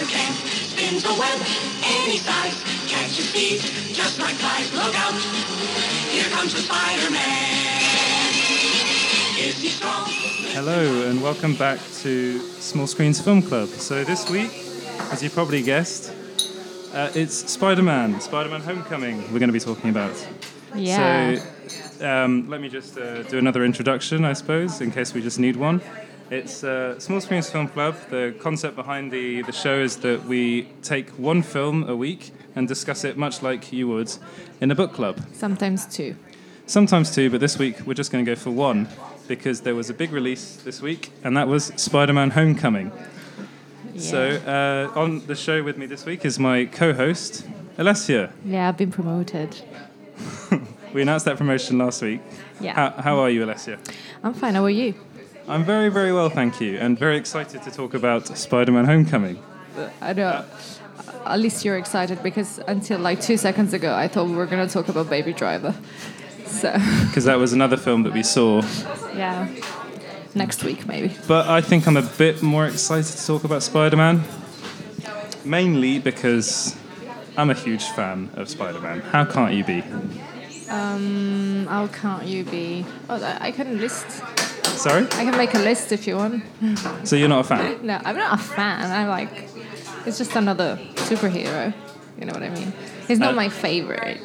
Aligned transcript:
spider 0.00 0.10
can. 0.10 0.32
Spins 0.32 1.04
a 1.04 1.12
web 1.18 1.40
any 1.84 2.16
size. 2.16 2.62
Catches 2.88 3.28
speed 3.28 3.60
just 3.94 4.18
like 4.18 4.34
flies. 4.34 4.72
Look 4.74 4.94
out! 4.98 5.12
Here 6.10 6.28
comes 6.30 6.54
the 6.54 6.60
Spider-Man. 6.60 8.30
Is 9.38 9.62
he 9.62 9.68
strong? 9.68 10.06
Hello, 10.52 11.08
and 11.08 11.22
welcome 11.22 11.54
back 11.54 11.78
to 12.00 12.38
Small 12.60 12.86
Screens 12.86 13.20
Film 13.20 13.42
Club. 13.42 13.68
So, 13.68 14.04
this 14.04 14.28
week, 14.30 14.50
as 15.12 15.22
you 15.22 15.30
probably 15.30 15.62
guessed, 15.62 16.12
uh, 16.94 17.10
it's 17.14 17.50
Spider 17.50 17.82
Man, 17.82 18.20
Spider 18.20 18.50
Man 18.50 18.60
Homecoming, 18.60 19.22
we're 19.32 19.38
going 19.38 19.48
to 19.48 19.52
be 19.52 19.60
talking 19.60 19.90
about. 19.90 20.14
Yeah. 20.74 21.40
So, 21.98 22.06
um, 22.06 22.48
let 22.48 22.60
me 22.60 22.68
just 22.68 22.96
uh, 22.98 23.22
do 23.24 23.38
another 23.38 23.64
introduction, 23.64 24.24
I 24.24 24.32
suppose, 24.32 24.80
in 24.80 24.90
case 24.90 25.14
we 25.14 25.22
just 25.22 25.38
need 25.38 25.56
one. 25.56 25.80
It's 26.30 26.62
uh, 26.62 26.96
Small 27.00 27.20
Screens 27.20 27.50
Film 27.50 27.66
Club. 27.66 27.96
The 28.08 28.32
concept 28.38 28.76
behind 28.76 29.10
the, 29.10 29.42
the 29.42 29.50
show 29.50 29.80
is 29.80 29.96
that 29.96 30.26
we 30.26 30.68
take 30.80 31.10
one 31.18 31.42
film 31.42 31.88
a 31.88 31.96
week 31.96 32.30
and 32.54 32.68
discuss 32.68 33.02
it 33.02 33.16
much 33.16 33.42
like 33.42 33.72
you 33.72 33.88
would 33.88 34.12
in 34.60 34.70
a 34.70 34.76
book 34.76 34.92
club. 34.92 35.20
Sometimes 35.32 35.86
two. 35.86 36.14
Sometimes 36.66 37.12
two, 37.12 37.30
but 37.30 37.40
this 37.40 37.58
week 37.58 37.84
we're 37.84 37.94
just 37.94 38.12
going 38.12 38.24
to 38.24 38.30
go 38.30 38.36
for 38.36 38.52
one 38.52 38.86
because 39.26 39.62
there 39.62 39.74
was 39.74 39.90
a 39.90 39.94
big 39.94 40.12
release 40.12 40.54
this 40.58 40.80
week, 40.80 41.10
and 41.24 41.36
that 41.36 41.48
was 41.48 41.72
Spider 41.74 42.12
Man 42.12 42.30
Homecoming. 42.30 42.92
Yeah. 43.92 44.00
So, 44.00 44.90
uh, 44.94 44.96
on 44.96 45.26
the 45.26 45.34
show 45.34 45.64
with 45.64 45.76
me 45.78 45.86
this 45.86 46.06
week 46.06 46.24
is 46.24 46.38
my 46.38 46.66
co 46.66 46.92
host, 46.92 47.44
Alessia. 47.76 48.30
yeah, 48.44 48.68
I've 48.68 48.76
been 48.76 48.92
promoted. 48.92 49.60
We 50.92 51.02
announced 51.02 51.24
that 51.26 51.36
promotion 51.36 51.78
last 51.78 52.02
week. 52.02 52.20
Yeah. 52.60 52.74
How, 52.74 53.02
how 53.02 53.18
are 53.20 53.30
you, 53.30 53.46
Alessia? 53.46 53.78
I'm 54.24 54.34
fine. 54.34 54.54
How 54.54 54.64
are 54.64 54.70
you? 54.70 54.94
I'm 55.48 55.64
very, 55.64 55.88
very 55.88 56.12
well, 56.12 56.28
thank 56.28 56.60
you, 56.60 56.78
and 56.78 56.98
very 56.98 57.16
excited 57.16 57.62
to 57.62 57.70
talk 57.70 57.94
about 57.94 58.26
Spider 58.38 58.72
Man 58.72 58.84
Homecoming. 58.84 59.42
I 60.00 60.12
don't. 60.12 60.44
At 61.24 61.40
least 61.40 61.64
you're 61.64 61.76
excited 61.78 62.22
because 62.22 62.58
until 62.66 62.98
like 62.98 63.20
two 63.20 63.36
seconds 63.36 63.72
ago, 63.72 63.94
I 63.94 64.08
thought 64.08 64.26
we 64.26 64.34
were 64.34 64.46
going 64.46 64.66
to 64.66 64.72
talk 64.72 64.88
about 64.88 65.08
Baby 65.10 65.32
Driver. 65.32 65.74
So, 66.46 66.72
Because 67.06 67.24
that 67.24 67.38
was 67.38 67.52
another 67.52 67.76
film 67.76 68.02
that 68.04 68.12
we 68.12 68.22
saw. 68.22 68.62
yeah. 69.14 69.48
Next 70.34 70.62
week, 70.62 70.86
maybe. 70.86 71.14
But 71.26 71.48
I 71.48 71.60
think 71.60 71.86
I'm 71.88 71.96
a 71.96 72.02
bit 72.02 72.40
more 72.42 72.66
excited 72.66 73.06
to 73.16 73.26
talk 73.26 73.42
about 73.44 73.62
Spider 73.64 73.96
Man. 73.96 74.22
Mainly 75.44 75.98
because 75.98 76.76
I'm 77.36 77.50
a 77.50 77.54
huge 77.54 77.84
fan 77.84 78.30
of 78.34 78.48
Spider 78.48 78.80
Man. 78.80 79.00
How 79.00 79.24
can't 79.24 79.54
you 79.54 79.64
be? 79.64 79.82
Um, 80.68 81.66
how 81.68 81.88
can't 81.88 82.26
you 82.26 82.44
be? 82.44 82.86
Oh, 83.08 83.20
I 83.20 83.48
I 83.48 83.50
can 83.50 83.80
list. 83.80 84.22
Sorry? 84.64 85.04
I 85.12 85.24
can 85.24 85.36
make 85.36 85.54
a 85.54 85.58
list 85.58 85.92
if 85.92 86.06
you 86.06 86.16
want. 86.16 86.42
So 87.04 87.16
you're 87.16 87.28
not 87.28 87.40
a 87.40 87.44
fan? 87.48 87.86
No, 87.86 88.00
I'm 88.04 88.16
not 88.16 88.34
a 88.40 88.42
fan. 88.42 88.90
I 88.90 89.06
like. 89.08 89.48
It's 90.06 90.18
just 90.18 90.34
another 90.36 90.78
superhero. 90.94 91.72
You 92.18 92.26
know 92.26 92.32
what 92.32 92.42
I 92.42 92.48
mean? 92.50 92.72
He's 93.08 93.18
not 93.18 93.32
Uh, 93.32 93.36
my 93.36 93.48
favorite. 93.48 94.20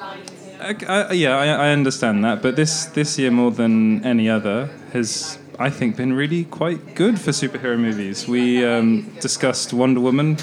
I, 0.61 0.75
I, 0.88 1.11
yeah, 1.13 1.38
I, 1.38 1.47
I 1.67 1.69
understand 1.72 2.23
that, 2.23 2.41
but 2.41 2.56
this 2.56 2.86
this 2.86 3.17
year 3.19 3.31
more 3.31 3.52
than 3.52 4.03
any 4.06 4.30
other 4.30 4.69
has, 4.94 5.38
I 5.59 5.69
think, 5.69 5.97
been 5.97 6.13
really 6.13 6.45
quite 6.45 6.95
good 6.95 7.19
for 7.19 7.31
superhero 7.31 7.78
movies. 7.78 8.28
We 8.28 8.63
um, 8.66 9.11
discussed 9.19 9.73
Wonder 9.73 10.00
Woman 10.02 10.38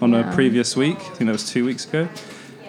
on 0.00 0.14
a 0.14 0.32
previous 0.34 0.76
week. 0.76 0.96
I 0.98 1.14
think 1.14 1.26
that 1.26 1.32
was 1.32 1.48
two 1.48 1.64
weeks 1.64 1.84
ago. 1.86 2.08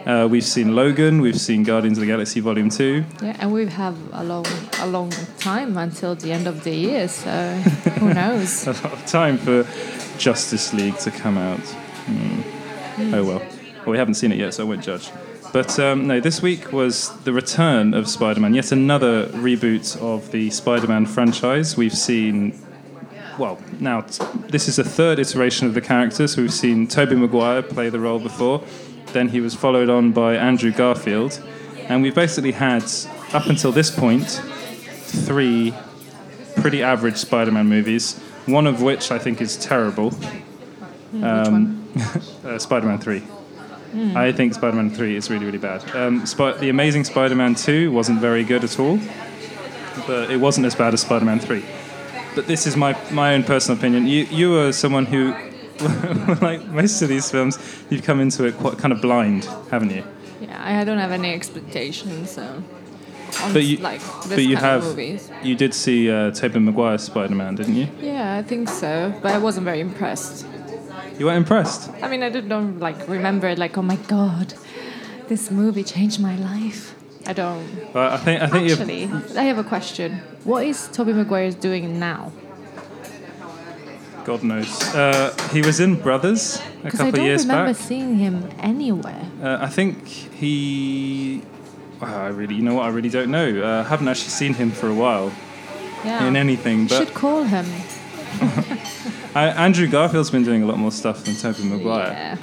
Uh, 0.05 0.27
we've 0.29 0.43
seen 0.43 0.75
Logan. 0.75 1.21
We've 1.21 1.39
seen 1.39 1.63
Guardians 1.63 1.97
of 1.97 2.01
the 2.01 2.07
Galaxy 2.07 2.39
Volume 2.41 2.69
Two. 2.69 3.05
Yeah, 3.21 3.37
and 3.39 3.53
we 3.53 3.65
have 3.67 3.97
a 4.11 4.23
long, 4.23 4.45
a 4.79 4.87
long 4.87 5.11
time 5.39 5.77
until 5.77 6.15
the 6.15 6.31
end 6.31 6.45
of 6.45 6.63
the 6.63 6.75
year. 6.75 7.07
So 7.07 7.55
who 7.99 8.13
knows? 8.13 8.67
A 8.67 8.73
lot 8.73 8.93
of 8.93 9.05
time 9.05 9.37
for 9.37 9.65
Justice 10.17 10.73
League 10.73 10.97
to 10.99 11.11
come 11.11 11.37
out. 11.37 11.59
Hmm. 11.59 13.13
Oh 13.15 13.23
well. 13.23 13.39
Well, 13.39 13.91
we 13.91 13.97
haven't 13.97 14.15
seen 14.15 14.31
it 14.31 14.37
yet, 14.37 14.53
so 14.53 14.63
I 14.63 14.67
won't 14.67 14.83
judge. 14.83 15.09
But 15.53 15.77
um, 15.79 16.07
no, 16.07 16.19
this 16.19 16.41
week 16.41 16.71
was 16.71 17.15
the 17.23 17.31
return 17.31 17.93
of 17.93 18.07
Spider-Man. 18.09 18.53
Yet 18.55 18.71
another 18.71 19.27
reboot 19.27 20.01
of 20.01 20.31
the 20.31 20.49
Spider-Man 20.49 21.05
franchise. 21.05 21.77
We've 21.77 21.93
seen, 21.93 22.59
well, 23.37 23.61
now 23.79 24.01
t- 24.01 24.23
this 24.47 24.67
is 24.67 24.79
a 24.79 24.83
third 24.83 25.19
iteration 25.19 25.67
of 25.67 25.75
the 25.75 25.81
characters. 25.81 26.37
We've 26.37 26.51
seen 26.51 26.87
Tobey 26.87 27.15
Maguire 27.15 27.61
play 27.61 27.89
the 27.89 27.99
role 27.99 28.19
before. 28.19 28.63
Then 29.13 29.29
he 29.29 29.39
was 29.39 29.53
followed 29.55 29.89
on 29.89 30.11
by 30.11 30.35
Andrew 30.35 30.71
Garfield, 30.71 31.41
and 31.87 32.01
we've 32.01 32.15
basically 32.15 32.51
had 32.53 32.83
up 33.33 33.45
until 33.47 33.71
this 33.71 33.89
point 33.91 34.27
three 35.25 35.73
pretty 36.57 36.81
average 36.83 37.17
Spider-Man 37.17 37.67
movies. 37.67 38.19
One 38.45 38.67
of 38.67 38.81
which 38.81 39.11
I 39.11 39.19
think 39.19 39.41
is 39.41 39.55
terrible. 39.57 40.11
Which 40.11 41.21
one? 41.21 41.79
Uh, 42.43 42.57
Spider-Man 42.59 42.97
Three. 42.97 43.21
I 44.15 44.31
think 44.31 44.55
Spider-Man 44.55 44.89
Three 44.89 45.15
is 45.15 45.29
really, 45.29 45.45
really 45.45 45.59
bad. 45.59 45.83
Um, 45.95 46.25
Sp- 46.25 46.57
the 46.59 46.69
Amazing 46.69 47.03
Spider-Man 47.05 47.53
Two 47.55 47.91
wasn't 47.91 48.19
very 48.19 48.43
good 48.43 48.63
at 48.63 48.79
all, 48.79 48.99
but 50.07 50.31
it 50.31 50.37
wasn't 50.37 50.65
as 50.65 50.73
bad 50.75 50.93
as 50.93 51.01
Spider-Man 51.01 51.39
Three. 51.39 51.63
But 52.35 52.47
this 52.47 52.65
is 52.65 52.75
my 52.75 52.97
my 53.11 53.35
own 53.35 53.43
personal 53.43 53.77
opinion. 53.77 54.07
You 54.07 54.23
you 54.31 54.57
are 54.59 54.71
someone 54.73 55.05
who, 55.05 55.33
like 56.41 56.65
most 56.67 57.01
of 57.01 57.09
these 57.09 57.29
films, 57.29 57.57
you've 57.89 58.03
come 58.03 58.19
into 58.19 58.45
it 58.45 58.55
quite 58.57 58.77
kind 58.77 58.91
of 58.91 59.01
blind, 59.01 59.45
haven't 59.71 59.91
you? 59.91 60.03
Yeah, 60.41 60.61
I 60.63 60.83
don't 60.83 60.99
have 60.99 61.11
any 61.11 61.33
expectations. 61.33 62.31
So, 62.31 62.63
on 63.41 63.53
But 63.53 63.63
you, 63.63 63.77
like 63.77 64.01
but 64.29 64.43
you 64.43 64.55
have, 64.57 64.99
you 65.43 65.55
did 65.55 65.73
see 65.73 66.11
uh, 66.11 66.31
Tobey 66.31 66.59
Maguire's 66.59 67.03
Spider-Man, 67.03 67.55
didn't 67.55 67.75
you? 67.75 67.87
Yeah, 67.99 68.35
I 68.35 68.43
think 68.43 68.69
so, 68.69 69.13
but 69.21 69.31
I 69.31 69.37
wasn't 69.37 69.65
very 69.65 69.79
impressed. 69.79 70.45
You 71.17 71.25
weren't 71.27 71.37
impressed. 71.37 71.89
I 72.01 72.07
mean, 72.07 72.23
I 72.23 72.29
don't 72.29 72.79
like 72.79 73.07
remember 73.07 73.47
it. 73.47 73.57
Like, 73.57 73.77
oh 73.77 73.81
my 73.83 73.95
god, 73.95 74.53
this 75.27 75.51
movie 75.51 75.83
changed 75.83 76.19
my 76.19 76.35
life. 76.35 76.95
I 77.25 77.33
don't. 77.33 77.93
Well, 77.93 78.11
I 78.11 78.17
think 78.17 78.41
I 78.41 78.47
think 78.47 78.71
Actually, 78.71 79.09
I 79.37 79.43
have 79.43 79.57
a 79.57 79.63
question. 79.63 80.21
What 80.43 80.65
is 80.65 80.89
Tobey 80.89 81.13
Maguire 81.13 81.51
doing 81.51 81.99
now? 81.99 82.31
God 84.25 84.43
knows. 84.43 84.81
Uh, 84.95 85.35
he 85.51 85.61
was 85.61 85.79
in 85.79 85.95
Brothers 85.95 86.55
a 86.55 86.59
couple 86.59 86.67
of 86.67 86.83
Because 86.83 86.99
couple 86.99 87.07
I 87.07 87.11
don't 87.11 87.25
years 87.25 87.41
remember 87.45 87.73
seeing 87.73 88.15
him 88.17 88.49
anywhere. 88.59 89.25
Uh, 89.41 89.57
I 89.61 89.67
think 89.67 90.07
he. 90.07 91.41
I 92.01 92.27
really, 92.27 92.55
you 92.55 92.61
know 92.61 92.75
what? 92.75 92.85
I 92.85 92.89
really 92.89 93.09
don't 93.09 93.31
know. 93.31 93.61
Uh, 93.63 93.81
I 93.85 93.87
haven't 93.87 94.07
actually 94.07 94.29
seen 94.29 94.53
him 94.53 94.71
for 94.71 94.87
a 94.89 94.93
while 94.93 95.31
Yeah. 96.03 96.27
in 96.27 96.35
anything. 96.35 96.87
But 96.87 96.97
Should 97.07 97.13
call 97.13 97.43
him. 97.43 97.65
I, 99.35 99.47
Andrew 99.49 99.87
Garfield's 99.87 100.29
been 100.31 100.43
doing 100.43 100.63
a 100.63 100.65
lot 100.65 100.77
more 100.77 100.91
stuff 100.91 101.23
than 101.23 101.35
Tobey 101.35 101.63
Maguire. 101.63 102.07
Yeah. 102.11 102.37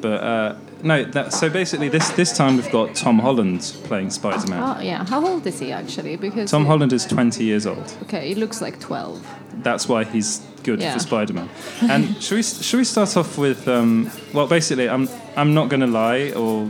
But 0.00 0.22
uh, 0.22 0.56
no, 0.82 1.04
that, 1.04 1.32
so 1.32 1.50
basically, 1.50 1.88
this 1.88 2.08
this 2.10 2.36
time 2.36 2.56
we've 2.56 2.70
got 2.70 2.94
Tom 2.94 3.18
Holland 3.18 3.60
playing 3.84 4.10
Spider-Man. 4.10 4.62
Oh 4.62 4.80
yeah. 4.80 5.04
How 5.04 5.26
old 5.26 5.46
is 5.46 5.58
he 5.58 5.72
actually? 5.72 6.16
Because 6.16 6.50
Tom 6.50 6.66
Holland 6.66 6.92
is 6.92 7.04
20 7.06 7.42
years 7.44 7.66
old. 7.66 7.92
Okay, 8.02 8.28
he 8.28 8.34
looks 8.36 8.60
like 8.60 8.78
twelve. 8.78 9.26
That's 9.54 9.88
why 9.88 10.04
he's 10.04 10.40
good 10.68 10.80
Yeah. 10.80 10.92
for 10.94 11.00
Spider-Man. 11.00 11.48
And 11.92 12.02
should 12.24 12.36
we 12.36 12.42
should 12.42 12.78
we 12.78 12.84
start 12.84 13.16
off 13.16 13.38
with? 13.38 13.66
Um, 13.68 14.10
well, 14.34 14.46
basically, 14.46 14.88
I'm 14.88 15.08
I'm 15.36 15.52
not 15.54 15.68
going 15.68 15.80
to 15.88 15.92
lie 16.04 16.32
or 16.36 16.68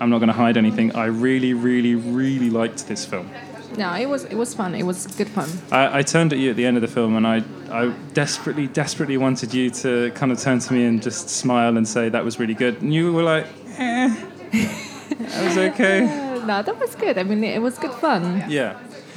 I'm 0.00 0.10
not 0.10 0.18
going 0.22 0.32
to 0.34 0.38
hide 0.44 0.56
anything. 0.56 0.94
I 1.04 1.06
really, 1.06 1.52
really, 1.54 1.94
really 1.94 2.50
liked 2.50 2.86
this 2.86 3.04
film. 3.04 3.26
No, 3.76 3.88
it 3.94 4.06
was 4.08 4.24
it 4.24 4.36
was 4.36 4.54
fun. 4.54 4.74
It 4.74 4.84
was 4.84 5.06
good 5.18 5.28
fun. 5.28 5.48
I, 5.70 5.98
I 5.98 6.02
turned 6.02 6.32
at 6.32 6.38
you 6.38 6.50
at 6.50 6.56
the 6.56 6.66
end 6.66 6.76
of 6.76 6.82
the 6.82 6.88
film, 6.98 7.16
and 7.16 7.26
I, 7.26 7.36
I 7.70 7.92
desperately, 8.14 8.66
desperately 8.66 9.16
wanted 9.18 9.52
you 9.54 9.70
to 9.82 10.10
kind 10.14 10.32
of 10.32 10.38
turn 10.40 10.58
to 10.66 10.72
me 10.72 10.84
and 10.88 11.02
just 11.04 11.28
smile 11.28 11.76
and 11.76 11.86
say 11.86 12.08
that 12.10 12.24
was 12.24 12.38
really 12.40 12.54
good. 12.54 12.74
And 12.82 12.92
you 12.94 13.12
were 13.12 13.22
like, 13.34 13.46
eh, 13.78 14.08
that 14.52 15.44
was 15.44 15.58
okay. 15.58 15.98
Uh, 16.04 16.46
no, 16.50 16.62
that 16.62 16.78
was 16.80 16.94
good. 16.96 17.18
I 17.18 17.22
mean, 17.24 17.44
it 17.44 17.62
was 17.62 17.78
good 17.78 17.92
fun. 17.92 18.44
Yeah, 18.48 18.72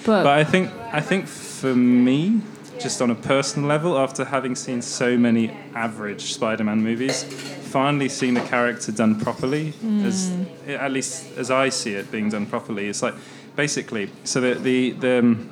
But, 0.06 0.24
but 0.24 0.40
I 0.40 0.44
think, 0.44 0.70
I 0.94 1.02
think 1.02 1.28
for 1.28 1.74
me, 1.76 2.42
just 2.82 3.02
on 3.02 3.12
a 3.12 3.16
personal 3.16 3.68
level, 3.68 3.98
after 3.98 4.26
having 4.26 4.56
seen 4.56 4.82
so 4.82 5.18
many 5.18 5.52
average 5.76 6.34
Spider-Man 6.34 6.82
movies, 6.82 7.24
finally 7.24 8.10
seeing 8.10 8.34
the 8.34 8.42
character 8.42 8.92
done 8.92 9.20
properly, 9.20 9.74
as 10.04 10.32
at 10.68 10.92
least 10.92 11.38
as 11.38 11.50
I 11.50 11.70
see 11.70 11.94
it 11.94 12.12
being 12.12 12.30
done 12.30 12.46
properly, 12.46 12.88
it's 12.88 13.02
like 13.02 13.16
basically. 13.56 14.10
So 14.24 14.42
the 14.42 14.54
the, 14.56 14.92
the 14.92 15.20
um, 15.20 15.52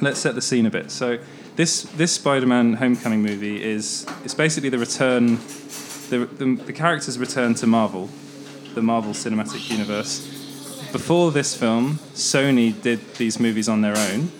let's 0.00 0.20
set 0.20 0.34
the 0.34 0.42
scene 0.42 0.66
a 0.66 0.70
bit. 0.70 0.90
So 0.90 1.18
this 1.56 1.82
this 1.96 2.12
Spider-Man 2.12 2.74
Homecoming 2.74 3.22
movie 3.22 3.62
is 3.62 4.06
it's 4.24 4.34
basically 4.34 4.70
the 4.70 4.78
return, 4.78 5.36
the, 6.10 6.28
the 6.38 6.56
the 6.66 6.72
characters 6.72 7.18
return 7.18 7.54
to 7.54 7.66
Marvel, 7.66 8.08
the 8.74 8.82
Marvel 8.82 9.12
Cinematic 9.12 9.70
Universe. 9.70 10.30
Before 10.92 11.32
this 11.32 11.56
film, 11.56 11.98
Sony 12.14 12.80
did 12.80 13.00
these 13.16 13.40
movies 13.40 13.68
on 13.68 13.80
their 13.80 13.96
own, 13.96 14.30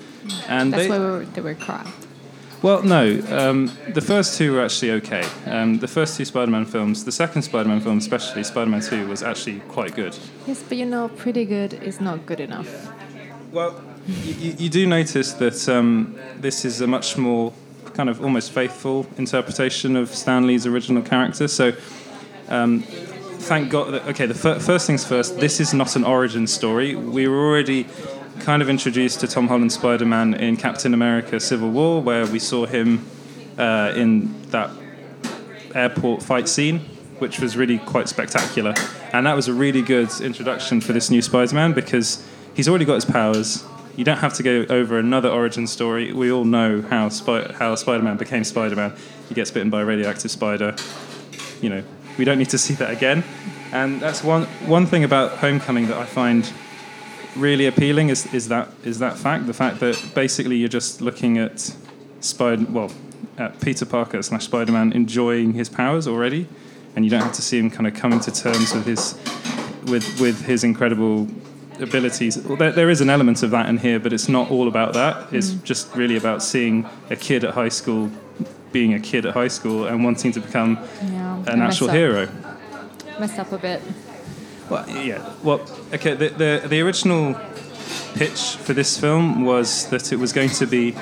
and 0.48 0.72
that's 0.72 0.84
they 0.84 0.88
why 0.88 0.98
we 0.98 1.04
were, 1.04 1.24
they 1.24 1.40
were 1.40 1.54
crap. 1.54 1.88
Well, 2.64 2.82
no. 2.82 3.02
Um, 3.40 3.58
the 3.92 4.00
first 4.00 4.38
two 4.38 4.48
were 4.54 4.64
actually 4.64 4.92
okay. 5.00 5.24
Um, 5.46 5.78
the 5.78 5.88
first 5.88 6.16
two 6.16 6.24
Spider-Man 6.24 6.64
films, 6.64 7.04
the 7.04 7.12
second 7.12 7.42
Spider-Man 7.42 7.80
film 7.80 7.98
especially, 7.98 8.42
Spider-Man 8.42 8.80
Two, 8.80 9.06
was 9.06 9.22
actually 9.22 9.60
quite 9.76 9.94
good. 9.94 10.14
Yes, 10.46 10.62
but 10.68 10.76
you 10.78 10.86
know, 10.86 11.08
pretty 11.08 11.44
good 11.44 11.74
is 11.74 12.00
not 12.00 12.26
good 12.26 12.40
enough. 12.40 12.70
Well, 13.52 13.72
you, 14.42 14.52
you 14.58 14.68
do 14.68 14.86
notice 14.86 15.32
that 15.34 15.68
um, 15.68 16.18
this 16.40 16.64
is 16.64 16.80
a 16.80 16.86
much 16.86 17.16
more 17.16 17.52
kind 17.98 18.08
of 18.08 18.20
almost 18.20 18.50
faithful 18.50 19.06
interpretation 19.18 19.96
of 19.96 20.08
Stan 20.08 20.46
Lee's 20.46 20.66
original 20.66 21.02
character. 21.02 21.46
So 21.48 21.72
Um, 22.48 22.82
thank 23.48 23.70
God. 23.70 23.92
That, 23.92 24.02
okay, 24.08 24.26
the 24.26 24.34
fir- 24.34 24.58
first 24.60 24.86
things 24.86 25.04
first. 25.04 25.38
This 25.38 25.60
is 25.60 25.72
not 25.72 25.96
an 25.96 26.04
origin 26.04 26.46
story. 26.46 26.94
We 26.94 27.26
were 27.28 27.42
already 27.48 27.86
kind 28.40 28.62
of 28.62 28.68
introduced 28.68 29.20
to 29.20 29.26
Tom 29.26 29.48
Holland 29.48 29.72
Spider-Man 29.72 30.34
in 30.34 30.56
Captain 30.56 30.94
America: 30.94 31.40
Civil 31.40 31.70
War, 31.70 32.02
where 32.02 32.26
we 32.26 32.38
saw 32.38 32.66
him 32.66 33.04
uh, 33.58 33.92
in 33.96 34.42
that 34.50 34.70
airport 35.74 36.22
fight 36.22 36.48
scene, 36.48 36.80
which 37.18 37.40
was 37.40 37.56
really 37.56 37.78
quite 37.78 38.08
spectacular. 38.08 38.74
And 39.12 39.26
that 39.26 39.34
was 39.34 39.48
a 39.48 39.52
really 39.52 39.82
good 39.82 40.10
introduction 40.20 40.80
for 40.80 40.92
this 40.92 41.10
new 41.10 41.22
Spider-Man 41.22 41.72
because 41.72 42.26
he's 42.54 42.68
already 42.68 42.84
got 42.84 42.94
his 42.94 43.04
powers. 43.04 43.64
You 43.96 44.04
don't 44.04 44.18
have 44.18 44.34
to 44.34 44.42
go 44.42 44.66
over 44.70 44.98
another 44.98 45.28
origin 45.28 45.66
story. 45.66 46.12
We 46.12 46.32
all 46.32 46.44
know 46.44 46.82
how 46.82 47.10
how 47.54 47.74
Spider-Man 47.76 48.16
became 48.16 48.44
Spider-Man. 48.44 48.92
He 49.28 49.34
gets 49.34 49.50
bitten 49.50 49.70
by 49.70 49.82
a 49.82 49.84
radioactive 49.84 50.30
spider. 50.30 50.74
You 51.60 51.70
know, 51.70 51.84
we 52.18 52.24
don't 52.24 52.38
need 52.38 52.50
to 52.50 52.58
see 52.58 52.74
that 52.74 52.90
again. 52.90 53.22
And 53.72 54.00
that's 54.00 54.22
one 54.22 54.44
one 54.66 54.86
thing 54.86 55.04
about 55.04 55.38
Homecoming 55.38 55.86
that 55.86 55.96
I 55.96 56.04
find 56.04 56.52
really 57.36 57.66
appealing 57.66 58.08
is, 58.08 58.32
is 58.32 58.48
that 58.48 58.68
is 58.84 58.98
that 58.98 59.16
fact 59.18 59.46
the 59.46 59.54
fact 59.54 59.80
that 59.80 60.12
basically 60.14 60.56
you're 60.56 60.68
just 60.68 61.00
looking 61.00 61.38
at 61.38 61.74
Spider 62.20 62.64
well 62.70 62.90
at 63.36 63.60
Peter 63.60 63.84
Parker 63.84 64.22
slash 64.22 64.44
Spider 64.44 64.72
Man 64.72 64.92
enjoying 64.92 65.54
his 65.54 65.68
powers 65.68 66.06
already, 66.06 66.48
and 66.94 67.04
you 67.04 67.10
don't 67.10 67.22
have 67.22 67.34
to 67.34 67.42
see 67.42 67.58
him 67.58 67.70
kind 67.70 67.86
of 67.86 67.94
coming 67.94 68.20
to 68.20 68.30
terms 68.30 68.72
with 68.74 68.86
his 68.86 69.14
with 69.90 70.20
with 70.20 70.44
his 70.46 70.64
incredible 70.64 71.28
abilities. 71.80 72.38
Well, 72.38 72.56
There, 72.56 72.72
there 72.72 72.90
is 72.90 73.00
an 73.00 73.10
element 73.10 73.42
of 73.42 73.50
that 73.50 73.68
in 73.68 73.78
here, 73.78 73.98
but 73.98 74.12
it's 74.12 74.28
not 74.28 74.50
all 74.50 74.68
about 74.68 74.92
that. 74.94 75.32
It's 75.32 75.50
mm. 75.50 75.64
just 75.64 75.94
really 75.96 76.16
about 76.16 76.42
seeing 76.42 76.86
a 77.10 77.16
kid 77.16 77.44
at 77.44 77.54
high 77.54 77.68
school 77.68 78.10
being 78.72 78.94
a 78.94 79.00
kid 79.00 79.24
at 79.24 79.34
high 79.34 79.48
school 79.48 79.86
and 79.86 80.04
wanting 80.04 80.32
to 80.32 80.40
become 80.40 80.78
Yeah, 81.02 81.44
an 81.46 81.62
actual 81.62 81.88
up. 81.88 81.94
hero. 81.94 82.28
Messed 83.20 83.38
up 83.38 83.52
a 83.52 83.58
bit. 83.58 83.80
Well, 84.70 84.88
yeah. 84.88 85.32
Well, 85.42 85.60
okay. 85.92 86.14
The, 86.14 86.28
the 86.28 86.68
the 86.68 86.80
original 86.80 87.34
pitch 88.14 88.56
for 88.56 88.72
this 88.72 88.98
film 88.98 89.44
was 89.44 89.88
that 89.90 90.12
it 90.12 90.16
was 90.16 90.32
going 90.32 90.48
to 90.50 90.66
be 90.66 90.94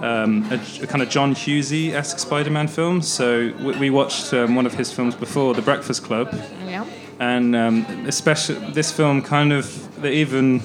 um, 0.00 0.46
a, 0.50 0.60
a 0.82 0.86
kind 0.86 1.02
of 1.02 1.08
John 1.10 1.34
Hughesy 1.34 1.92
esque 1.92 2.18
Spider-Man 2.18 2.68
film. 2.68 3.02
So 3.02 3.52
we, 3.60 3.76
we 3.78 3.90
watched 3.90 4.32
um, 4.32 4.54
one 4.54 4.64
of 4.66 4.74
his 4.74 4.92
films 4.92 5.14
before, 5.14 5.54
The 5.54 5.62
Breakfast 5.62 6.04
Club, 6.04 6.32
Yeah. 6.66 6.86
and 7.18 7.54
um, 7.56 7.84
especially 8.06 8.56
this 8.72 8.92
film 8.92 9.22
kind 9.22 9.52
of 9.52 9.66
they 10.00 10.14
even 10.14 10.62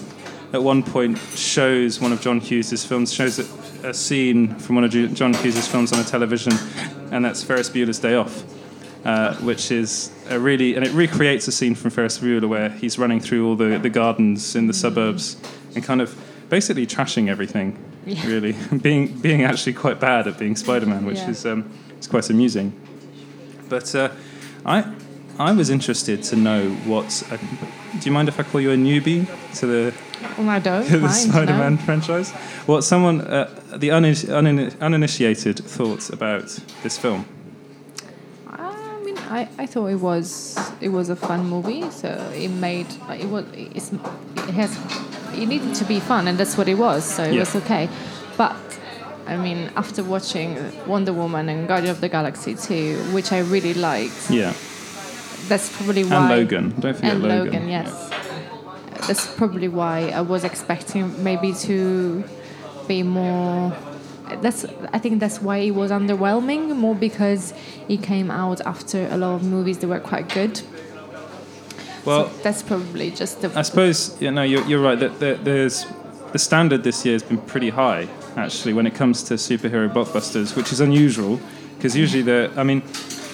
at 0.54 0.62
one 0.62 0.84
point 0.84 1.18
shows 1.36 2.00
one 2.00 2.14
of 2.14 2.22
John 2.22 2.40
Hughes's 2.40 2.86
films 2.86 3.12
shows 3.12 3.40
a, 3.40 3.90
a 3.90 3.94
scene 3.94 4.54
from 4.60 4.76
one 4.76 4.84
of 4.84 4.92
John 4.92 5.34
Hughes's 5.34 5.68
films 5.68 5.92
on 5.92 6.00
a 6.00 6.04
television, 6.04 6.54
and 7.12 7.26
that's 7.26 7.44
Ferris 7.44 7.70
Bueller's 7.70 8.00
Day 8.00 8.14
Off, 8.16 8.44
uh, 9.06 9.36
which 9.38 9.72
is 9.72 10.12
a 10.30 10.40
really 10.40 10.76
and 10.76 10.86
it 10.86 10.92
recreates 10.94 11.48
a 11.48 11.52
scene 11.52 11.76
from 11.76 11.92
Ferris 11.92 12.20
Bueller 12.20 12.48
where 12.48 12.70
he's 12.70 12.98
running 12.98 13.20
through 13.20 13.48
all 13.48 13.56
the, 13.56 13.78
the 13.80 13.90
gardens 13.90 14.56
in 14.56 14.68
the 14.68 14.74
suburbs 14.74 15.38
and 15.76 15.84
kind 15.84 16.02
of 16.02 16.16
basically 16.50 16.86
trashing 16.88 17.28
everything, 17.30 17.78
Yeah. 18.06 18.26
really 18.28 18.56
being 18.82 19.08
being 19.20 19.44
actually 19.44 19.74
quite 19.74 20.00
bad 20.00 20.28
at 20.28 20.38
being 20.38 20.56
Spider-Man, 20.56 21.06
which 21.06 21.18
Yeah. 21.18 21.30
is 21.32 21.46
um, 21.46 21.70
it's 21.98 22.08
quite 22.08 22.30
amusing. 22.30 22.72
But 23.70 23.94
uh, 23.96 24.10
I 24.66 24.86
I 25.40 25.52
was 25.52 25.70
interested 25.70 26.22
to 26.24 26.36
know 26.36 26.70
what. 26.86 27.24
A, 27.32 27.38
do 28.00 28.06
you 28.10 28.12
mind 28.12 28.28
if 28.30 28.40
I 28.40 28.44
call 28.44 28.62
you 28.62 28.72
a 28.72 28.76
newbie 28.78 29.26
to 29.60 29.66
the, 29.68 29.94
Well, 30.38 30.50
I 30.50 30.60
don't. 30.60 30.84
to 30.88 30.92
the 30.92 31.00
mind, 31.00 31.14
Spider-Man 31.16 31.76
no. 31.76 31.82
franchise? 31.82 32.32
What 32.68 32.84
someone 32.84 33.22
uh, 33.22 33.50
the 33.76 33.90
unin- 33.90 34.28
unin- 34.30 34.80
uninitiated 34.80 35.58
thoughts 35.60 36.10
about 36.10 36.60
this 36.84 36.98
film? 36.98 37.26
I 39.30 39.48
I, 39.58 39.66
thought 39.66 39.88
it 39.88 40.00
was 40.00 40.58
it 40.82 40.90
was 40.90 41.10
a 41.10 41.16
fun 41.16 41.46
movie. 41.48 41.90
So 41.92 42.10
it 42.36 42.50
made 42.50 42.88
it 43.10 43.28
was 43.30 43.46
it's, 43.54 43.92
it 43.94 44.54
has 44.54 44.78
it 45.34 45.48
needed 45.48 45.74
to 45.76 45.86
be 45.86 46.00
fun, 46.00 46.28
and 46.28 46.38
that's 46.38 46.58
what 46.58 46.68
it 46.68 46.76
was. 46.78 47.04
So 47.06 47.24
it 47.24 47.34
Yeah. 47.34 47.40
was 47.42 47.56
okay. 47.56 47.90
But 48.38 48.56
I 49.28 49.38
mean, 49.38 49.70
after 49.76 50.04
watching 50.04 50.58
Wonder 50.88 51.14
Woman 51.14 51.48
and 51.50 51.68
Guardian 51.68 51.92
of 51.92 52.02
the 52.02 52.10
Galaxy 52.10 52.56
2, 52.56 53.14
which 53.14 53.32
I 53.32 53.40
really 53.40 53.74
liked, 53.74 54.30
Yeah, 54.30 54.54
that's 55.48 55.70
probably 55.76 56.04
why. 56.04 56.16
and 56.18 56.30
Logan. 56.30 56.74
Don't 56.80 56.96
forget 56.96 57.14
and 57.14 57.24
Logan. 57.24 57.46
Logan, 57.54 57.70
yes. 57.70 58.10
That's 59.08 59.28
probably 59.36 59.68
why 59.70 60.10
I 60.10 60.22
was 60.22 60.44
expecting 60.44 61.24
maybe 61.24 61.54
to 61.68 62.24
be 62.88 63.04
more. 63.04 63.74
That's 64.42 64.66
I 64.92 65.00
think 65.00 65.20
that's 65.20 65.42
why 65.42 65.58
it 65.58 65.72
was 65.72 65.92
underwhelming 65.92 66.76
more 66.76 66.96
because 66.96 67.54
it 67.88 68.04
came 68.04 68.32
out 68.32 68.62
after 68.62 69.08
a 69.12 69.18
lot 69.18 69.36
of 69.36 69.44
movies 69.44 69.80
that 69.80 69.88
were 69.88 70.00
quite 70.00 70.30
good. 70.30 70.62
Well, 72.06 72.26
That's 72.44 72.62
probably 72.62 73.12
just 73.12 73.42
the. 73.42 73.58
I 73.58 73.62
suppose 73.62 74.22
yeah, 74.22 74.30
no, 74.32 74.44
you're, 74.44 74.66
you're 74.66 74.82
right. 74.82 75.00
That 75.00 75.20
that 75.20 75.46
there's 75.46 75.86
the 76.34 76.40
standard 76.40 76.84
this 76.84 77.06
year 77.06 77.14
has 77.14 77.24
been 77.24 77.38
pretty 77.38 77.70
high 77.70 78.10
actually 78.36 78.74
when 78.74 78.88
it 78.88 78.96
comes 78.96 79.24
to 79.24 79.36
superhero 79.36 79.88
blockbusters, 79.92 80.56
which 80.56 80.72
is 80.72 80.80
unusual 80.80 81.40
because 81.78 81.96
usually 81.96 82.24
the. 82.24 82.52
I 82.58 82.64
mean, 82.64 82.84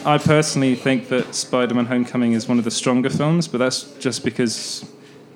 I 0.05 0.17
personally 0.17 0.75
think 0.75 1.09
that 1.09 1.33
Spider-Man: 1.33 1.85
Homecoming 1.85 2.33
is 2.33 2.47
one 2.47 2.57
of 2.57 2.63
the 2.63 2.71
stronger 2.71 3.09
films, 3.09 3.47
but 3.47 3.57
that's 3.57 3.83
just 3.99 4.23
because 4.23 4.85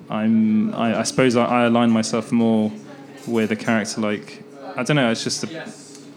I'm. 0.08 0.74
I, 0.74 1.00
I 1.00 1.02
suppose 1.02 1.36
I, 1.36 1.44
I 1.44 1.64
align 1.64 1.90
myself 1.90 2.30
more 2.30 2.72
with 3.26 3.50
a 3.50 3.56
character 3.56 4.00
like. 4.00 4.43
I 4.76 4.82
don't 4.82 4.96
know. 4.96 5.10
It's 5.10 5.24
just 5.24 5.44
a, 5.44 5.62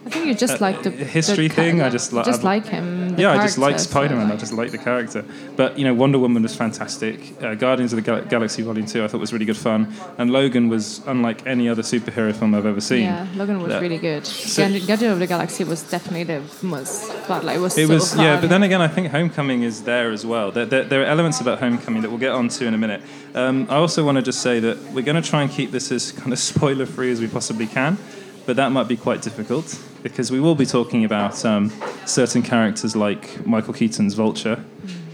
I 0.05 0.09
think 0.09 0.25
you 0.27 0.33
just 0.35 0.55
uh, 0.55 0.57
like 0.61 0.83
the 0.83 0.89
history 0.89 1.49
the 1.49 1.55
thing, 1.55 1.81
I 1.81 1.89
just 1.89 2.13
li- 2.13 2.23
just 2.23 2.41
I- 2.41 2.45
like 2.45 2.65
him. 2.65 3.15
yeah, 3.19 3.31
I 3.31 3.41
just 3.41 3.57
like 3.57 3.71
character, 3.75 3.89
Spider-Man. 3.89 4.27
I 4.27 4.29
like- 4.29 4.39
just 4.39 4.53
like 4.53 4.71
the 4.71 4.77
character. 4.77 5.25
But 5.57 5.77
you 5.77 5.83
know, 5.83 5.93
Wonder 5.93 6.17
Woman 6.17 6.43
was 6.43 6.55
fantastic. 6.55 7.19
Uh, 7.43 7.55
Guardians 7.55 7.91
of 7.91 7.97
the 7.97 8.01
Gal- 8.03 8.21
Galaxy 8.23 8.61
Volume 8.61 8.85
Two, 8.85 9.03
I 9.03 9.07
thought 9.09 9.19
was 9.19 9.33
really 9.33 9.43
good 9.45 9.57
fun. 9.57 9.91
And 10.17 10.29
Logan 10.31 10.69
was 10.69 11.01
unlike 11.07 11.45
any 11.45 11.67
other 11.67 11.81
superhero 11.81 12.33
film 12.33 12.55
I've 12.55 12.65
ever 12.65 12.79
seen. 12.79 13.03
Yeah, 13.03 13.27
Logan 13.35 13.61
was 13.61 13.73
Yeah. 13.73 13.79
really 13.79 13.97
good. 13.97 14.25
So- 14.25 14.61
Guardian 14.63 14.85
Guardian 14.87 15.11
of 15.11 15.19
the 15.19 15.27
Galaxy 15.27 15.63
was 15.65 15.83
definitely 15.83 16.23
the 16.23 16.41
most 16.61 17.11
fun. 17.27 17.45
Like 17.45 17.57
it 17.57 17.59
was. 17.59 17.77
It 17.77 17.87
so 17.87 17.93
was 17.95 18.15
yeah, 18.15 18.39
but 18.39 18.49
then 18.49 18.63
again, 18.63 18.81
I 18.81 18.87
think 18.87 19.07
Homecoming 19.07 19.63
is 19.63 19.83
there 19.83 20.11
as 20.11 20.25
well. 20.25 20.51
There, 20.51 20.65
there, 20.65 20.85
there 20.85 21.01
are 21.01 21.05
elements 21.05 21.41
about 21.41 21.59
Homecoming 21.59 22.01
that 22.03 22.09
we'll 22.09 22.19
get 22.19 22.31
onto 22.31 22.65
in 22.65 22.73
a 22.73 22.77
minute. 22.77 23.01
Um, 23.35 23.67
I 23.69 23.75
also 23.75 24.05
want 24.05 24.15
to 24.15 24.21
just 24.21 24.39
say 24.41 24.61
that 24.61 24.77
we're 24.93 25.03
going 25.03 25.21
to 25.21 25.29
try 25.29 25.41
and 25.41 25.51
keep 25.51 25.71
this 25.71 25.91
as 25.91 26.13
kind 26.13 26.31
of 26.31 26.39
spoiler-free 26.51 27.11
as 27.11 27.19
we 27.19 27.27
possibly 27.27 27.67
can, 27.67 27.97
but 28.47 28.55
that 28.55 28.71
might 28.71 28.87
be 28.87 28.95
quite 28.97 29.21
difficult 29.21 29.79
because 30.01 30.31
we 30.31 30.39
will 30.39 30.55
be 30.55 30.65
talking 30.65 31.03
about 31.05 31.43
um, 31.45 31.69
certain 32.05 32.41
characters 32.41 32.95
like 32.95 33.45
Michael 33.45 33.73
Keaton's 33.73 34.13
Vulture, 34.15 34.63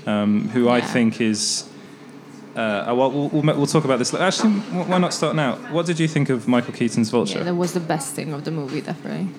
um, 0.05 0.47
who 0.49 0.69
I 0.69 0.79
think 0.79 1.19
is. 1.19 1.67
Uh, 2.55 2.93
well, 2.95 3.09
we'll, 3.11 3.29
we'll, 3.29 3.57
we'll 3.57 3.65
talk 3.65 3.85
about 3.85 3.97
this. 3.97 4.13
later. 4.13 4.23
Actually, 4.23 4.51
why 4.91 4.99
not 4.99 5.11
start 5.13 5.35
now? 5.35 5.55
What 5.71 5.87
did 5.87 5.99
you 5.99 6.07
think 6.07 6.29
of 6.29 6.47
Michael 6.47 6.73
Keaton's 6.73 7.09
Vulture? 7.09 7.39
Yeah, 7.39 7.45
that 7.45 7.55
was 7.55 7.73
the 7.73 7.79
best 7.79 8.13
thing 8.13 8.31
of 8.33 8.45
the 8.45 8.51
movie, 8.51 8.81
definitely. 8.81 9.29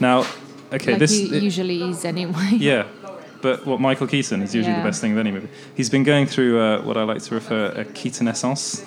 now, 0.00 0.24
okay, 0.72 0.92
like 0.92 0.98
this 1.00 1.10
he 1.10 1.38
usually 1.38 1.82
is 1.82 2.06
anyway. 2.06 2.52
yeah, 2.52 2.86
but 3.42 3.66
what 3.66 3.78
Michael 3.78 4.06
Keaton 4.06 4.40
is 4.40 4.54
usually 4.54 4.72
Yeah. 4.74 4.82
the 4.82 4.88
best 4.88 5.02
thing 5.02 5.12
of 5.12 5.18
any 5.18 5.30
movie. 5.30 5.50
He's 5.74 5.90
been 5.90 6.04
going 6.04 6.24
through 6.24 6.58
uh, 6.58 6.80
what 6.80 6.96
I 6.96 7.02
like 7.02 7.22
to 7.24 7.34
refer 7.34 7.66
a 7.66 7.84
Keatonescence, 7.84 8.82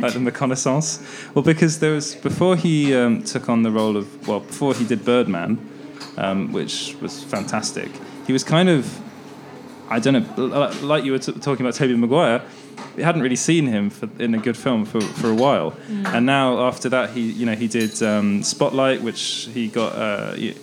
like 0.00 0.12
the 0.12 0.20
reconnaissance. 0.24 1.00
Well, 1.34 1.42
because 1.44 1.78
there 1.80 1.92
was 1.92 2.14
before 2.14 2.56
he 2.56 2.94
um, 2.94 3.22
took 3.22 3.48
on 3.48 3.62
the 3.62 3.70
role 3.70 3.96
of 3.96 4.26
well, 4.28 4.40
before 4.40 4.74
he 4.74 4.84
did 4.84 5.04
Birdman, 5.04 5.58
um, 6.16 6.52
which 6.52 6.96
was 7.00 7.22
fantastic. 7.24 7.90
He 8.26 8.32
was 8.32 8.42
kind 8.44 8.68
of, 8.68 9.00
I 9.88 9.98
don't 10.00 10.14
know, 10.36 10.70
like 10.82 11.04
you 11.04 11.12
were 11.12 11.18
t- 11.18 11.32
talking 11.32 11.64
about 11.64 11.74
Tobey 11.74 11.96
Maguire. 11.96 12.42
We 12.96 13.02
hadn't 13.02 13.22
really 13.22 13.36
seen 13.36 13.66
him 13.66 13.90
for, 13.90 14.08
in 14.18 14.34
a 14.34 14.38
good 14.38 14.56
film 14.56 14.84
for, 14.86 15.00
for 15.00 15.30
a 15.30 15.34
while, 15.34 15.74
and 16.06 16.24
now 16.26 16.66
after 16.66 16.88
that, 16.90 17.10
he 17.10 17.20
you 17.30 17.44
know 17.46 17.54
he 17.54 17.68
did 17.68 18.02
um, 18.02 18.42
Spotlight, 18.42 19.02
which 19.02 19.48
he 19.52 19.68
got. 19.68 19.92
Uh, 19.94 20.34
y- 20.36 20.54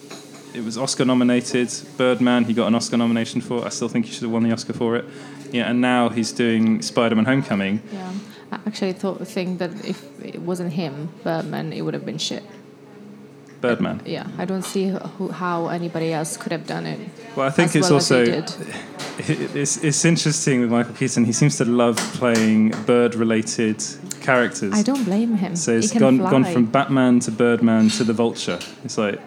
it 0.55 0.63
was 0.63 0.77
Oscar 0.77 1.03
nominated. 1.05 1.69
Birdman, 1.97 2.43
he 2.43 2.53
got 2.53 2.67
an 2.67 2.75
Oscar 2.75 2.97
nomination 2.97 3.41
for. 3.41 3.65
I 3.65 3.69
still 3.69 3.87
think 3.89 4.05
he 4.05 4.11
should 4.11 4.21
have 4.23 4.31
won 4.31 4.43
the 4.43 4.51
Oscar 4.51 4.73
for 4.73 4.95
it. 4.95 5.05
Yeah, 5.51 5.69
and 5.69 5.81
now 5.81 6.09
he's 6.09 6.31
doing 6.31 6.81
Spider-Man: 6.83 7.25
Homecoming. 7.25 7.81
Yeah. 7.91 8.11
I 8.53 8.67
actually 8.67 8.93
thought 8.93 9.25
think 9.27 9.59
that 9.59 9.71
if 9.85 9.99
it 10.23 10.41
wasn't 10.41 10.73
him, 10.73 11.09
Birdman, 11.23 11.73
it 11.73 11.81
would 11.81 11.93
have 11.93 12.05
been 12.05 12.17
shit. 12.17 12.43
Birdman. 13.61 14.01
Yeah, 14.05 14.27
I 14.37 14.43
don't 14.43 14.63
see 14.63 14.89
who, 14.89 15.29
how 15.29 15.69
anybody 15.69 16.11
else 16.11 16.35
could 16.35 16.51
have 16.51 16.67
done 16.67 16.85
it. 16.85 16.99
Well, 17.35 17.47
I 17.47 17.49
think 17.49 17.75
it's 17.75 17.89
well 17.89 17.93
also 17.93 18.23
it's, 19.17 19.77
it's 19.83 20.03
interesting 20.03 20.59
with 20.61 20.69
Michael 20.69 20.93
Keaton. 20.95 21.23
He 21.23 21.31
seems 21.31 21.57
to 21.57 21.65
love 21.65 21.95
playing 22.15 22.71
bird-related 22.85 23.81
characters. 24.19 24.73
I 24.73 24.81
don't 24.81 25.05
blame 25.05 25.35
him. 25.35 25.55
So 25.55 25.71
he 25.71 25.77
it's 25.77 25.91
can 25.91 25.99
gone 25.99 26.17
gone 26.17 26.43
from 26.43 26.65
Batman 26.65 27.21
to 27.21 27.31
Birdman 27.31 27.89
to 27.91 28.03
the 28.03 28.13
Vulture. 28.13 28.59
It's 28.83 28.97
like 28.97 29.19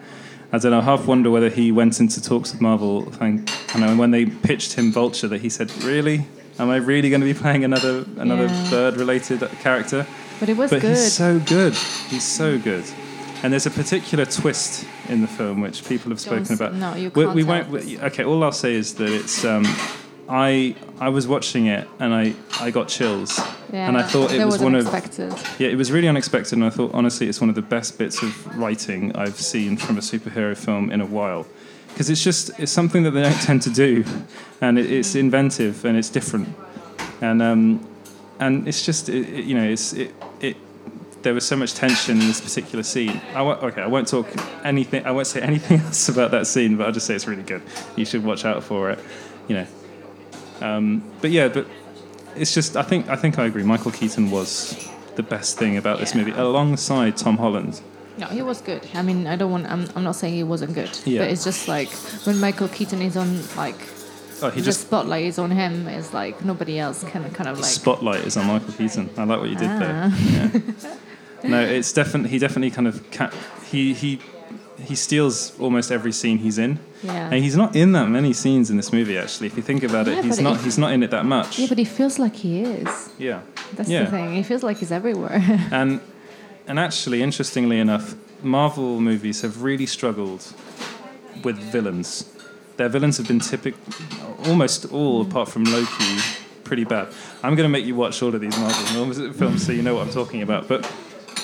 I 0.53 0.59
don't 0.59 0.71
know. 0.71 0.81
I 0.81 0.83
half 0.83 1.07
wonder 1.07 1.31
whether 1.31 1.49
he 1.49 1.73
went 1.73 1.99
into 1.99 2.23
talks 2.23 2.53
with 2.53 2.61
Marvel. 2.61 3.13
And, 3.21 3.51
and 3.75 3.99
when 3.99 4.11
they 4.11 4.27
pitched 4.27 4.75
him 4.75 4.93
Vulture, 4.93 5.29
that 5.29 5.41
he 5.41 5.49
said, 5.49 5.73
"Really? 5.83 6.27
Am 6.59 6.71
I 6.71 6.77
really 6.77 7.11
going 7.11 7.21
to 7.21 7.27
be 7.27 7.35
playing 7.45 7.65
another 7.65 8.05
another 8.17 8.47
Yeah. 8.47 8.71
bird-related 8.71 9.41
character?" 9.61 10.07
but 10.41 10.49
it 10.49 10.57
was 10.57 10.71
but 10.71 10.81
good. 10.83 10.91
he's 10.97 11.13
so 11.13 11.39
good. 11.41 11.75
He's 12.09 12.25
so 12.25 12.59
good. 12.59 12.85
And 13.43 13.53
there's 13.53 13.67
a 13.67 13.71
particular 13.71 14.25
twist 14.25 14.87
in 15.09 15.21
the 15.21 15.27
film 15.29 15.61
which 15.61 15.85
people 15.87 16.11
have 16.11 16.21
spoken 16.21 16.45
Don't 16.45 16.61
about. 16.61 16.75
no, 16.75 16.95
you 16.95 17.11
can't 17.11 17.35
we 17.35 17.43
tell 17.45 17.53
won't. 17.55 17.69
we- 17.71 17.99
okay, 18.01 18.25
all 18.25 18.43
I'll 18.43 18.53
say 18.53 18.75
is 18.75 18.95
that 18.95 19.09
it's. 19.11 19.45
Um, 19.45 19.65
I 20.29 20.75
I 20.99 21.09
was 21.11 21.29
watching 21.29 21.67
it 21.67 21.87
and 22.01 22.13
I, 22.13 22.35
I 22.61 22.71
got 22.73 22.89
chills. 22.89 23.39
Yeah, 23.73 23.87
and 23.89 23.97
I 23.97 24.03
thought 24.03 24.33
it 24.33 24.39
that 24.39 24.47
was 24.47 24.59
one 24.61 24.75
of 24.75 24.87
yeah, 25.59 25.69
it 25.69 25.77
was 25.77 25.93
really 25.93 26.09
unexpected, 26.09 26.55
and 26.55 26.65
I 26.65 26.71
thought 26.71 26.93
honestly 26.95 27.29
it's 27.29 27.41
one 27.41 27.49
of 27.49 27.55
the 27.55 27.63
best 27.63 27.97
bits 27.99 28.23
of 28.23 28.59
writing 28.59 29.15
I've 29.15 29.37
seen 29.41 29.77
from 29.77 29.97
a 29.99 30.01
superhero 30.01 30.57
film 30.57 30.91
in 30.91 31.01
a 31.01 31.07
while, 31.07 31.47
because 31.97 32.11
it's 32.11 32.23
just 32.23 32.51
it's 32.61 32.71
something 32.71 33.05
that 33.05 33.13
they 33.13 33.23
don't 33.23 33.41
tend 33.41 33.63
to 33.63 33.71
do, 33.71 34.05
and 34.61 34.79
it, 34.79 34.93
it's 34.93 35.15
inventive 35.15 35.83
and 35.87 35.97
it's 35.97 36.11
different, 36.11 36.47
and 37.23 37.41
um, 37.41 37.89
and 38.39 38.69
it's 38.69 38.85
just 38.85 39.09
it, 39.09 39.27
it- 39.31 39.45
you 39.47 39.55
know 39.55 39.65
it's 39.65 39.95
it 39.95 40.15
it. 40.41 40.57
There 41.23 41.33
was 41.33 41.47
so 41.49 41.57
much 41.57 41.73
tension 41.73 42.21
in 42.21 42.27
this 42.29 42.41
particular 42.43 42.83
scene. 42.85 43.19
I 43.35 43.41
won't, 43.41 43.63
okay, 43.63 43.81
I 43.81 43.87
won't 43.87 44.07
talk 44.09 44.29
anything. 44.63 45.07
I 45.07 45.11
won't 45.11 45.27
say 45.27 45.41
anything 45.53 45.81
else 45.81 46.11
about 46.11 46.33
that 46.33 46.47
scene, 46.47 46.77
but 46.77 46.85
I'll 46.87 46.93
just 46.93 47.07
say 47.07 47.15
it's 47.15 47.27
really 47.27 47.43
good. 47.43 47.63
You 47.97 48.05
should 48.05 48.23
watch 48.23 48.45
out 48.45 48.63
for 48.63 48.91
it. 48.91 48.99
You 49.49 49.55
know. 49.57 49.67
Um, 50.61 51.03
but 51.23 51.31
yeah, 51.31 51.49
but 51.49 51.67
it's 52.37 52.53
just 52.53 52.77
I 52.77 52.83
think 52.83 53.09
I 53.09 53.17
think 53.17 53.39
I 53.39 53.47
agree. 53.47 53.63
Michael 53.63 53.91
Keaton 53.91 54.31
was 54.31 54.77
the 55.15 55.23
best 55.23 55.59
thing 55.59 55.79
about 55.79 55.99
this 55.99 56.15
movie, 56.15 56.33
alongside 56.33 57.17
Tom 57.17 57.39
Holland. 57.39 57.81
No, 58.19 58.27
he 58.27 58.43
was 58.43 58.61
good. 58.63 58.83
I 58.95 59.03
mean, 59.03 59.27
I 59.27 59.37
don't 59.37 59.51
want. 59.51 59.67
I'm, 59.67 59.87
I'm 59.95 60.03
not 60.05 60.17
saying 60.17 60.35
he 60.35 60.43
wasn't 60.43 60.75
good, 60.75 60.91
Yeah. 61.05 61.21
but 61.21 61.31
it's 61.31 61.45
just 61.45 61.69
like 61.69 61.91
when 62.27 62.39
Michael 62.41 62.69
Keaton 62.69 63.03
is 63.03 63.17
on, 63.17 63.41
like 63.57 63.77
Oh, 64.43 64.51
he 64.51 64.61
the 64.61 64.67
just 64.67 64.81
spotlight 64.83 65.25
is 65.25 65.39
on 65.39 65.51
him. 65.51 65.87
It's 65.89 66.13
like 66.13 66.45
nobody 66.45 66.79
else 66.79 67.05
can 67.05 67.31
kind 67.31 67.49
of 67.49 67.59
like. 67.59 67.71
spotlight 67.71 68.25
is 68.27 68.37
on 68.37 68.47
Michael 68.47 68.73
Keaton. 68.73 69.11
I 69.17 69.25
like 69.25 69.41
what 69.41 69.49
you 69.51 69.57
did 69.57 69.69
Ah. 69.71 69.79
there. 69.79 70.63
Yeah. 71.43 71.51
No, 71.51 71.61
it's 71.61 71.93
definitely 71.93 72.31
he 72.31 72.39
definitely 72.39 72.71
kind 72.71 72.87
of 72.89 73.11
ca- 73.11 73.31
he 73.71 73.93
he 73.95 74.19
he 74.79 74.95
steals 74.95 75.59
almost 75.59 75.91
every 75.91 76.13
scene 76.13 76.39
he's 76.39 76.59
in. 76.59 76.79
Yeah. 77.03 77.31
And 77.33 77.43
he's 77.45 77.57
not 77.57 77.75
in 77.77 77.93
that 77.93 78.09
many 78.09 78.33
scenes 78.33 78.69
in 78.71 78.77
this 78.77 78.93
movie. 78.93 79.17
Actually, 79.17 79.47
if 79.49 79.57
you 79.57 79.63
think 79.63 79.83
about 79.83 80.07
Yeah, 80.07 80.19
it, 80.19 80.25
he's 80.25 80.41
not 80.41 80.57
if- 80.57 80.65
he's 80.65 80.79
not 80.79 80.93
in 80.93 81.03
it 81.03 81.11
that 81.11 81.25
much. 81.25 81.59
yeah, 81.59 81.67
but 81.69 81.79
he 81.79 81.85
feels 81.85 82.19
like 82.19 82.35
he 82.37 82.61
is. 82.63 83.11
yeah. 83.19 83.41
That's 83.75 83.89
Yeah. 83.89 84.05
the 84.05 84.11
thing. 84.11 84.35
He 84.35 84.43
feels 84.43 84.63
like 84.63 84.79
he's 84.79 84.93
everywhere. 84.93 85.43
And 85.71 86.01
and 86.67 86.79
actually, 86.79 87.23
interestingly 87.23 87.79
enough, 87.79 88.15
Marvel 88.43 89.01
movies 89.01 89.43
have 89.43 89.63
really 89.63 89.87
struggled 89.87 90.45
with 91.43 91.57
villains. 91.57 92.33
Their 92.77 92.89
villains 92.89 93.17
have 93.17 93.29
been 93.29 93.41
typic, 93.41 93.75
almost 94.47 94.93
all 94.93 95.23
apart 95.23 95.49
from 95.49 95.65
Loki, 95.65 96.19
pretty 96.65 96.85
bad. 96.85 97.09
I'm 97.43 97.55
going 97.55 97.65
to 97.65 97.71
make 97.71 97.87
you 97.87 97.95
watch 97.95 98.23
all 98.23 98.35
of 98.35 98.41
these 98.41 98.57
Marvel 98.59 99.33
films 99.33 99.65
so 99.65 99.73
you 99.73 99.83
know 99.83 99.95
what 99.95 100.07
I'm 100.07 100.13
talking 100.13 100.43
about. 100.43 100.69
But 100.69 100.91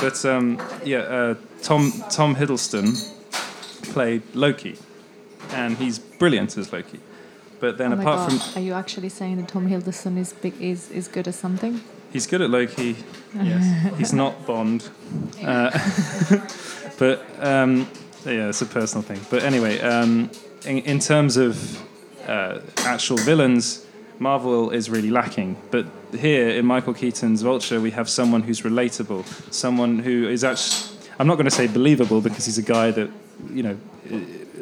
but 0.01 0.25
um, 0.25 0.61
yeah, 0.85 0.99
uh, 0.99 1.35
Tom 1.63 1.93
Tom 2.11 2.35
Hiddleston 2.35 2.93
played 3.93 4.23
Loki, 4.35 4.77
and 5.53 5.77
he's 5.79 5.99
brilliant 5.99 6.57
as 6.59 6.73
Loki. 6.73 7.01
But 7.61 7.79
then 7.79 7.93
oh 7.93 8.01
apart 8.01 8.29
God. 8.29 8.43
from 8.43 8.61
Are 8.61 8.65
you 8.65 8.73
actually 8.73 9.09
saying 9.09 9.37
that 9.37 9.49
Tom 9.49 9.69
Hiddleston 9.69 10.19
is 10.19 10.33
big 10.33 10.61
is, 10.61 10.91
is 10.91 11.09
good 11.09 11.29
at 11.29 11.35
something? 11.35 11.81
He's 12.13 12.27
good 12.27 12.43
at 12.43 12.51
Loki. 12.51 12.97
Yes, 13.35 13.97
he's 13.99 14.13
not 14.13 14.47
Bond. 14.47 14.89
Uh, 15.43 15.71
but 16.99 17.25
um, 17.39 17.89
yeah, 18.25 18.49
it's 18.49 18.61
a 18.63 18.67
personal 18.67 19.03
thing. 19.03 19.21
But 19.31 19.43
anyway, 19.43 19.81
um, 19.81 20.31
in, 20.67 20.79
in 20.79 20.99
terms 20.99 21.37
of 21.37 21.83
uh, 22.29 22.61
actual 22.79 23.17
villains, 23.17 23.87
Marvel 24.19 24.71
is 24.71 24.91
really 24.91 25.11
lacking. 25.11 25.57
But 25.71 25.87
here 26.17 26.51
in 26.51 26.67
Michael 26.67 26.95
Keaton's 26.95 27.43
Vulture, 27.43 27.81
we 27.81 27.91
have 27.93 28.09
someone 28.09 28.43
who's 28.43 28.61
relatable, 28.61 29.25
someone 29.53 29.99
who 30.01 30.29
is 30.29 30.45
actually. 30.45 30.99
I'm 31.19 31.27
not 31.27 31.35
going 31.37 31.45
to 31.45 31.51
say 31.51 31.67
believable 31.67 32.21
because 32.21 32.47
he's 32.47 32.59
a 32.59 32.63
guy 32.63 32.91
that 32.91 33.11
you 33.51 33.63
know 33.63 33.79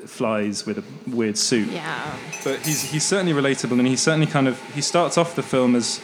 flies 0.06 0.66
with 0.66 0.78
a 0.78 0.84
weird 1.10 1.38
suit 1.38 1.68
Yeah. 1.70 2.16
but 2.44 2.58
he's 2.66 2.82
he's 2.90 3.04
certainly 3.06 3.32
relatable, 3.32 3.78
and 3.78 3.86
he's 3.86 4.02
certainly 4.02 4.26
kind 4.26 4.46
of 4.48 4.60
he 4.74 4.80
starts 4.80 5.16
off 5.18 5.34
the 5.34 5.42
film 5.42 5.74
as 5.76 6.00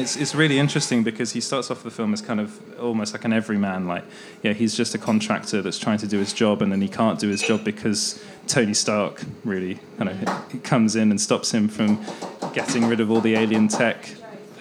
it's 0.00 0.16
it's 0.16 0.34
really 0.34 0.58
interesting 0.58 1.02
because 1.02 1.32
he 1.32 1.40
starts 1.40 1.70
off 1.70 1.82
the 1.82 1.90
film 1.90 2.12
as 2.12 2.22
kind 2.22 2.40
of 2.40 2.78
almost 2.80 3.12
like 3.12 3.24
an 3.24 3.32
everyman, 3.32 3.86
like 3.86 4.04
yeah, 4.42 4.52
he's 4.52 4.74
just 4.74 4.94
a 4.94 4.98
contractor 4.98 5.62
that's 5.62 5.78
trying 5.78 5.98
to 5.98 6.06
do 6.06 6.18
his 6.18 6.32
job, 6.32 6.62
and 6.62 6.72
then 6.72 6.80
he 6.80 6.88
can't 6.88 7.18
do 7.18 7.28
his 7.28 7.42
job 7.42 7.64
because 7.64 8.22
Tony 8.46 8.74
Stark 8.74 9.22
really 9.44 9.78
kind 9.98 10.10
of 10.10 10.62
comes 10.62 10.96
in 10.96 11.10
and 11.10 11.20
stops 11.20 11.52
him 11.52 11.68
from 11.68 12.04
getting 12.52 12.86
rid 12.86 13.00
of 13.00 13.10
all 13.10 13.20
the 13.20 13.34
alien 13.34 13.68
tech. 13.68 14.10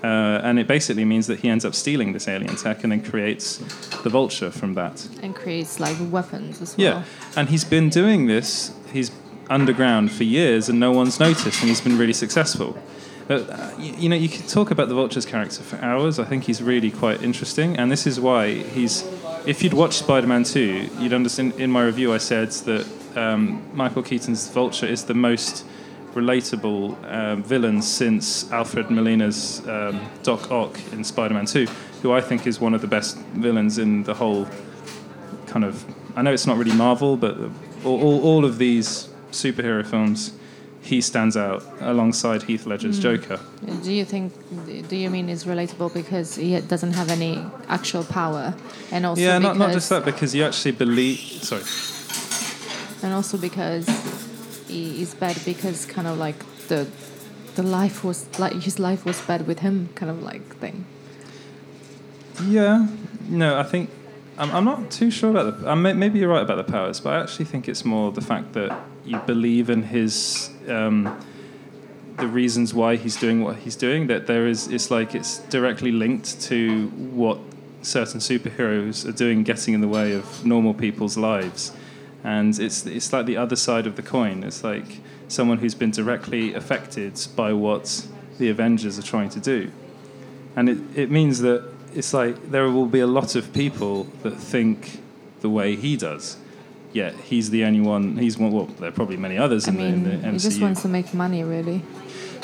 Uh, 0.01 0.39
and 0.43 0.59
it 0.59 0.65
basically 0.65 1.03
means 1.03 1.27
that 1.27 1.39
he 1.39 1.49
ends 1.49 1.65
up 1.65 1.75
stealing 1.75 2.13
this 2.13 2.29
alien 2.29 2.55
tech 2.55 2.83
and 2.83 2.91
then 2.93 3.03
creates 3.03 3.57
the 4.03 4.09
vulture 4.09 4.49
from 4.49 4.73
that. 4.73 5.05
And 5.21 5.35
creates 5.35 5.77
like 5.77 5.97
weapons 6.09 6.61
as 6.61 6.77
well. 6.77 6.87
Yeah, 6.87 7.03
and 7.35 7.49
he's 7.49 7.65
been 7.65 7.89
doing 7.89 8.27
this. 8.27 8.71
He's 8.93 9.11
underground 9.49 10.11
for 10.11 10.23
years, 10.23 10.69
and 10.69 10.79
no 10.79 10.91
one's 10.91 11.19
noticed, 11.19 11.59
and 11.59 11.69
he's 11.69 11.81
been 11.81 11.97
really 11.97 12.13
successful. 12.13 12.77
But, 13.29 13.47
uh, 13.47 13.69
you, 13.77 13.93
you 13.93 14.09
know, 14.09 14.15
you 14.15 14.27
could 14.27 14.47
talk 14.47 14.71
about 14.71 14.89
the 14.89 14.95
Vulture's 14.95 15.23
character 15.23 15.61
for 15.61 15.75
hours. 15.85 16.17
I 16.17 16.25
think 16.25 16.45
he's 16.45 16.63
really 16.63 16.89
quite 16.89 17.21
interesting, 17.21 17.77
and 17.77 17.91
this 17.91 18.07
is 18.07 18.19
why 18.19 18.55
he's. 18.55 19.05
If 19.45 19.63
you'd 19.63 19.73
watched 19.73 19.99
Spider-Man 19.99 20.45
2, 20.45 20.89
you'd 20.97 21.13
understand. 21.13 21.53
In 21.59 21.69
my 21.69 21.83
review, 21.83 22.11
I 22.11 22.17
said 22.17 22.49
that 22.65 22.87
um, 23.15 23.61
Michael 23.71 24.01
Keaton's 24.01 24.49
Vulture 24.49 24.87
is 24.87 25.03
the 25.05 25.13
most 25.13 25.63
relatable 26.15 26.97
um, 27.13 27.43
villain 27.43 27.83
since 27.83 28.51
Alfred 28.51 28.89
Molina's 28.89 29.59
um, 29.67 30.09
Doc 30.23 30.49
Ock 30.49 30.79
in 30.91 31.03
Spider-Man 31.03 31.45
2, 31.45 31.67
who 32.01 32.11
I 32.11 32.21
think 32.21 32.47
is 32.47 32.59
one 32.59 32.73
of 32.73 32.81
the 32.81 32.87
best 32.87 33.15
villains 33.35 33.77
in 33.77 34.05
the 34.05 34.15
whole 34.15 34.47
kind 35.45 35.63
of 35.63 35.85
I 36.15 36.23
know 36.23 36.33
it's 36.33 36.47
not 36.47 36.57
really 36.57 36.75
Marvel, 36.75 37.15
but 37.15 37.37
all, 37.85 38.01
all, 38.01 38.23
all 38.23 38.43
of 38.45 38.57
these 38.57 39.07
superhero 39.31 39.85
films, 39.85 40.33
he 40.81 41.01
stands 41.01 41.35
out 41.35 41.63
alongside 41.81 42.43
Heath 42.43 42.65
Ledger's 42.65 42.97
hmm. 42.97 43.01
Joker. 43.01 43.39
Do 43.83 43.91
you 43.91 44.05
think? 44.05 44.33
Do 44.87 44.95
you 44.95 45.09
mean 45.09 45.29
is 45.29 45.45
relatable 45.45 45.93
because 45.93 46.35
he 46.35 46.59
doesn't 46.61 46.93
have 46.93 47.09
any 47.09 47.43
actual 47.67 48.03
power, 48.03 48.53
and 48.91 49.05
also 49.05 49.21
yeah, 49.21 49.37
not, 49.37 49.57
not 49.57 49.73
just 49.73 49.89
that, 49.89 50.05
because 50.05 50.33
you 50.33 50.43
actually 50.43 50.71
believe. 50.71 51.19
Sorry. 51.19 51.63
and 53.03 53.13
also 53.13 53.37
because 53.37 53.87
he 54.67 55.01
is 55.01 55.13
bad 55.15 55.37
because 55.45 55.85
kind 55.85 56.07
of 56.07 56.17
like 56.17 56.37
the 56.67 56.87
the 57.55 57.63
life 57.63 58.03
was 58.03 58.27
like 58.39 58.53
his 58.53 58.79
life 58.79 59.05
was 59.05 59.21
bad 59.21 59.47
with 59.47 59.59
him, 59.59 59.89
kind 59.95 60.11
of 60.11 60.21
like 60.23 60.55
thing. 60.57 60.85
Yeah, 62.45 62.87
no, 63.27 63.59
I 63.59 63.63
think 63.63 63.89
I'm, 64.39 64.51
I'm 64.51 64.63
not 64.63 64.89
too 64.89 65.11
sure 65.11 65.31
about 65.31 65.61
the. 65.61 65.75
May- 65.75 65.93
maybe 65.93 66.19
you're 66.19 66.29
right 66.29 66.41
about 66.41 66.55
the 66.65 66.71
powers, 66.71 67.01
but 67.01 67.13
I 67.13 67.21
actually 67.21 67.45
think 67.45 67.67
it's 67.67 67.83
more 67.83 68.11
the 68.11 68.21
fact 68.21 68.53
that 68.53 68.79
you 69.05 69.17
believe 69.19 69.69
in 69.69 69.83
his. 69.83 70.49
Um, 70.69 71.19
the 72.19 72.27
reasons 72.27 72.73
why 72.73 72.95
he's 72.97 73.15
doing 73.15 73.43
what 73.43 73.57
he's 73.57 73.75
doing 73.75 74.07
that 74.07 74.27
there 74.27 74.45
is 74.45 74.67
it's 74.67 74.91
like 74.91 75.15
it's 75.15 75.39
directly 75.49 75.91
linked 75.91 76.41
to 76.41 76.87
what 76.87 77.39
certain 77.81 78.19
superheroes 78.19 79.07
are 79.07 79.13
doing 79.13 79.43
getting 79.43 79.73
in 79.73 79.81
the 79.81 79.87
way 79.87 80.13
of 80.13 80.45
normal 80.45 80.73
people's 80.73 81.17
lives. 81.17 81.71
And 82.23 82.57
it's 82.59 82.85
it's 82.85 83.13
like 83.13 83.25
the 83.25 83.37
other 83.37 83.55
side 83.55 83.87
of 83.87 83.95
the 83.95 84.01
coin. 84.01 84.43
It's 84.43 84.63
like 84.63 84.99
someone 85.27 85.59
who's 85.59 85.75
been 85.75 85.91
directly 85.91 86.53
affected 86.53 87.19
by 87.35 87.53
what 87.53 88.05
the 88.37 88.49
avengers 88.49 88.99
are 88.99 89.03
trying 89.03 89.29
to 89.29 89.39
do. 89.39 89.71
And 90.55 90.69
it, 90.69 90.77
it 90.95 91.11
means 91.11 91.39
that 91.39 91.63
it's 91.93 92.13
like 92.13 92.51
there 92.51 92.69
will 92.69 92.85
be 92.85 92.99
a 92.99 93.07
lot 93.07 93.35
of 93.35 93.53
people 93.53 94.03
that 94.23 94.37
think 94.37 95.01
the 95.41 95.49
way 95.49 95.75
he 95.75 95.95
does 95.95 96.37
yet 96.93 97.13
he's 97.15 97.49
the 97.49 97.63
only 97.65 97.81
one 97.81 98.17
he's 98.17 98.37
one 98.37 98.51
well 98.51 98.65
there 98.79 98.89
are 98.89 98.91
probably 98.91 99.17
many 99.17 99.37
others 99.37 99.67
I 99.67 99.71
in, 99.71 99.77
mean, 99.77 100.03
the, 100.03 100.11
in 100.11 100.21
the 100.21 100.27
MCU 100.27 100.31
he 100.31 100.39
just 100.39 100.61
wants 100.61 100.81
to 100.81 100.87
make 100.87 101.13
money, 101.13 101.43
really. 101.43 101.81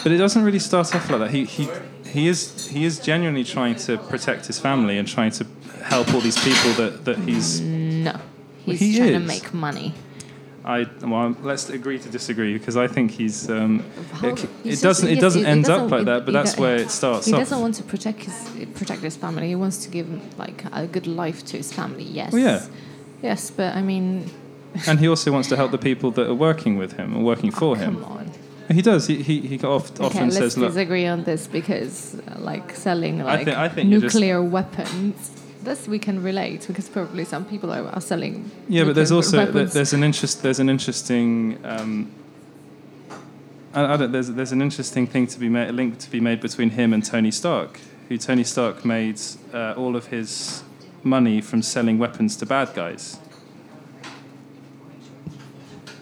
but 0.04 0.12
it 0.12 0.18
doesn't 0.18 0.44
really 0.44 0.60
start 0.60 0.94
off 0.96 1.10
like 1.10 1.20
that. 1.20 1.32
He, 1.32 1.46
he, 1.46 1.68
he, 2.08 2.28
is, 2.28 2.68
he 2.68 2.86
is 2.86 3.00
genuinely 3.00 3.44
trying 3.44 3.76
to 3.88 3.98
protect 3.98 4.46
his 4.46 4.60
family 4.60 4.98
and 4.98 5.08
trying 5.08 5.32
to 5.32 5.46
help 5.84 6.14
all 6.14 6.22
these 6.22 6.38
people 6.38 6.72
that, 6.74 7.06
that 7.06 7.18
he's. 7.20 7.60
No, 7.62 8.20
he's 8.66 8.80
he 8.80 8.98
trying 8.98 9.14
to 9.14 9.20
make 9.20 9.54
money. 9.54 9.94
I, 10.64 10.88
well, 11.04 11.36
let's 11.44 11.70
agree 11.70 12.00
to 12.00 12.10
disagree 12.10 12.54
because 12.58 12.76
I 12.76 12.88
think 12.88 13.12
he's. 13.12 13.50
Um, 13.50 13.84
How- 14.14 14.30
it, 14.30 14.40
he's 14.64 14.82
it 14.82 14.84
doesn't. 14.84 15.10
It 15.10 15.20
doesn't 15.20 15.46
end 15.46 15.66
doesn't- 15.66 15.86
up 15.86 15.92
like 15.92 16.06
that, 16.06 16.26
but 16.26 16.32
that's 16.34 16.58
where 16.58 16.78
it 16.78 16.90
starts 16.90 17.28
He 17.28 17.32
doesn't 17.32 17.60
want 17.60 17.76
to 17.76 17.84
protect 17.84 18.24
his 18.24 18.66
protect 18.74 19.02
his 19.02 19.16
family. 19.16 19.48
He 19.48 19.56
wants 19.56 19.78
to 19.86 19.90
give 19.90 20.08
like 20.40 20.64
a 20.72 20.88
good 20.88 21.06
life 21.06 21.46
to 21.46 21.58
his 21.58 21.72
family. 21.72 22.04
Yes. 22.04 22.32
Well, 22.34 22.42
yeah. 22.42 22.66
Yes, 23.22 23.52
but 23.52 23.76
I 23.76 23.82
mean, 23.82 24.30
and 24.88 25.00
he 25.00 25.08
also 25.08 25.32
wants 25.32 25.50
to 25.50 25.56
help 25.56 25.72
the 25.72 25.78
people 25.78 26.12
that 26.12 26.28
are 26.28 26.36
working 26.36 26.78
with 26.78 26.94
him 26.94 27.16
and 27.16 27.26
working 27.26 27.52
for 27.52 27.78
him. 27.78 27.96
come 27.96 28.04
on. 28.06 28.32
He 28.72 28.82
does. 28.82 29.06
He, 29.06 29.22
he, 29.22 29.42
he 29.42 29.60
oft, 29.64 30.00
Okay, 30.00 30.06
often 30.06 30.24
let's 30.30 30.38
says, 30.38 30.58
"Look, 30.58 30.70
disagree 30.70 31.06
on 31.06 31.24
this 31.24 31.46
because 31.48 32.16
uh, 32.16 32.40
like 32.40 32.76
selling 32.76 33.22
I 33.22 33.26
like 33.26 33.48
I 33.48 33.70
think 33.70 33.92
you're 33.92 34.02
just- 34.02 34.16
nuclear 34.16 34.42
weapons. 34.42 35.32
This 35.62 35.88
we 35.88 35.98
can 35.98 36.22
relate 36.22 36.66
because 36.68 36.90
probably 36.90 37.26
some 37.26 37.44
people 37.46 37.72
are, 37.72 37.88
are 37.88 38.02
selling. 38.02 38.52
Yeah, 38.70 38.84
but 38.84 38.94
there's 38.96 39.12
also 39.12 39.38
weapons. 39.38 39.74
there's 39.74 39.94
an 39.94 40.04
interest 40.04 40.44
there's 40.44 40.60
an 40.60 40.70
interesting 40.70 41.58
um, 41.64 42.12
I, 43.74 43.94
I 43.94 43.98
don't, 43.98 44.12
there's 44.12 44.32
there's 44.32 44.52
an 44.52 44.62
interesting 44.62 45.06
thing 45.08 45.28
to 45.28 45.40
be 45.40 45.50
made 45.50 45.70
a 45.70 45.74
link 45.74 45.98
to 46.00 46.10
be 46.10 46.20
made 46.20 46.40
between 46.40 46.72
him 46.72 46.94
and 46.94 47.04
Tony 47.04 47.32
Stark, 47.32 47.80
who 48.10 48.18
Tony 48.18 48.44
Stark 48.44 48.86
made 48.86 49.20
uh, 49.54 49.74
all 49.76 49.96
of 49.96 50.08
his 50.08 50.64
money 51.06 51.40
from 51.42 51.62
selling 51.62 51.98
weapons 51.98 52.36
to 52.38 52.46
bad 52.46 52.74
guys. 52.74 53.20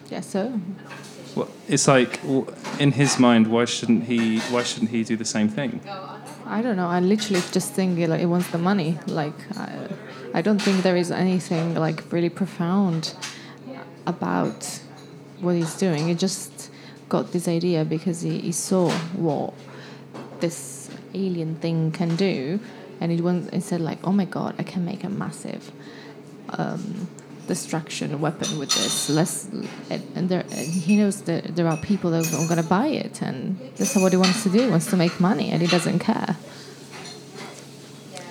Yes, 0.09 0.27
sir. 0.27 0.59
Well, 1.35 1.49
it's 1.67 1.87
like 1.87 2.19
in 2.79 2.91
his 2.91 3.19
mind, 3.19 3.47
why 3.47 3.65
shouldn't 3.65 4.05
he? 4.05 4.39
Why 4.53 4.63
shouldn't 4.63 4.91
he 4.91 5.03
do 5.03 5.15
the 5.15 5.25
same 5.25 5.49
thing? 5.49 5.81
I 6.45 6.61
don't 6.61 6.75
know. 6.75 6.87
I 6.87 6.99
literally 6.99 7.41
just 7.51 7.73
think 7.73 7.97
like, 8.07 8.21
it 8.21 8.27
wants 8.27 8.49
the 8.51 8.57
money. 8.57 8.99
Like, 9.07 9.33
I, 9.57 9.87
I 10.33 10.41
don't 10.41 10.61
think 10.61 10.83
there 10.83 10.95
is 10.95 11.11
anything 11.11 11.75
like 11.75 12.11
really 12.11 12.29
profound 12.29 13.15
about 14.05 14.79
what 15.39 15.55
he's 15.55 15.75
doing. 15.75 16.07
He 16.07 16.15
just 16.15 16.69
got 17.09 17.31
this 17.31 17.47
idea 17.47 17.85
because 17.85 18.21
he, 18.21 18.39
he 18.39 18.51
saw 18.51 18.89
what 19.15 19.53
this 20.39 20.89
alien 21.13 21.55
thing 21.55 21.91
can 21.91 22.15
do 22.15 22.59
and 22.99 23.11
he 23.11 23.21
went 23.21 23.51
and 23.53 23.63
said 23.63 23.81
like, 23.81 23.99
"Oh 24.03 24.11
my 24.11 24.25
god, 24.25 24.55
I 24.59 24.63
can 24.63 24.83
make 24.85 25.03
a 25.03 25.09
massive." 25.09 25.71
Um, 26.49 27.07
destruction 27.47 28.21
weapon 28.21 28.57
with 28.57 28.69
this 28.69 29.09
let's 29.09 29.49
and, 30.15 30.29
there 30.29 30.45
and 30.51 30.67
he 30.87 30.95
knows 30.95 31.23
that 31.23 31.55
there 31.57 31.67
are 31.67 31.75
people 31.75 32.09
that 32.11 32.25
are 32.33 32.47
going 32.47 32.61
to 32.61 32.69
buy 32.69 32.87
it 32.87 33.21
and 33.21 33.59
that's 33.75 33.95
what 33.97 34.13
he 34.13 34.17
wants 34.17 34.43
to 34.43 34.49
do 34.49 34.61
he 34.61 34.69
wants 34.69 34.85
to 34.89 34.95
make 34.95 35.19
money 35.19 35.49
and 35.51 35.61
he 35.61 35.67
doesn't 35.67 35.99
care 35.99 36.37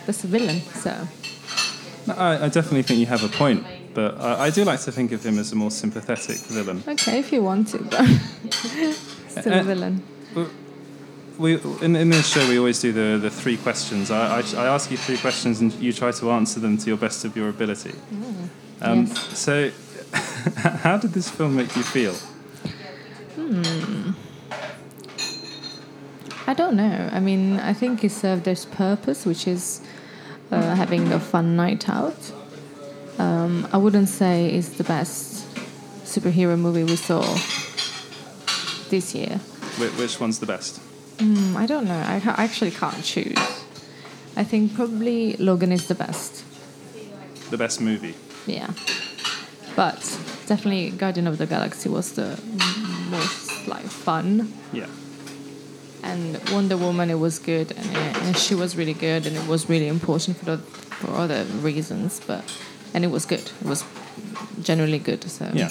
that's 0.07 0.25
a 0.25 0.27
villain 0.27 0.61
so 0.61 0.91
No, 2.07 2.15
I, 2.15 2.45
I 2.47 2.49
definitely 2.49 2.83
think 2.83 3.01
you 3.01 3.07
have 3.07 3.23
a 3.23 3.29
point, 3.29 3.65
but 3.95 4.19
I, 4.19 4.47
I 4.47 4.51
do 4.51 4.65
like 4.65 4.81
to 4.81 4.91
think 4.93 5.13
of 5.13 5.23
him 5.25 5.39
as 5.39 5.53
a 5.53 5.57
more 5.57 5.71
sympathetic 5.71 6.39
villain. 6.49 6.83
okay 6.89 7.19
if 7.19 7.33
you 7.33 7.43
want 7.43 7.69
to 7.69 7.79
but 7.85 8.07
still 9.29 9.53
a 9.53 9.61
Uh, 9.61 9.63
villain 9.63 10.03
We 11.39 11.59
in, 11.81 11.97
in 11.97 12.11
this 12.11 12.27
show 12.29 12.47
we 12.49 12.59
always 12.59 12.81
do 12.81 12.93
the, 12.93 13.19
the 13.19 13.31
three 13.31 13.57
questions. 13.57 14.11
I, 14.11 14.39
I, 14.41 14.43
I 14.57 14.67
ask 14.67 14.91
you 14.91 14.97
three 14.97 15.17
questions 15.19 15.61
and 15.61 15.73
you 15.75 15.93
try 15.93 16.13
to 16.13 16.31
answer 16.31 16.61
them 16.61 16.77
to 16.79 16.87
your 16.87 16.97
best 16.99 17.25
of 17.25 17.37
your 17.37 17.49
ability. 17.49 17.95
Um, 18.81 19.07
Yes. 19.07 19.39
So, 19.39 19.71
how 20.57 20.99
did 20.99 21.13
this 21.13 21.29
film 21.31 21.57
make 21.57 21.75
you 21.77 21.83
feel? 21.83 22.15
Hmm. 23.37 24.11
I 26.47 26.55
don't 26.55 26.77
know. 26.77 27.09
I 27.13 27.21
mean, 27.21 27.59
I 27.61 27.73
think 27.73 28.03
it 28.05 28.11
served 28.13 28.47
its 28.49 28.65
purpose, 28.65 29.25
which 29.25 29.47
is 29.47 29.81
uh, 30.51 30.75
having 30.75 31.13
a 31.13 31.21
fun 31.21 31.57
night 31.57 31.89
out. 31.89 32.33
Um, 33.19 33.69
I 33.73 33.77
wouldn't 33.79 34.09
say 34.09 34.49
it's 34.51 34.71
the 34.71 34.85
best 34.85 35.47
superhero 36.05 36.59
movie 36.59 36.85
we 36.85 36.97
saw 36.97 37.23
this 38.91 39.15
year. 39.15 39.39
Wh- 39.79 39.99
Which 39.99 40.19
one's 40.21 40.41
the 40.41 40.47
best? 40.47 40.81
Mm, 41.23 41.57
I 41.57 41.67
don't 41.67 41.87
know. 41.87 41.95
I, 41.99 42.15
I 42.25 42.45
actually 42.45 42.71
can't 42.73 43.03
choose. 43.05 43.39
I 44.37 44.45
think 44.45 44.75
probably 44.75 45.37
Logan 45.37 45.73
is 45.73 45.87
the 45.87 45.95
best. 45.95 46.45
The 47.51 47.59
best 47.59 47.81
movie. 47.81 48.15
Yeah. 48.47 48.71
But 49.77 50.01
definitely 50.47 50.91
Guardian 50.91 51.27
of 51.27 51.39
the 51.39 51.47
Galaxy 51.47 51.89
was 51.89 52.13
the 52.13 52.39
most 53.11 53.69
like 53.69 53.85
fun. 53.85 54.53
Yeah. 54.73 54.89
and 56.03 56.41
Wonder 56.51 56.77
Woman 56.77 57.11
it 57.11 57.19
was 57.19 57.39
good 57.39 57.71
and, 57.71 57.87
it, 57.97 58.17
and 58.23 58.37
she 58.37 58.55
was 58.57 58.75
really 58.77 58.95
good 58.95 59.25
and 59.27 59.37
it 59.37 59.47
was 59.47 59.69
really 59.69 59.87
important 59.87 60.37
for 60.37 60.45
the, 60.47 60.59
for 60.59 61.15
other 61.15 61.45
reasons 61.63 62.21
but 62.27 62.43
and 62.93 63.05
it 63.05 63.11
was 63.13 63.25
good 63.25 63.39
it 63.61 63.67
was 63.69 63.85
generally 64.61 64.99
good 64.99 65.23
so 65.23 65.45
Yeah. 65.55 65.69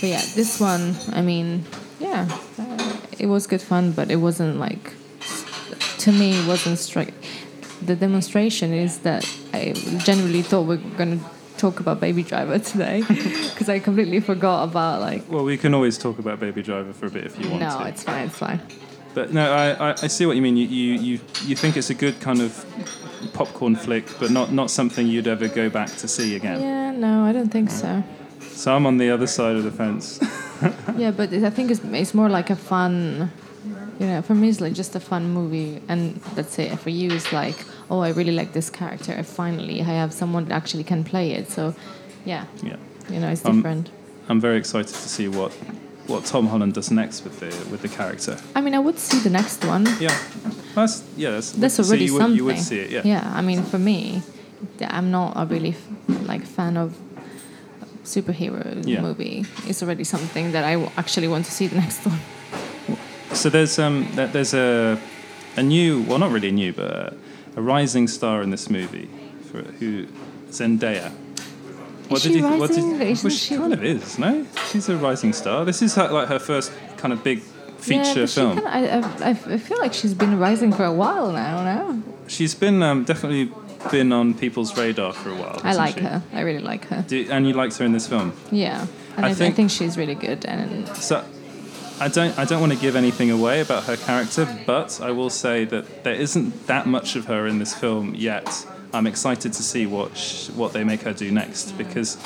but 0.00 0.08
yeah 0.08 0.22
this 0.34 0.58
one 0.58 0.96
I 1.12 1.22
mean 1.22 1.64
yeah 2.00 2.26
uh, 2.58 2.91
it 3.18 3.26
was 3.26 3.46
good 3.46 3.60
fun 3.62 3.92
but 3.92 4.10
it 4.10 4.16
wasn't 4.16 4.58
like 4.58 4.92
to 5.98 6.12
me 6.12 6.32
it 6.38 6.46
wasn't 6.46 6.78
straight 6.78 7.14
the 7.80 7.96
demonstration 7.96 8.72
is 8.72 9.00
that 9.00 9.24
I 9.52 9.72
generally 10.04 10.42
thought 10.42 10.62
we 10.62 10.76
are 10.76 10.96
gonna 10.96 11.18
talk 11.58 11.80
about 11.80 12.00
Baby 12.00 12.22
Driver 12.22 12.58
today 12.72 13.02
because 13.02 13.68
I 13.68 13.78
completely 13.78 14.20
forgot 14.20 14.64
about 14.64 15.00
like 15.00 15.28
Well, 15.30 15.44
we 15.44 15.56
can 15.56 15.74
always 15.74 15.98
talk 15.98 16.18
about 16.18 16.40
Baby 16.40 16.62
Driver 16.62 16.92
for 16.92 17.06
a 17.06 17.10
bit 17.10 17.24
if 17.26 17.38
you 17.38 17.48
want 17.50 17.60
no 17.62 17.78
to. 17.80 17.88
it's 17.88 18.02
fine 18.04 18.26
it's 18.26 18.38
fine 18.38 18.60
But 19.14 19.32
no, 19.32 19.52
I, 19.52 19.72
I, 19.72 19.90
I 19.90 20.06
see 20.08 20.24
what 20.26 20.36
you 20.36 20.42
mean. 20.42 20.56
You, 20.56 20.66
you, 20.66 20.92
you, 20.94 21.20
you 21.44 21.54
think 21.56 21.76
it's 21.76 21.90
a 21.90 21.94
good 21.94 22.18
kind 22.20 22.40
of 22.40 22.64
popcorn 23.34 23.76
flick, 23.76 24.06
but 24.18 24.30
not, 24.30 24.52
not 24.52 24.70
something 24.70 25.06
you'd 25.06 25.26
ever 25.28 25.48
go 25.48 25.68
back 25.68 25.90
to 25.96 26.08
see 26.08 26.34
again. 26.34 26.60
yeah 26.62 26.90
no 26.92 27.22
I 27.24 27.32
don't 27.32 27.50
think 27.50 27.70
so. 27.70 28.02
So 28.54 28.74
I'm 28.74 28.86
on 28.86 28.98
the 28.98 29.10
other 29.10 29.26
side 29.26 29.56
of 29.56 29.64
the 29.64 29.70
fence. 29.72 30.20
Yeah, 30.96 31.10
but 31.10 31.32
it- 31.32 31.42
I 31.42 31.50
think 31.50 31.70
it's, 31.72 31.80
it's 31.84 32.14
more 32.14 32.28
like 32.28 32.48
a 32.50 32.54
fun, 32.56 33.32
you 33.98 34.06
know, 34.06 34.22
for 34.22 34.34
me 34.34 34.48
it's 34.48 34.60
like 34.60 34.74
just 34.74 34.94
a 34.94 35.00
fun 35.00 35.32
movie. 35.32 35.82
And 35.88 36.20
that's 36.36 36.56
it. 36.58 36.78
For 36.78 36.90
you, 36.90 37.10
it's 37.10 37.32
like, 37.32 37.56
oh, 37.90 37.98
I 37.98 38.10
really 38.10 38.30
like 38.32 38.52
this 38.52 38.70
character. 38.70 39.20
Finally, 39.24 39.80
I 39.80 39.84
have 40.02 40.12
someone 40.12 40.44
that 40.44 40.54
actually 40.54 40.84
can 40.84 41.02
play 41.02 41.32
it. 41.32 41.50
So, 41.50 41.74
yeah, 42.24 42.44
yeah. 42.62 42.76
you 43.10 43.18
know, 43.18 43.28
it's 43.28 43.44
Um, 43.44 43.56
different. 43.56 43.90
I'm 44.28 44.40
very 44.40 44.56
excited 44.56 44.94
to 44.94 45.08
see 45.08 45.26
what, 45.26 45.50
what 46.06 46.24
Tom 46.26 46.46
Holland 46.46 46.74
does 46.74 46.92
next 46.92 47.24
with 47.24 47.40
the, 47.40 47.46
with 47.70 47.82
the 47.82 47.88
character. 47.88 48.36
I 48.54 48.60
mean, 48.60 48.74
I 48.74 48.78
would 48.78 48.98
see 49.00 49.18
the 49.18 49.30
next 49.30 49.64
one. 49.64 49.84
Yeah. 49.98 50.16
That's, 50.76 51.02
yeah, 51.16 51.30
that's, 51.32 51.52
That's 51.52 51.74
so 51.74 51.82
already 51.82 52.04
you 52.04 52.12
would, 52.14 52.20
something. 52.22 52.36
You 52.36 52.44
would 52.44 52.58
see 52.60 52.78
it, 52.78 52.90
yeah. 52.92 53.02
Yeah, 53.04 53.32
I 53.34 53.42
mean, 53.42 53.62
for 53.64 53.78
me, 53.80 54.22
I'm 54.80 55.10
not 55.10 55.32
a 55.36 55.44
really 55.44 55.74
like 56.24 56.44
fan 56.46 56.76
of 56.76 56.94
superhero 58.04 58.82
Yeah. 58.86 59.00
movie. 59.00 59.44
is 59.68 59.82
already 59.82 60.04
something 60.04 60.52
that 60.52 60.64
I 60.64 60.74
actually 60.96 61.28
want 61.28 61.44
to 61.46 61.52
see 61.52 61.66
the 61.68 61.76
next 61.76 62.04
one. 62.06 62.18
So 63.32 63.48
there's 63.48 63.78
um 63.78 64.06
there's 64.14 64.54
a 64.54 64.98
a 65.56 65.62
new 65.62 66.02
well 66.02 66.18
not 66.18 66.30
really 66.32 66.50
new 66.52 66.72
but 66.72 67.14
a, 67.56 67.62
rising 67.62 68.08
star 68.08 68.42
in 68.42 68.50
this 68.50 68.68
movie 68.70 69.08
for 69.50 69.62
who 69.78 70.06
Zendaya. 70.50 71.10
Is 72.10 72.22
she 72.22 72.40
rising? 72.42 72.58
well, 72.58 73.02
Isn't 73.02 73.30
she, 73.30 73.36
she- 73.38 73.56
kind 73.56 73.72
of 73.72 73.82
is, 73.84 74.18
no? 74.18 74.46
She's 74.70 74.88
a 74.88 74.96
rising 74.96 75.32
star. 75.32 75.64
This 75.64 75.80
is 75.80 75.94
her, 75.94 76.08
like 76.10 76.28
her 76.28 76.38
first 76.38 76.70
kind 76.98 77.12
of 77.14 77.22
big 77.24 77.40
feature 77.78 78.20
yeah, 78.20 78.26
film. 78.26 78.54
kinda- 78.60 78.70
I, 78.70 79.30
I, 79.30 79.54
I 79.54 79.58
feel 79.58 79.78
like 79.78 79.94
she's 79.94 80.12
been 80.14 80.38
rising 80.38 80.72
for 80.72 80.84
a 80.84 80.92
while 80.92 81.32
now. 81.32 81.64
No, 81.64 82.02
She's 82.28 82.54
been 82.54 82.82
um, 82.82 83.04
definitely 83.04 83.50
been 83.90 84.12
on 84.12 84.34
people's 84.34 84.76
radar 84.76 85.12
for 85.12 85.30
a 85.30 85.34
while. 85.34 85.60
I 85.64 85.74
like 85.74 85.94
she? 85.94 86.00
her. 86.04 86.22
I 86.32 86.40
really 86.40 86.60
like 86.62 86.86
her. 86.86 87.04
Do, 87.06 87.26
and 87.30 87.46
you 87.46 87.54
liked 87.54 87.76
her 87.78 87.84
in 87.84 87.92
this 87.92 88.06
film. 88.06 88.32
Yeah, 88.50 88.86
and 89.16 89.24
I 89.26 89.28
I, 89.28 89.30
I, 89.32 89.34
think- 89.34 89.56
think, 89.56 89.70
she's 89.70 89.96
really 89.96 90.14
good. 90.14 90.44
And 90.46 90.86
So 90.96 91.24
I 92.00 92.08
don't 92.08 92.38
I 92.38 92.44
don't 92.44 92.60
want 92.60 92.72
to 92.72 92.78
give 92.78 92.96
anything 92.96 93.30
away 93.30 93.60
about 93.60 93.84
her 93.84 93.96
character, 93.96 94.46
but 94.66 95.00
I 95.00 95.10
will 95.10 95.30
say 95.30 95.64
that 95.66 96.04
there 96.04 96.14
isn't 96.14 96.66
that 96.66 96.86
much 96.86 97.16
of 97.16 97.26
her 97.26 97.46
in 97.46 97.58
this 97.58 97.74
film 97.74 98.14
yet. 98.14 98.66
I'm 98.94 99.06
excited 99.06 99.52
to 99.54 99.62
see 99.62 99.86
what 99.86 100.16
sh- 100.16 100.50
what 100.50 100.72
they 100.72 100.84
make 100.84 101.00
her 101.02 101.12
do 101.14 101.30
next 101.30 101.72
because 101.78 102.18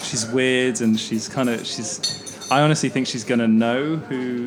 she's 0.00 0.24
weird 0.26 0.80
and 0.80 0.98
she's 0.98 1.28
kind 1.28 1.48
of 1.48 1.66
she's. 1.66 2.48
I 2.50 2.60
honestly 2.60 2.88
think 2.90 3.06
she's 3.06 3.24
gonna 3.24 3.48
know 3.48 3.96
who 3.96 4.46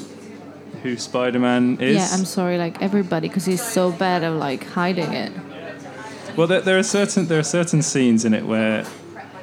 who 0.84 0.98
Spider-Man 0.98 1.80
is. 1.82 1.96
yeah, 1.96 2.08
I'm 2.12 2.26
sorry, 2.26 2.60
like 2.60 2.80
everybody, 2.82 3.28
because 3.28 3.44
he's 3.46 3.64
so 3.64 3.92
bad 3.92 4.24
at 4.24 4.34
like 4.34 4.64
hiding 4.66 5.12
it. 5.14 5.32
Well, 6.38 6.48
there, 6.48 6.62
there 6.62 6.78
are 6.78 6.84
certain 6.84 7.28
there 7.28 7.40
are 7.40 7.44
certain 7.44 7.82
scenes 7.82 8.26
in 8.26 8.34
it 8.34 8.46
where 8.46 8.86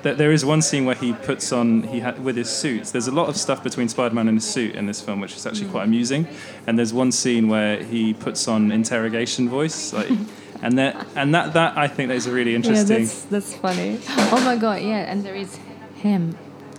there, 0.02 0.14
there 0.14 0.32
is 0.32 0.44
one 0.44 0.62
scene 0.62 0.84
where 0.84 0.94
he 0.94 1.12
puts 1.12 1.52
on 1.52 1.84
he 1.84 2.00
ha- 2.00 2.14
with 2.20 2.36
his 2.36 2.50
suit. 2.50 2.84
There's 2.86 3.06
a 3.08 3.12
lot 3.12 3.28
of 3.28 3.36
stuff 3.36 3.62
between 3.62 3.88
Spider-Man 3.88 4.28
and 4.28 4.36
his 4.38 4.44
suit 4.48 4.74
in 4.74 4.86
this 4.86 5.00
film, 5.00 5.20
which 5.20 5.34
is 5.36 5.46
actually 5.46 5.68
quite 5.70 5.84
amusing. 5.84 6.26
And 6.66 6.78
there's 6.78 6.92
one 6.92 7.12
scene 7.12 7.48
where 7.48 7.82
he 7.82 8.12
puts 8.14 8.46
on 8.48 8.70
interrogation 8.72 9.48
voice, 9.48 9.92
like, 9.92 10.10
and 10.62 10.78
that 10.78 11.06
and 11.16 11.34
that 11.34 11.54
that 11.54 11.76
I 11.78 11.88
think 11.88 12.08
that 12.08 12.16
is 12.16 12.26
a 12.26 12.32
really 12.32 12.54
interesting. 12.54 12.98
Yeah, 12.98 13.04
that's 13.04 13.22
that's 13.24 13.54
funny. 13.54 14.00
Oh 14.34 14.42
my 14.44 14.56
god, 14.56 14.82
yeah, 14.82 15.10
and 15.10 15.22
there 15.24 15.34
is 15.36 15.58
him, 15.96 16.36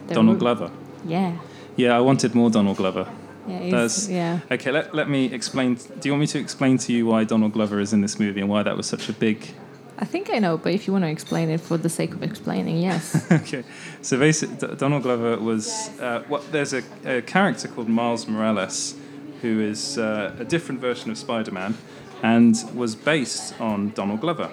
The 0.07 0.15
Donald 0.15 0.39
Glover. 0.39 0.69
Yeah, 1.05 1.37
Yeah, 1.75 1.95
I 1.97 2.01
wanted 2.01 2.33
more 2.35 2.49
Donald 2.49 2.77
Glover. 2.77 3.07
yeah, 3.47 3.59
he's, 3.83 4.09
yeah. 4.09 4.39
Okay, 4.51 4.71
let, 4.71 4.93
let 4.95 5.09
me 5.09 5.25
explain. 5.33 5.75
Do 5.75 6.07
you 6.09 6.11
want 6.13 6.21
me 6.21 6.27
to 6.27 6.39
explain 6.39 6.77
to 6.79 6.93
you 6.93 7.05
why 7.05 7.23
Donald 7.25 7.53
Glover 7.53 7.79
is 7.79 7.93
in 7.93 8.01
this 8.01 8.19
movie 8.19 8.41
and 8.41 8.49
why 8.49 8.63
that 8.63 8.75
was 8.77 8.85
such 8.87 9.07
a 9.09 9.13
big 9.13 9.53
I 9.97 10.05
think 10.05 10.29
I 10.31 10.39
know, 10.39 10.57
but 10.57 10.73
if 10.73 10.87
you 10.87 10.93
want 10.93 11.05
to 11.05 11.09
explain 11.09 11.49
it 11.49 11.61
for 11.61 11.77
the 11.77 11.89
sake 11.89 12.13
of 12.13 12.23
explaining, 12.23 12.79
yes. 12.79 13.31
okay, 13.31 13.63
so 14.01 14.17
basically, 14.17 14.75
Donald 14.75 15.03
Glover 15.03 15.37
was 15.37 15.89
uh, 15.99 16.23
what? 16.27 16.51
There's 16.51 16.73
a, 16.73 16.83
a 17.05 17.21
character 17.21 17.67
called 17.67 17.89
Miles 17.89 18.27
Morales, 18.27 18.95
who 19.41 19.61
is 19.61 19.97
uh, 19.97 20.35
a 20.39 20.45
different 20.45 20.81
version 20.81 21.11
of 21.11 21.17
Spider-Man, 21.17 21.77
and 22.23 22.55
was 22.73 22.95
based 22.95 23.59
on 23.61 23.91
Donald 23.91 24.21
Glover. 24.21 24.49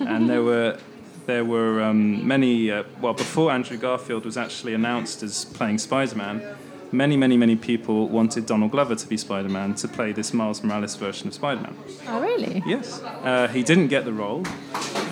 and 0.00 0.30
there 0.30 0.42
were 0.42 0.78
there 1.26 1.44
were 1.44 1.82
um, 1.82 2.26
many. 2.26 2.70
Uh, 2.70 2.84
well, 3.00 3.14
before 3.14 3.50
Andrew 3.50 3.76
Garfield 3.76 4.24
was 4.24 4.36
actually 4.36 4.74
announced 4.74 5.22
as 5.22 5.44
playing 5.44 5.78
Spider-Man, 5.78 6.56
many, 6.96 7.16
many, 7.16 7.36
many 7.36 7.56
people 7.56 8.08
wanted 8.08 8.46
Donald 8.46 8.70
Glover 8.70 8.94
to 8.94 9.06
be 9.06 9.16
Spider-Man 9.16 9.74
to 9.76 9.88
play 9.88 10.12
this 10.12 10.32
Miles 10.32 10.62
Morales 10.64 10.96
version 10.96 11.28
of 11.28 11.34
Spider-Man. 11.34 11.76
oh, 12.08 12.20
really? 12.20 12.62
Yes, 12.66 13.02
uh, 13.02 13.48
he 13.48 13.62
didn't 13.62 13.88
get 13.88 14.04
the 14.04 14.12
role. 14.12 14.42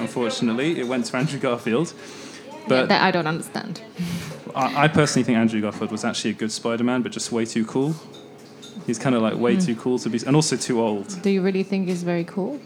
Unfortunately, 0.00 0.78
it 0.80 0.86
went 0.86 1.06
to 1.06 1.16
Andrew 1.16 1.38
Garfield. 1.38 1.92
But 2.66 2.74
yeah, 2.74 2.86
that 2.86 3.02
I 3.02 3.10
don't 3.10 3.26
understand. 3.26 3.82
I, 4.54 4.84
I 4.84 4.88
personally 4.88 5.24
think 5.24 5.36
Andrew 5.38 5.60
Garfield 5.60 5.90
was 5.92 6.04
actually 6.04 6.30
a 6.30 6.34
good 6.34 6.50
Spider-Man, 6.52 7.02
but 7.02 7.12
just 7.12 7.30
way 7.30 7.44
too 7.44 7.64
cool. 7.66 7.94
He's 8.86 8.98
kind 8.98 9.14
of 9.14 9.22
like 9.22 9.34
way 9.36 9.56
too 9.56 9.76
cool 9.76 9.98
to 10.00 10.08
be, 10.10 10.18
and 10.26 10.34
also 10.34 10.56
too 10.56 10.80
old. 10.80 11.20
Do 11.22 11.30
you 11.30 11.42
really 11.42 11.62
think 11.62 11.88
he's 11.88 12.02
very 12.02 12.24
cool? 12.24 12.60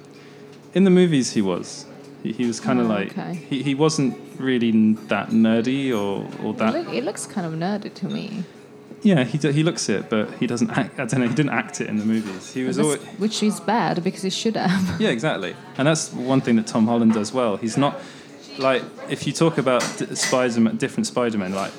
In 0.75 0.85
the 0.85 0.91
movies, 0.91 1.33
he 1.33 1.43
was. 1.43 1.87
He, 2.23 2.33
he 2.33 2.47
was 2.47 2.59
kind 2.61 2.81
of 2.81 2.87
Oh, 2.87 2.95
like 2.95 3.13
okay. 3.13 3.35
he, 3.35 3.63
he 3.63 3.75
wasn't 3.75 4.17
really 4.39 4.69
n- 4.71 4.99
that 5.09 5.29
nerdy 5.31 5.91
or 5.93 6.27
or 6.45 6.51
It, 6.51 6.59
that. 6.59 6.73
look, 6.75 6.93
it 6.93 7.05
looks 7.05 7.27
kind 7.27 7.47
of 7.47 7.53
nerdy 7.53 7.93
to 7.95 8.07
me. 8.09 8.45
Yeah, 9.03 9.25
he 9.25 9.39
do, 9.39 9.51
he 9.51 9.63
looks 9.63 9.89
it, 9.89 10.11
but 10.11 10.33
he 10.35 10.47
doesn't. 10.47 10.71
Act, 10.71 10.99
I 10.99 11.05
don't 11.05 11.21
know. 11.21 11.29
He 11.29 11.35
didn't 11.35 11.53
act 11.53 11.81
it 11.81 11.89
in 11.89 11.99
the 11.99 12.05
movies. 12.05 12.53
He 12.53 12.65
was 12.65 12.79
always. 12.79 13.01
which 13.19 13.43
is 13.43 13.61
bad 13.61 14.03
because 14.03 14.23
he 14.23 14.31
should 14.31 14.57
have. 14.57 15.01
Yeah, 15.01 15.11
exactly. 15.11 15.55
And 15.77 15.87
that's 15.87 16.13
one 16.13 16.41
thing 16.41 16.57
that 16.57 16.67
Tom 16.67 16.87
Holland 16.87 17.13
does 17.13 17.33
well. 17.33 17.57
He's 17.57 17.77
not 17.77 18.01
like 18.59 18.83
if 19.09 19.27
you 19.27 19.33
talk 19.33 19.59
about 19.59 19.83
Spider-Man, 19.83 20.77
different 20.77 21.07
Spider-Man, 21.07 21.53
like 21.53 21.73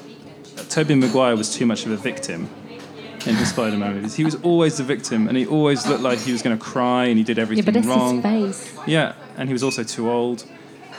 Tobey 0.69 0.95
Maguire 0.95 1.35
was 1.35 1.53
too 1.53 1.65
much 1.65 1.85
of 1.85 1.91
a 1.91 1.97
victim 1.97 2.49
in 3.25 3.35
his 3.35 3.49
Spider-Man 3.49 3.95
movies. 3.95 4.15
He 4.15 4.23
was 4.23 4.35
always 4.35 4.77
the 4.77 4.83
victim, 4.83 5.27
and 5.27 5.37
he 5.37 5.45
always 5.45 5.85
looked 5.87 6.01
like 6.01 6.19
he 6.19 6.31
was 6.31 6.41
going 6.41 6.57
to 6.57 6.63
cry, 6.63 7.05
and 7.05 7.17
he 7.17 7.23
did 7.23 7.37
everything 7.37 7.65
yeah, 7.65 7.71
but 7.71 7.73
that's 7.73 7.87
wrong. 7.87 8.21
his 8.21 8.63
face. 8.63 8.77
Yeah, 8.87 9.13
and 9.37 9.49
he 9.49 9.53
was 9.53 9.63
also 9.63 9.83
too 9.83 10.09
old. 10.09 10.45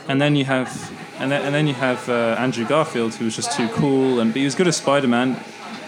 And 0.07 0.21
then 0.21 0.35
you 0.35 0.45
have, 0.45 0.91
and 1.19 1.31
then, 1.31 1.41
and 1.43 1.53
then 1.53 1.67
you 1.67 1.73
have 1.73 2.07
uh, 2.09 2.35
Andrew 2.37 2.65
Garfield, 2.65 3.15
who 3.15 3.25
was 3.25 3.35
just 3.35 3.55
too 3.55 3.67
cool, 3.69 4.19
and 4.19 4.31
but 4.31 4.39
he 4.39 4.45
was 4.45 4.55
good 4.55 4.67
as 4.67 4.77
Spider-Man, 4.77 5.39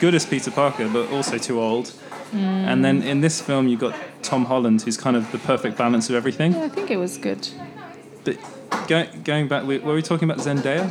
good 0.04 0.14
as 0.16 0.26
Peter 0.26 0.52
Parker, 0.52 0.90
but 0.90 1.10
also 1.14 1.38
too 1.38 1.62
old. 1.62 1.94
And 2.34 2.84
then 2.84 3.02
in 3.04 3.22
this 3.22 3.40
film, 3.42 3.68
you 3.70 3.78
got 3.78 3.96
Tom 4.22 4.44
Holland, 4.46 4.82
who's 4.82 4.98
kind 4.98 5.16
of 5.16 5.32
the 5.32 5.38
perfect 5.38 5.78
balance 5.78 6.10
of 6.10 6.16
everything. 6.16 6.52
Yeah, 6.52 6.64
I 6.66 6.70
think 6.76 6.92
it 6.92 6.98
was 6.98 7.18
good. 7.18 7.48
But 8.26 8.36
go, 8.90 9.06
going 9.24 9.48
back, 9.48 9.64
we- 9.70 9.80
were 9.80 9.96
we 9.96 10.02
talking 10.02 10.30
about 10.30 10.44
Zendaya? 10.46 10.86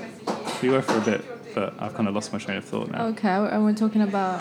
We 0.62 0.68
were 0.70 0.81
for 0.81 0.96
a 0.96 1.01
bit, 1.12 1.20
but 1.55 1.75
I've 1.83 1.94
kind 1.94 2.09
of 2.09 2.14
lost 2.14 2.33
my 2.33 2.38
train 2.38 2.57
of 2.57 2.64
thought 2.64 2.88
now. 2.90 3.07
Okay, 3.12 3.29
and 3.53 3.61
we're 3.66 3.75
talking 3.85 4.01
about 4.03 4.40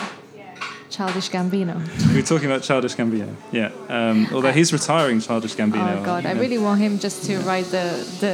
Childish 0.89 1.29
Gambino. 1.35 1.75
We 2.09 2.21
were 2.21 2.27
talking 2.33 2.49
about 2.51 2.61
Childish 2.63 2.95
Gambino. 2.95 3.29
Yeah. 3.51 3.71
Um, 3.89 4.27
although 4.33 4.53
he's 4.59 4.71
retiring 4.71 5.19
Childish 5.19 5.55
Gambino. 5.55 5.97
Oh 5.99 6.03
God, 6.11 6.25
I 6.25 6.33
really 6.43 6.59
want 6.67 6.79
him 6.79 6.93
just 6.99 7.25
to 7.27 7.33
write 7.39 7.65
the 7.77 7.87
the 8.23 8.33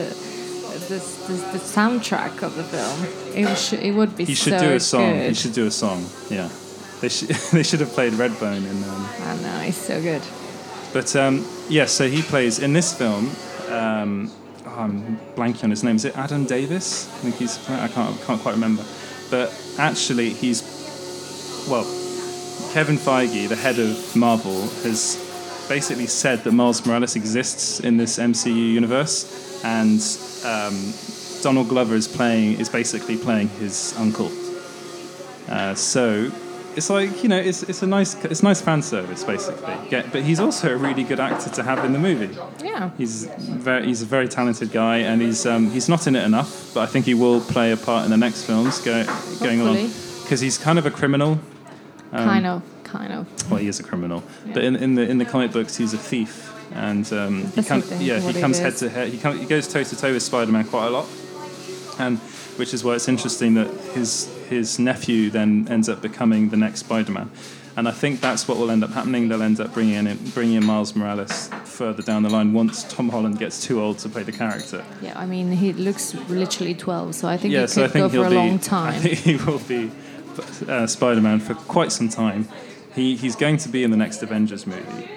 the, 0.88 0.96
the, 1.28 1.34
the 1.54 1.60
soundtrack 1.60 2.42
of 2.44 2.56
the 2.56 2.64
film. 2.64 3.04
It 3.36 3.46
would, 3.48 3.58
sh- 3.58 3.74
it 3.74 3.92
would 3.92 4.16
be 4.18 4.26
He 4.26 4.34
should 4.36 4.60
so 4.60 4.60
do 4.60 4.74
a 4.76 4.80
song. 4.80 5.14
good. 5.14 5.28
He 5.30 5.34
should 5.36 5.54
do 5.54 5.68
a 5.68 5.72
song. 5.72 6.06
Yeah. 6.30 6.50
They 7.02 7.10
should. 7.10 7.30
they 7.52 7.64
should 7.64 7.80
have 7.82 7.90
played 7.90 8.14
Redbone 8.14 8.58
in. 8.70 8.84
Um, 8.84 9.10
I 9.22 9.36
know, 9.42 9.60
he's 9.66 9.78
so 9.78 10.02
good. 10.02 10.22
but 10.94 11.16
um, 11.16 11.46
yeah, 11.70 11.86
so 11.86 12.08
he 12.10 12.22
plays 12.22 12.60
in 12.60 12.74
this 12.74 12.94
film. 12.98 13.30
Um, 13.70 14.32
oh, 14.66 14.70
I'm 14.76 15.18
blanking 15.36 15.66
on 15.66 15.70
his 15.70 15.84
name. 15.84 15.96
Is 15.98 16.06
it 16.06 16.18
Adam 16.18 16.46
Davis? 16.46 17.08
I 17.08 17.18
think 17.20 17.36
he's. 17.36 17.58
I 17.70 17.88
can't. 17.88 18.16
I 18.20 18.26
can't 18.26 18.42
quite 18.42 18.56
remember. 18.56 18.84
But 19.30 19.54
actually, 19.78 20.30
he's. 20.32 20.64
Well, 21.70 21.84
Kevin 22.74 22.96
Feige, 22.98 23.48
the 23.50 23.56
head 23.56 23.78
of 23.78 24.16
Marvel, 24.16 24.62
has 24.84 25.18
basically 25.70 26.08
said 26.08 26.44
that 26.46 26.52
Miles 26.54 26.86
Morales 26.86 27.16
exists 27.16 27.80
in 27.82 27.98
this 27.98 28.18
MCU 28.18 28.56
universe, 28.74 29.26
and 29.64 30.02
um, 30.46 30.94
Donald 31.42 31.70
Glover 31.70 31.96
is 31.96 32.08
playing 32.08 32.60
is 32.60 32.70
basically 32.70 33.18
playing 33.18 33.50
his 33.50 33.96
uncle. 33.98 34.32
Uh, 35.50 35.74
so 35.76 36.32
it's 36.76 36.90
like 36.90 37.24
you 37.24 37.30
know, 37.30 37.38
it's, 37.38 37.64
it's 37.64 37.82
a 37.82 37.88
nice 37.88 38.14
it's 38.26 38.44
nice 38.44 38.62
fan 38.62 38.82
service 38.82 39.24
basically. 39.24 39.76
But 39.90 40.24
he's 40.24 40.40
also 40.40 40.74
a 40.74 40.78
really 40.78 41.04
good 41.04 41.20
actor 41.20 41.50
to 41.50 41.64
have 41.64 41.84
in 41.84 41.92
the 41.92 42.00
movie. 42.00 42.38
Yeah. 42.64 42.92
He's 42.98 43.26
very 43.26 43.86
he's 43.88 44.02
a 44.04 44.06
very 44.06 44.28
talented 44.28 44.72
guy, 44.72 44.98
and 44.98 45.22
he's 45.22 45.46
um, 45.46 45.72
he's 45.72 45.90
not 45.90 46.06
in 46.08 46.16
it 46.16 46.24
enough, 46.24 46.74
but 46.74 46.82
I 46.82 46.86
think 46.86 47.06
he 47.06 47.14
will 47.14 47.42
play 47.42 47.72
a 47.72 47.78
part 47.78 48.06
in 48.06 48.12
the 48.12 48.18
next 48.18 48.44
films 48.46 48.80
go, 48.80 49.04
going 49.40 49.62
along 49.62 49.78
Hopefully. 49.78 50.24
because 50.24 50.40
he's 50.40 50.58
kind 50.58 50.78
of 50.78 50.86
a 50.86 50.92
criminal. 50.92 51.40
Um, 52.12 52.26
kind 52.30 52.46
of, 52.46 52.64
kind 52.84 53.12
of. 53.12 53.52
Well, 53.52 53.60
he 53.60 53.68
is 53.68 53.80
a 53.80 53.84
criminal, 53.84 54.24
but 54.54 54.64
in, 54.64 54.76
in 54.76 54.96
the 54.96 55.02
in 55.10 55.18
the 55.18 55.26
comic 55.26 55.52
books, 55.52 55.76
he's 55.78 55.94
a 55.94 55.98
thief, 55.98 56.54
and 56.74 57.12
um, 57.14 57.46
he 57.52 57.64
can, 57.64 57.84
yeah 58.00 58.20
he 58.20 58.40
comes 58.40 58.60
head 58.60 58.76
to 58.78 58.90
head. 58.90 59.10
He, 59.10 59.18
come, 59.18 59.38
he 59.38 59.46
goes 59.46 59.68
toe 59.68 59.84
to 59.84 59.96
toe 59.96 60.14
with 60.14 60.24
Spider-Man 60.24 60.66
quite 60.68 60.88
a 60.88 60.90
lot, 60.90 61.08
and 62.00 62.20
which 62.58 62.74
is 62.74 62.84
why 62.84 62.96
it's 62.96 63.08
interesting 63.08 63.54
that 63.56 63.68
his 63.94 64.28
his 64.50 64.80
nephew 64.80 65.30
then 65.30 65.68
ends 65.70 65.90
up 65.90 66.02
becoming 66.02 66.50
the 66.50 66.58
next 66.58 66.80
Spider-Man, 66.82 67.30
and 67.76 67.88
I 67.88 67.92
think 67.92 68.22
that's 68.22 68.48
what 68.48 68.58
will 68.58 68.72
end 68.72 68.84
up 68.84 68.92
happening. 68.92 69.30
They'll 69.30 69.44
end 69.44 69.60
up 69.60 69.74
bringing 69.74 70.08
in 70.08 70.18
bringing 70.32 70.56
in 70.56 70.66
Miles 70.66 70.96
Morales 70.96 71.50
further 71.66 72.02
down 72.02 72.24
the 72.24 72.30
line 72.30 72.54
once 72.54 72.84
Tom 72.86 73.10
Holland 73.10 73.38
gets 73.38 73.64
too 73.64 73.82
old 73.82 74.00
to 74.00 74.10
play 74.10 74.24
the 74.24 74.32
character. 74.32 74.84
Yeah, 75.02 75.18
I 75.18 75.26
mean, 75.26 75.52
he 75.52 75.74
looks 75.74 76.16
literally 76.28 76.74
12, 76.74 77.14
so 77.14 77.28
I 77.28 77.38
think 77.38 77.54
yeah, 77.54 77.62
he 77.62 77.68
so 77.68 77.84
I 77.84 77.86
could 77.86 77.94
think 77.94 78.04
go 78.06 78.10
he'll 78.10 78.22
for 78.24 78.28
a 78.28 78.30
be. 78.32 78.36
long 78.36 78.60
I 78.88 78.98
think 79.00 79.20
he 79.20 79.36
will 79.36 79.60
be 79.60 79.92
uh, 80.68 80.88
Spider-Man 80.88 81.40
for 81.40 81.54
quite 81.54 81.92
some 81.92 82.10
time. 82.10 82.48
He 82.96 83.16
he's 83.16 83.36
going 83.36 83.58
to 83.58 83.70
be 83.70 83.84
in 83.84 83.92
the 83.92 83.98
next 83.98 84.24
Avengers 84.24 84.66
movie, 84.66 85.08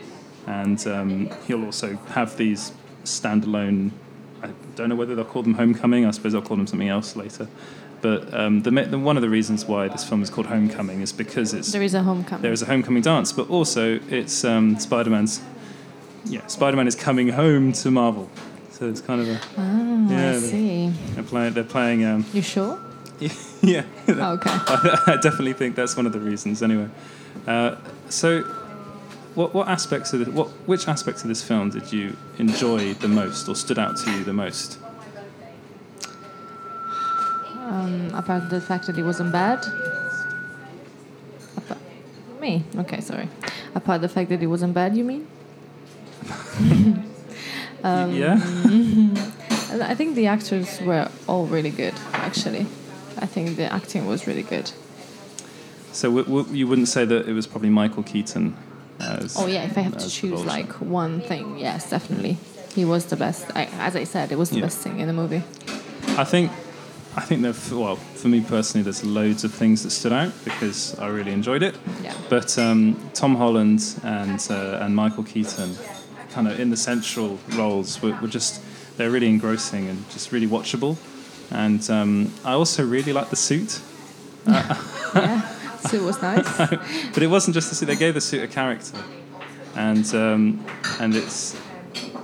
and 0.50 0.84
um, 0.88 1.30
he'll 1.46 1.64
also 1.64 1.96
have 2.08 2.36
these 2.36 2.72
standalone. 3.04 3.92
I 4.42 4.48
don't 4.74 4.88
know 4.88 4.96
whether 4.96 5.14
they'll 5.14 5.24
call 5.24 5.42
them 5.42 5.54
Homecoming. 5.54 6.04
I 6.06 6.10
suppose 6.10 6.32
they'll 6.32 6.42
call 6.42 6.56
them 6.56 6.66
something 6.66 6.88
else 6.88 7.14
later. 7.14 7.46
But 8.02 8.32
um, 8.34 8.62
the, 8.62 8.70
the 8.70 8.98
one 8.98 9.16
of 9.16 9.22
the 9.22 9.28
reasons 9.28 9.66
why 9.66 9.86
this 9.88 10.04
film 10.08 10.22
is 10.22 10.30
called 10.30 10.46
Homecoming 10.46 11.02
is 11.02 11.12
because 11.12 11.54
it's 11.54 11.70
There 11.70 11.82
is 11.82 11.94
a 11.94 12.02
homecoming. 12.02 12.42
there 12.42 12.52
is 12.52 12.62
a 12.62 12.66
homecoming 12.66 13.02
dance, 13.02 13.30
but 13.32 13.48
also 13.48 14.00
it's 14.08 14.44
um, 14.44 14.78
Spider-Man's. 14.78 15.40
Yeah, 16.24 16.46
Spider-Man 16.46 16.88
is 16.88 16.96
coming 16.96 17.28
home 17.28 17.72
to 17.72 17.90
Marvel, 17.90 18.28
so 18.72 18.88
it's 18.88 19.00
kind 19.00 19.20
of 19.20 19.28
a. 19.28 19.40
oh, 19.58 20.06
yeah, 20.10 20.30
I 20.30 20.38
see. 20.38 20.88
They're 21.14 21.22
playing. 21.22 21.52
They're 21.52 21.64
playing. 21.64 22.04
Um, 22.04 22.26
You 22.32 22.42
sure? 22.42 22.78
yeah. 23.62 23.84
Oh, 24.08 24.32
okay. 24.32 24.50
I, 24.50 25.02
I 25.06 25.16
definitely 25.16 25.52
think 25.52 25.76
that's 25.76 25.96
one 25.96 26.06
of 26.06 26.12
the 26.12 26.20
reasons. 26.20 26.62
Anyway, 26.62 26.88
uh, 27.46 27.76
so 28.08 28.42
what 29.34 29.54
what 29.54 29.68
aspects 29.68 30.12
of 30.12 30.24
the, 30.24 30.30
what 30.30 30.48
which 30.66 30.88
aspects 30.88 31.22
of 31.22 31.28
this 31.28 31.42
film 31.42 31.70
did 31.70 31.92
you 31.92 32.16
enjoy 32.38 32.94
the 32.94 33.08
most, 33.08 33.48
or 33.48 33.54
stood 33.54 33.78
out 33.78 33.96
to 33.98 34.10
you 34.10 34.24
the 34.24 34.32
most? 34.32 34.78
Um, 37.56 38.10
apart 38.14 38.50
the 38.50 38.60
fact 38.60 38.86
that 38.86 38.98
it 38.98 39.04
wasn't 39.04 39.32
bad. 39.32 39.64
Apart, 41.56 41.78
me? 42.40 42.64
Okay, 42.76 43.00
sorry. 43.00 43.28
Apart 43.74 44.00
the 44.00 44.08
fact 44.08 44.28
that 44.30 44.42
it 44.42 44.48
wasn't 44.48 44.74
bad, 44.74 44.96
you 44.96 45.04
mean? 45.04 45.26
Um, 47.82 48.14
yeah. 48.14 48.34
I 49.82 49.94
think 49.94 50.14
the 50.14 50.26
actors 50.26 50.80
were 50.82 51.08
all 51.26 51.46
really 51.46 51.70
good, 51.70 51.94
actually. 52.12 52.66
I 53.16 53.24
think 53.24 53.56
the 53.56 53.72
acting 53.72 54.06
was 54.06 54.26
really 54.26 54.42
good. 54.42 54.70
So 55.92 56.14
w- 56.14 56.24
w- 56.26 56.54
you 56.54 56.68
wouldn't 56.68 56.88
say 56.88 57.06
that 57.06 57.26
it 57.26 57.32
was 57.32 57.46
probably 57.46 57.70
Michael 57.70 58.02
Keaton. 58.02 58.54
As, 59.00 59.36
Oh 59.38 59.46
yeah, 59.46 59.64
if 59.64 59.76
I 59.78 59.80
have 59.82 59.96
to 59.98 60.08
choose 60.08 60.30
Vulture. 60.32 60.46
like 60.48 60.72
one 60.80 61.20
thing, 61.20 61.58
yes, 61.58 61.88
definitely, 61.90 62.36
he 62.74 62.84
was 62.84 63.06
the 63.06 63.16
best. 63.16 63.46
I, 63.54 63.64
as 63.78 63.96
I 63.96 64.04
said, 64.04 64.30
it 64.32 64.38
was 64.38 64.50
the 64.50 64.56
Yeah. 64.56 64.62
best 64.66 64.78
thing 64.78 65.00
in 65.00 65.06
the 65.06 65.12
movie. 65.14 65.42
I 66.18 66.24
think, 66.24 66.50
I 67.16 67.22
think 67.22 67.42
that 67.42 67.56
well, 67.72 67.96
for 67.96 68.28
me 68.28 68.40
personally, 68.40 68.82
there's 68.84 69.02
loads 69.04 69.42
of 69.44 69.52
things 69.54 69.82
that 69.82 69.90
stood 69.90 70.12
out 70.12 70.32
because 70.44 70.98
I 70.98 71.08
really 71.08 71.32
enjoyed 71.32 71.62
it. 71.62 71.76
Yeah. 72.02 72.14
But 72.28 72.56
um, 72.58 72.96
Tom 73.14 73.36
Holland 73.36 73.82
and 74.04 74.40
uh, 74.50 74.78
and 74.84 74.94
Michael 74.94 75.24
Keaton, 75.24 75.74
kind 76.32 76.46
of 76.48 76.60
in 76.60 76.70
the 76.70 76.76
central 76.76 77.38
roles, 77.56 78.00
were, 78.02 78.14
were 78.20 78.28
just 78.28 78.60
they're 78.96 79.10
really 79.10 79.28
engrossing 79.28 79.88
and 79.88 80.08
just 80.10 80.30
really 80.32 80.46
watchable. 80.46 80.96
And 81.52 81.88
um, 81.90 82.32
I 82.44 82.52
also 82.52 82.84
really 82.86 83.12
like 83.12 83.30
the 83.30 83.36
suit, 83.36 83.80
yeah, 84.46 84.74
so 84.74 85.59
it 85.92 86.00
was 86.00 86.20
nice. 86.22 86.58
but 87.14 87.22
it 87.22 87.28
wasn't 87.28 87.54
just 87.54 87.68
the 87.70 87.74
suit. 87.74 87.86
They 87.86 87.96
gave 87.96 88.14
the 88.14 88.20
suit 88.20 88.42
a 88.42 88.48
character, 88.48 88.98
and 89.76 90.14
um, 90.14 90.64
and 90.98 91.14
it's 91.14 91.56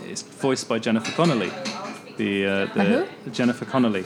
it's 0.04 0.22
voiced 0.22 0.68
by 0.68 0.78
Jennifer 0.78 1.12
Connelly, 1.12 1.50
the 2.16 2.46
uh, 2.46 2.66
the 3.24 3.30
Jennifer 3.30 3.64
Connelly, 3.64 4.04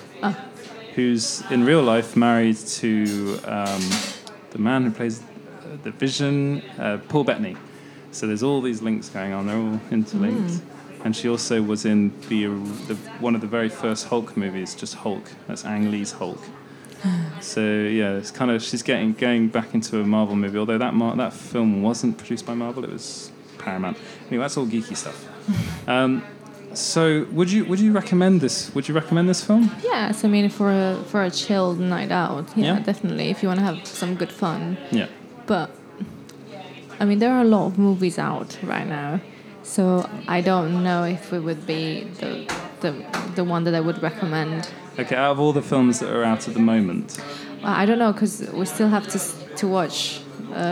who's 0.95 1.43
in 1.51 1.65
real 1.65 1.83
life 1.83 2.17
married 2.17 2.57
to 2.57 3.39
um, 3.45 3.83
the 4.51 4.59
man 4.59 4.85
who 4.85 4.91
plays 4.91 5.21
uh, 5.21 5.77
the 5.83 5.91
Vision, 5.91 6.63
uh, 6.79 6.99
Paul 7.09 7.25
Bettany. 7.25 7.57
So 8.13 8.27
there's 8.27 8.43
all 8.43 8.61
these 8.61 8.83
links 8.83 9.09
going 9.09 9.33
on. 9.33 9.47
They're 9.47 9.57
all 9.57 9.81
interlinked. 9.91 10.63
And 11.05 11.17
she 11.17 11.29
also 11.29 11.63
was 11.63 11.87
in 11.87 12.13
the, 12.29 12.47
the 12.87 12.95
one 13.21 13.35
of 13.35 13.41
the 13.41 13.47
very 13.47 13.71
first 13.71 14.09
Hulk 14.09 14.37
movies, 14.37 14.75
just 14.75 14.97
Hulk. 14.97 15.31
That's 15.47 15.65
Ang 15.65 15.91
Lee's 15.91 16.13
Hulk. 16.13 16.39
So 17.41 17.61
yeah, 17.61 18.17
it's 18.17 18.31
kind 18.31 18.51
of 18.51 18.63
she's 18.63 18.83
getting 18.83 19.13
going 19.15 19.49
back 19.49 19.75
into 19.75 20.01
a 20.01 20.05
Marvel 20.07 20.37
movie. 20.37 20.59
Although 20.59 20.79
that 20.79 20.95
Mar- 20.95 21.17
that 21.17 21.33
film 21.33 21.83
wasn't 21.83 22.19
produced 22.19 22.45
by 22.47 22.55
Marvel, 22.55 22.85
it 22.85 22.91
was 22.93 23.31
Paramount. 23.59 23.97
Anyway, 24.29 24.43
that's 24.45 24.57
all 24.57 24.67
geeky 24.67 24.97
stuff. 24.97 25.27
Um, 25.89 26.23
so 26.75 27.27
would 27.33 27.51
you 27.51 27.65
would 27.65 27.81
you 27.81 27.93
recommend 27.93 28.41
this? 28.41 28.73
Would 28.75 28.87
you 28.89 28.95
recommend 28.95 29.29
this 29.29 29.43
film? 29.43 29.71
yes, 29.83 30.25
I 30.25 30.29
mean 30.29 30.49
for 30.51 30.71
a 30.71 31.03
for 31.09 31.25
a 31.25 31.31
chilled 31.31 31.81
night 31.81 32.13
out, 32.13 32.47
yeah, 32.57 32.75
Yeah. 32.75 32.81
definitely. 32.81 33.31
If 33.31 33.43
you 33.43 33.49
want 33.49 33.59
to 33.61 33.65
have 33.67 33.85
some 33.87 34.15
good 34.15 34.31
fun, 34.31 34.77
Yeah. 34.93 35.07
but 35.47 35.71
I 37.01 37.05
mean 37.07 37.19
there 37.19 37.33
are 37.33 37.41
a 37.41 37.49
lot 37.57 37.67
of 37.67 37.79
movies 37.79 38.19
out 38.19 38.57
right 38.63 38.87
now, 38.87 39.21
so 39.63 40.09
I 40.29 40.41
don't 40.43 40.85
know 40.85 41.03
if 41.05 41.33
it 41.33 41.41
would 41.43 41.67
be 41.67 42.05
the 42.21 42.47
the 42.83 42.93
the 43.35 43.43
one 43.45 43.65
that 43.65 43.75
I 43.75 43.81
would 43.81 44.01
recommend. 44.03 44.69
Okay. 45.01 45.17
Out 45.17 45.33
of 45.33 45.41
all 45.41 45.53
the 45.53 45.63
films 45.63 45.99
that 46.01 46.11
are 46.15 46.25
out 46.25 46.49
at 46.49 46.55
the 46.55 46.61
moment, 46.75 47.19
Well, 47.63 47.73
I 47.83 47.85
don't 47.87 47.99
know 47.99 48.13
because 48.13 48.35
we 48.53 48.65
still 48.67 48.89
have 48.89 49.07
to 49.09 49.19
to 49.57 49.67
watch 49.69 50.21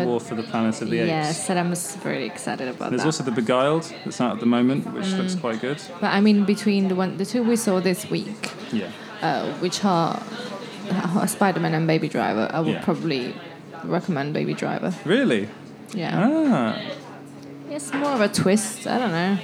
War 0.09 0.21
for 0.21 0.35
the 0.35 0.43
Planet 0.43 0.83
of 0.83 0.89
the 0.91 0.99
Apes. 1.01 1.09
Yes, 1.09 1.51
and 1.51 1.59
I'm 1.59 1.73
very 2.03 2.25
excited 2.27 2.67
about 2.69 2.91
There's 2.91 3.03
that. 3.03 3.07
also 3.09 3.23
The 3.25 3.31
Beguiled 3.43 3.85
that's 4.05 4.21
out 4.21 4.33
at 4.37 4.41
the 4.41 4.47
moment, 4.57 4.81
which 4.93 5.11
looks 5.19 5.35
Mm. 5.37 5.41
quite 5.41 5.61
good. 5.61 5.79
but 6.01 6.11
I 6.19 6.21
mean, 6.21 6.45
between 6.45 6.89
the 6.89 6.95
one, 7.03 7.17
the 7.17 7.25
two 7.33 7.43
we 7.43 7.57
saw 7.57 7.81
this 7.81 8.11
week, 8.11 8.51
Yeah. 8.73 8.87
uh, 9.23 9.47
which 9.63 9.85
are 9.85 10.21
uh, 10.91 11.27
Spider-Man 11.37 11.75
and 11.75 11.87
Baby 11.87 12.09
Driver, 12.09 12.49
I 12.53 12.61
would 12.61 12.75
Yeah. 12.75 12.85
probably 12.89 13.35
recommend 13.85 14.33
Baby 14.35 14.55
Driver. 14.55 14.93
Really? 15.05 15.49
Yeah, 15.95 16.11
Ah. 16.15 16.75
it's 17.71 17.93
more 17.93 18.13
of 18.19 18.21
a 18.21 18.29
twist. 18.29 18.87
I 18.87 18.99
don't 18.99 19.13
know. 19.13 19.39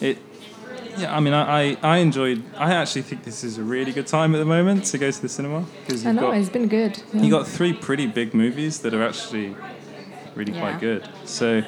It. 0.00 0.18
Yeah, 0.98 1.16
I 1.16 1.20
mean, 1.20 1.32
I, 1.34 1.72
I, 1.72 1.76
I 1.82 1.96
enjoyed. 1.98 2.42
I 2.56 2.74
actually 2.74 3.02
think 3.02 3.24
this 3.24 3.42
is 3.44 3.58
a 3.58 3.62
really 3.62 3.92
good 3.92 4.06
time 4.06 4.34
at 4.34 4.38
the 4.38 4.44
moment 4.44 4.84
to 4.86 4.98
go 4.98 5.10
to 5.10 5.22
the 5.22 5.28
cinema 5.28 5.64
because 5.86 6.04
I 6.04 6.10
you've 6.10 6.16
know 6.20 6.28
got 6.28 6.36
it's 6.36 6.48
been 6.50 6.68
good. 6.68 7.02
yeah. 7.12 7.22
you 7.22 7.30
got 7.30 7.46
three 7.46 7.72
pretty 7.72 8.06
big 8.06 8.34
movies 8.34 8.80
that 8.80 8.92
are 8.94 9.02
actually 9.02 9.56
really 10.34 10.52
Yeah. 10.52 10.60
quite 10.60 10.80
good. 10.80 11.08
So, 11.24 11.62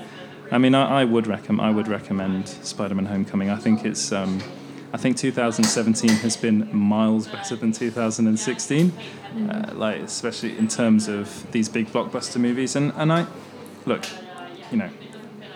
I 0.50 0.58
mean, 0.58 0.74
I, 0.74 1.00
I 1.00 1.04
would 1.04 1.26
recommend 1.26 1.66
I 1.66 1.70
would 1.70 1.88
recommend 1.88 2.48
Spider-Man: 2.48 3.06
Homecoming. 3.06 3.50
I 3.50 3.56
think 3.56 3.84
it's 3.84 4.12
um, 4.12 4.40
I 4.92 4.96
think 4.98 5.16
2017 5.16 6.10
has 6.18 6.36
been 6.36 6.68
miles 6.76 7.26
better 7.26 7.56
than 7.56 7.72
2016, 7.72 8.92
uh, 9.50 9.70
like 9.74 10.00
especially 10.02 10.56
in 10.58 10.68
terms 10.68 11.08
of 11.08 11.50
these 11.52 11.68
big 11.68 11.86
blockbuster 11.88 12.36
movies. 12.40 12.76
And 12.76 12.92
and 12.96 13.12
I 13.12 13.26
look, 13.86 14.04
you 14.70 14.76
know, 14.76 14.90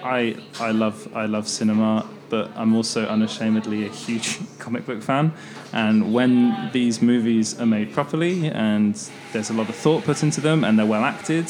I 0.02 0.36
I 0.58 0.70
love 0.72 1.08
I 1.14 1.26
love 1.26 1.46
cinema, 1.48 2.08
but 2.30 2.50
I'm 2.56 2.74
also 2.74 3.06
unashamedly 3.06 3.86
a 3.86 3.88
huge 3.88 4.38
comic 4.58 4.86
book 4.86 5.02
fan. 5.02 5.32
And 5.72 6.12
when 6.12 6.70
these 6.72 7.00
movies 7.02 7.58
are 7.60 7.66
made 7.66 7.92
properly 7.92 8.48
and 8.48 8.94
there's 9.32 9.50
a 9.50 9.54
lot 9.54 9.68
of 9.68 9.74
thought 9.74 10.04
put 10.04 10.22
into 10.22 10.40
them 10.40 10.64
and 10.64 10.78
they're 10.78 10.86
well 10.86 11.04
acted, 11.04 11.46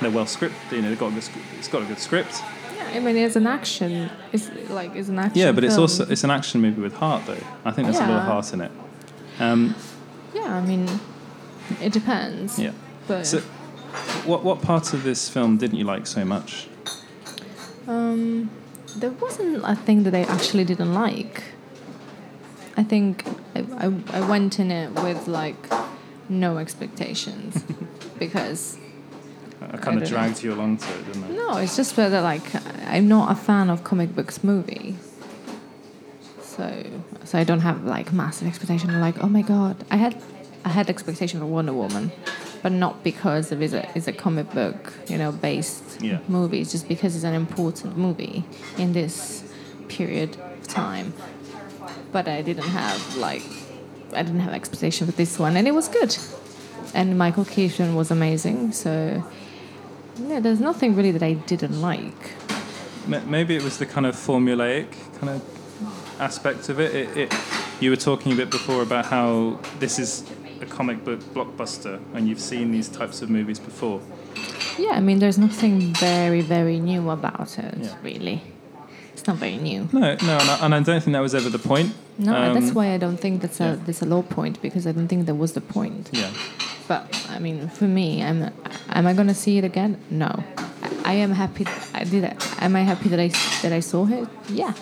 they're 0.00 0.10
well 0.10 0.24
scripted. 0.26 0.72
You 0.72 0.82
know, 0.82 0.88
they've 0.88 0.98
got 0.98 1.12
a 1.12 1.14
good, 1.14 1.24
it's 1.58 1.68
got 1.68 1.82
a 1.82 1.86
good 1.86 1.98
script. 1.98 2.42
Yeah, 2.76 2.90
I 2.94 3.00
mean, 3.00 3.16
it's 3.16 3.36
an 3.36 3.46
action. 3.46 4.10
It's 4.32 4.50
like 4.70 4.94
it's 4.96 5.08
an 5.08 5.18
action. 5.18 5.38
Yeah, 5.38 5.52
but 5.52 5.64
it's 5.64 5.78
also 5.78 6.06
it's 6.08 6.24
an 6.24 6.30
action 6.30 6.60
movie 6.60 6.80
with 6.82 6.94
heart, 6.94 7.24
though. 7.26 7.36
I 7.64 7.70
think 7.72 7.86
there's 7.86 7.98
a 7.98 8.06
lot 8.06 8.18
of 8.18 8.24
heart 8.24 8.52
in 8.52 8.60
it. 8.62 8.70
Um, 9.38 9.74
Yeah, 10.34 10.56
I 10.56 10.60
mean, 10.60 10.88
it 11.80 11.92
depends. 11.92 12.58
yeah. 12.58 12.72
But 13.06 13.26
So, 13.26 13.40
what 14.24 14.42
what 14.44 14.62
part 14.62 14.92
of 14.94 15.04
this 15.04 15.28
film 15.28 15.56
didn't 15.58 15.78
you 15.78 15.84
like 15.84 16.06
so 16.06 16.24
much? 16.24 16.68
um, 17.88 18.48
there 18.96 19.10
wasn't 19.10 19.62
a 19.64 19.74
thing 19.76 20.02
that 20.04 20.14
I 20.14 20.22
actually 20.22 20.64
didn't 20.64 20.92
like. 20.94 21.42
I 22.76 22.82
think 22.82 23.24
I, 23.54 23.60
I, 23.86 23.92
I 24.12 24.28
went 24.28 24.58
in 24.58 24.70
it 24.70 24.90
with 25.02 25.28
like 25.28 25.70
no 26.28 26.58
expectations 26.58 27.62
because 28.18 28.78
I 29.60 29.76
kind 29.76 29.82
don't 29.82 29.96
of 29.96 30.00
know. 30.02 30.06
dragged 30.08 30.42
you 30.42 30.52
along 30.54 30.78
to 30.78 30.88
it, 30.98 31.06
didn't 31.06 31.24
I? 31.24 31.28
no, 31.28 31.56
it's 31.58 31.76
just 31.76 31.96
that 31.96 32.10
like 32.22 32.42
I'm 32.86 33.08
not 33.08 33.30
a 33.30 33.34
fan 33.34 33.70
of 33.70 33.84
comic 33.84 34.14
books 34.14 34.42
movie. 34.42 34.96
So 36.40 36.84
so 37.24 37.38
I 37.38 37.44
don't 37.44 37.60
have 37.60 37.84
like 37.84 38.12
massive 38.12 38.48
expectation. 38.48 38.98
Like 39.00 39.22
oh 39.22 39.28
my 39.28 39.42
god, 39.42 39.84
I 39.90 39.96
had 39.96 40.20
I 40.64 40.70
had 40.70 40.88
expectation 40.88 41.40
for 41.40 41.46
Wonder 41.46 41.72
Woman, 41.72 42.12
but 42.62 42.72
not 42.72 43.02
because 43.02 43.52
of 43.52 43.60
is 43.62 43.74
a 43.74 43.82
is 43.96 44.06
a 44.08 44.12
comic 44.12 44.50
book 44.52 44.92
you 45.08 45.18
know 45.18 45.32
based 45.32 46.00
Yeah. 46.00 46.18
movie. 46.28 46.60
It's 46.60 46.72
just 46.72 46.88
because 46.88 47.14
it's 47.16 47.24
an 47.24 47.34
important 47.34 47.96
movie 47.96 48.44
in 48.78 48.92
this 48.92 49.42
period 49.88 50.36
of 50.60 50.66
time. 50.68 51.12
But 52.12 52.28
I 52.28 52.42
didn't 52.42 52.68
have 52.68 53.16
like 53.16 53.42
I 54.14 54.22
didn't 54.22 54.40
have 54.40 54.52
expectation 54.54 55.06
for 55.06 55.12
this 55.12 55.38
one, 55.38 55.56
and 55.56 55.66
it 55.66 55.74
was 55.74 55.88
good. 55.88 56.16
And 56.94 57.16
Michael 57.16 57.44
Keaton 57.46 57.94
was 57.94 58.10
amazing. 58.10 58.72
So 58.72 59.22
yeah, 60.28 60.40
there's 60.40 60.60
nothing 60.60 60.94
really 60.94 61.10
that 61.12 61.22
I 61.22 61.34
didn't 61.34 61.80
like. 61.80 62.32
Maybe 63.26 63.56
it 63.56 63.62
was 63.64 63.78
the 63.78 63.86
kind 63.86 64.06
of 64.06 64.14
formulaic 64.14 64.86
kind 65.18 65.30
of 65.30 66.20
aspect 66.20 66.68
of 66.68 66.78
it. 66.78 66.94
It, 66.94 67.16
it. 67.16 67.34
You 67.80 67.90
were 67.90 67.96
talking 67.96 68.32
a 68.32 68.36
bit 68.36 68.50
before 68.50 68.82
about 68.82 69.06
how 69.06 69.58
this 69.80 69.98
is 69.98 70.22
a 70.62 70.66
comic 70.66 71.04
book 71.04 71.20
blockbuster, 71.34 72.00
and 72.14 72.28
you've 72.28 72.40
seen 72.40 72.72
these 72.72 72.88
types 72.88 73.22
of 73.22 73.28
movies 73.30 73.58
before. 73.58 74.00
Yeah, 74.78 74.92
I 74.92 75.00
mean, 75.00 75.18
there's 75.18 75.38
nothing 75.38 75.92
very, 75.94 76.40
very 76.40 76.78
new 76.78 77.10
about 77.10 77.58
it, 77.58 77.74
Yeah. 77.78 77.94
really. 78.02 78.42
It's 79.12 79.26
not 79.26 79.36
very 79.36 79.56
new. 79.58 79.88
No, 79.92 80.00
no, 80.00 80.06
and 80.38 80.50
I, 80.50 80.58
and 80.64 80.74
I 80.74 80.80
don't 80.80 81.02
think 81.02 81.12
that 81.12 81.20
was 81.20 81.34
ever 81.34 81.50
the 81.50 81.58
point. 81.58 81.92
No, 82.18 82.34
and 82.34 82.56
that's 82.56 82.68
Um, 82.70 82.74
why 82.74 82.92
I 82.94 82.98
don't 82.98 83.18
think 83.18 83.42
that's 83.42 83.60
a 83.60 83.78
that's 83.86 84.02
a 84.02 84.06
low 84.06 84.22
point 84.22 84.60
because 84.62 84.86
I 84.86 84.92
don't 84.92 85.06
think 85.08 85.26
that 85.26 85.34
was 85.36 85.52
the 85.52 85.60
point. 85.60 86.08
Yeah. 86.12 86.30
But 86.88 87.02
I 87.30 87.38
mean, 87.38 87.68
for 87.68 87.84
me, 87.84 88.22
I'm 88.22 88.50
am 88.88 89.06
I 89.06 89.12
gonna 89.12 89.34
see 89.34 89.58
it 89.58 89.64
again? 89.64 89.96
No. 90.10 90.30
I, 91.04 91.12
I 91.12 91.14
am 91.24 91.32
happy. 91.32 91.66
I 91.94 92.04
did. 92.04 92.24
it. 92.24 92.36
Am 92.62 92.74
I 92.74 92.82
happy 92.82 93.08
that 93.10 93.20
I 93.20 93.28
that 93.62 93.72
I 93.72 93.80
saw 93.80 94.06
it? 94.08 94.28
Yeah. 94.48 94.72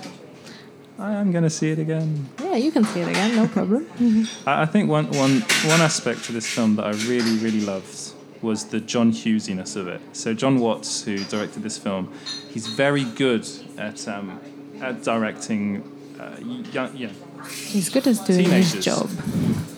I 1.01 1.13
am 1.15 1.33
going 1.33 1.45
to 1.45 1.51
see 1.51 1.71
it 1.71 1.79
again. 1.79 2.29
Yeah, 2.43 2.57
you 2.57 2.71
can 2.71 2.85
see 2.85 3.01
it 3.01 3.09
again. 3.09 3.35
No 3.35 3.49
problem. 3.49 3.87
I, 4.47 4.63
I 4.63 4.67
think 4.67 4.91
one, 4.91 5.07
one, 5.13 5.41
one 5.41 5.81
aspect 5.81 6.29
of 6.29 6.35
this 6.35 6.47
film 6.47 6.77
that 6.77 6.85
I 6.85 6.91
really, 7.09 7.39
really 7.39 7.63
loved 7.63 8.13
was 8.43 8.67
the 8.67 8.81
John 8.81 9.11
Hughesiness 9.13 9.77
of 9.77 9.89
it. 9.89 10.01
So 10.13 10.35
John 10.35 10.59
Watts, 10.59 11.03
who 11.03 11.17
directed 11.25 11.63
this 11.63 11.79
film, 11.79 12.13
he's 12.51 12.67
very 12.67 13.05
good 13.05 13.47
at 13.79 14.07
um, 14.09 14.41
at 14.81 15.03
directing 15.03 15.83
uh, 16.19 16.37
young, 16.73 16.97
yeah, 16.97 17.11
He's 17.49 17.89
good 17.89 18.07
at 18.07 18.17
doing 18.27 18.45
Teenagers. 18.45 18.73
his 18.73 18.85
job. 18.85 19.11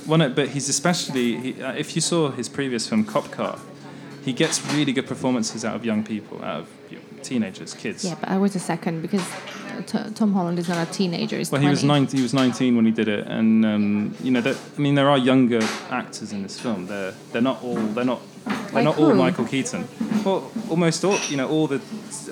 Well, 0.06 0.18
no, 0.18 0.28
but 0.28 0.48
he's 0.48 0.68
especially. 0.68 1.36
He, 1.38 1.62
uh, 1.62 1.72
if 1.74 1.94
you 1.94 2.00
saw 2.00 2.30
his 2.30 2.48
previous 2.48 2.88
film, 2.88 3.04
Cop 3.04 3.30
Car, 3.30 3.58
he 4.24 4.32
gets 4.32 4.64
really 4.74 4.92
good 4.92 5.06
performances 5.06 5.64
out 5.64 5.76
of 5.76 5.84
young 5.84 6.02
people, 6.04 6.42
out 6.44 6.62
of 6.62 6.68
you 6.90 6.96
know, 6.98 7.02
teenagers, 7.22 7.74
kids. 7.74 8.04
Yeah, 8.04 8.16
but 8.18 8.28
I 8.28 8.38
was 8.38 8.56
a 8.56 8.60
second 8.60 9.02
because 9.02 9.24
T- 9.82 10.10
Tom 10.14 10.32
Holland 10.32 10.58
is 10.58 10.68
not 10.68 10.88
a 10.88 10.90
teenager. 10.90 11.36
He's 11.36 11.50
Well, 11.50 11.60
he 11.60 11.68
was 11.68 11.84
19. 11.84 12.16
He 12.16 12.22
was 12.22 12.34
19 12.34 12.76
when 12.76 12.84
he 12.86 12.90
did 12.90 13.08
it, 13.08 13.26
and 13.26 13.64
um, 13.64 14.14
you 14.22 14.30
know, 14.30 14.40
that, 14.40 14.56
I 14.76 14.80
mean, 14.80 14.94
there 14.94 15.08
are 15.08 15.18
younger 15.18 15.60
actors 15.90 16.32
in 16.32 16.42
this 16.42 16.58
film. 16.58 16.86
They're 16.86 17.14
they're 17.32 17.42
not 17.42 17.62
all 17.62 17.76
they're 17.76 18.04
not 18.04 18.20
they're 18.44 18.54
Like 18.72 18.84
not 18.84 18.98
all? 18.98 19.14
Michael 19.14 19.44
Keaton. 19.44 19.86
Well, 20.24 20.50
almost 20.70 21.04
all 21.04 21.18
you 21.28 21.36
know, 21.36 21.48
all 21.48 21.66
the 21.66 21.80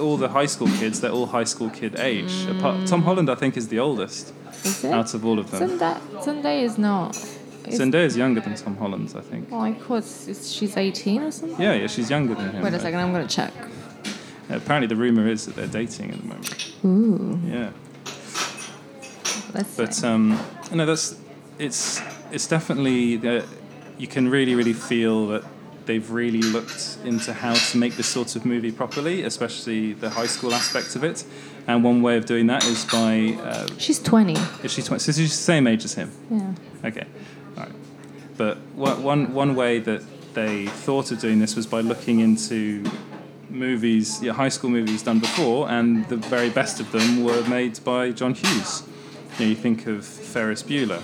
all 0.00 0.16
the 0.16 0.28
high 0.28 0.46
school 0.46 0.68
kids. 0.78 1.00
They're 1.00 1.10
all 1.10 1.26
high 1.26 1.44
school 1.44 1.70
kid 1.70 1.98
age. 1.98 2.46
Apart, 2.46 2.86
Tom 2.86 3.02
Holland, 3.02 3.28
I 3.30 3.34
think, 3.34 3.56
is 3.56 3.68
the 3.68 3.78
oldest 3.78 4.32
Is 4.64 4.84
out 4.84 5.14
of 5.14 5.24
all 5.24 5.38
of 5.38 5.50
them. 5.50 5.68
Zendaya, 5.68 6.00
Zendaya 6.22 6.62
is 6.62 6.78
not. 6.78 7.12
Zendaya 7.64 8.04
is 8.06 8.16
younger 8.16 8.40
than 8.40 8.54
Tom 8.54 8.76
Holland, 8.76 9.12
I 9.16 9.20
think. 9.20 9.50
Like 9.50 9.80
what? 9.88 10.04
Is 10.04 10.52
she's 10.52 10.76
18 10.76 11.22
or 11.22 11.30
something? 11.30 11.60
Yeah, 11.60 11.74
yeah, 11.74 11.86
she's 11.86 12.10
younger 12.10 12.34
than 12.34 12.50
him. 12.52 12.62
Wait 12.62 12.72
a 12.74 12.80
second, 12.80 12.98
I'm 12.98 13.12
gonna 13.12 13.28
check. 13.28 13.52
Apparently, 14.50 14.86
the 14.86 14.96
rumor 14.96 15.28
is 15.28 15.46
that 15.46 15.54
they're 15.56 15.66
dating 15.66 16.10
at 16.10 16.20
the 16.20 16.26
moment. 16.26 16.74
Ooh, 16.84 17.40
Yeah, 17.46 17.70
let's 19.54 19.76
but 19.76 20.04
um, 20.04 20.38
no, 20.72 20.86
that's 20.86 21.18
it's 21.58 22.00
it's 22.30 22.46
definitely 22.46 23.16
that 23.16 23.44
you 23.98 24.06
can 24.06 24.28
really 24.28 24.54
really 24.54 24.72
feel 24.72 25.28
that 25.28 25.44
they've 25.86 26.10
really 26.10 26.42
looked 26.42 26.98
into 27.04 27.32
how 27.32 27.54
to 27.54 27.78
make 27.78 27.96
this 27.96 28.06
sort 28.06 28.36
of 28.36 28.44
movie 28.44 28.70
properly, 28.70 29.22
especially 29.24 29.92
the 29.92 30.10
high 30.10 30.26
school 30.26 30.54
aspect 30.54 30.94
of 30.94 31.02
it. 31.02 31.24
And 31.66 31.82
one 31.82 32.00
way 32.02 32.16
of 32.16 32.26
doing 32.26 32.46
that 32.46 32.64
is 32.64 32.84
by 32.84 33.36
uh, 33.42 33.66
she's 33.78 33.98
20. 33.98 34.34
is 34.62 34.72
she 34.72 34.82
20, 34.82 35.00
so 35.00 35.12
she's 35.12 35.30
the 35.30 35.42
same 35.42 35.66
age 35.66 35.84
as 35.84 35.94
him. 35.94 36.10
Yeah. 36.30 36.54
Okay, 36.88 37.06
all 37.56 37.64
right. 37.64 37.72
But 38.36 38.58
one, 38.74 39.34
one 39.34 39.54
way 39.54 39.78
that 39.80 40.02
they 40.34 40.66
thought 40.66 41.10
of 41.10 41.18
doing 41.20 41.40
this 41.40 41.56
was 41.56 41.66
by 41.66 41.80
looking 41.80 42.20
into 42.20 42.84
movies, 43.50 44.22
yeah, 44.22 44.32
high 44.32 44.48
school 44.48 44.70
movies 44.70 45.02
done 45.02 45.18
before, 45.18 45.68
and 45.70 46.08
the 46.08 46.16
very 46.16 46.50
best 46.50 46.80
of 46.80 46.90
them 46.92 47.22
were 47.24 47.42
made 47.48 47.82
by 47.84 48.10
John 48.12 48.34
Hughes. 48.34 48.82
You, 49.38 49.44
know, 49.46 49.50
you 49.50 49.56
think 49.56 49.86
of 49.86 50.04
Ferris 50.04 50.62
Bueller, 50.62 51.00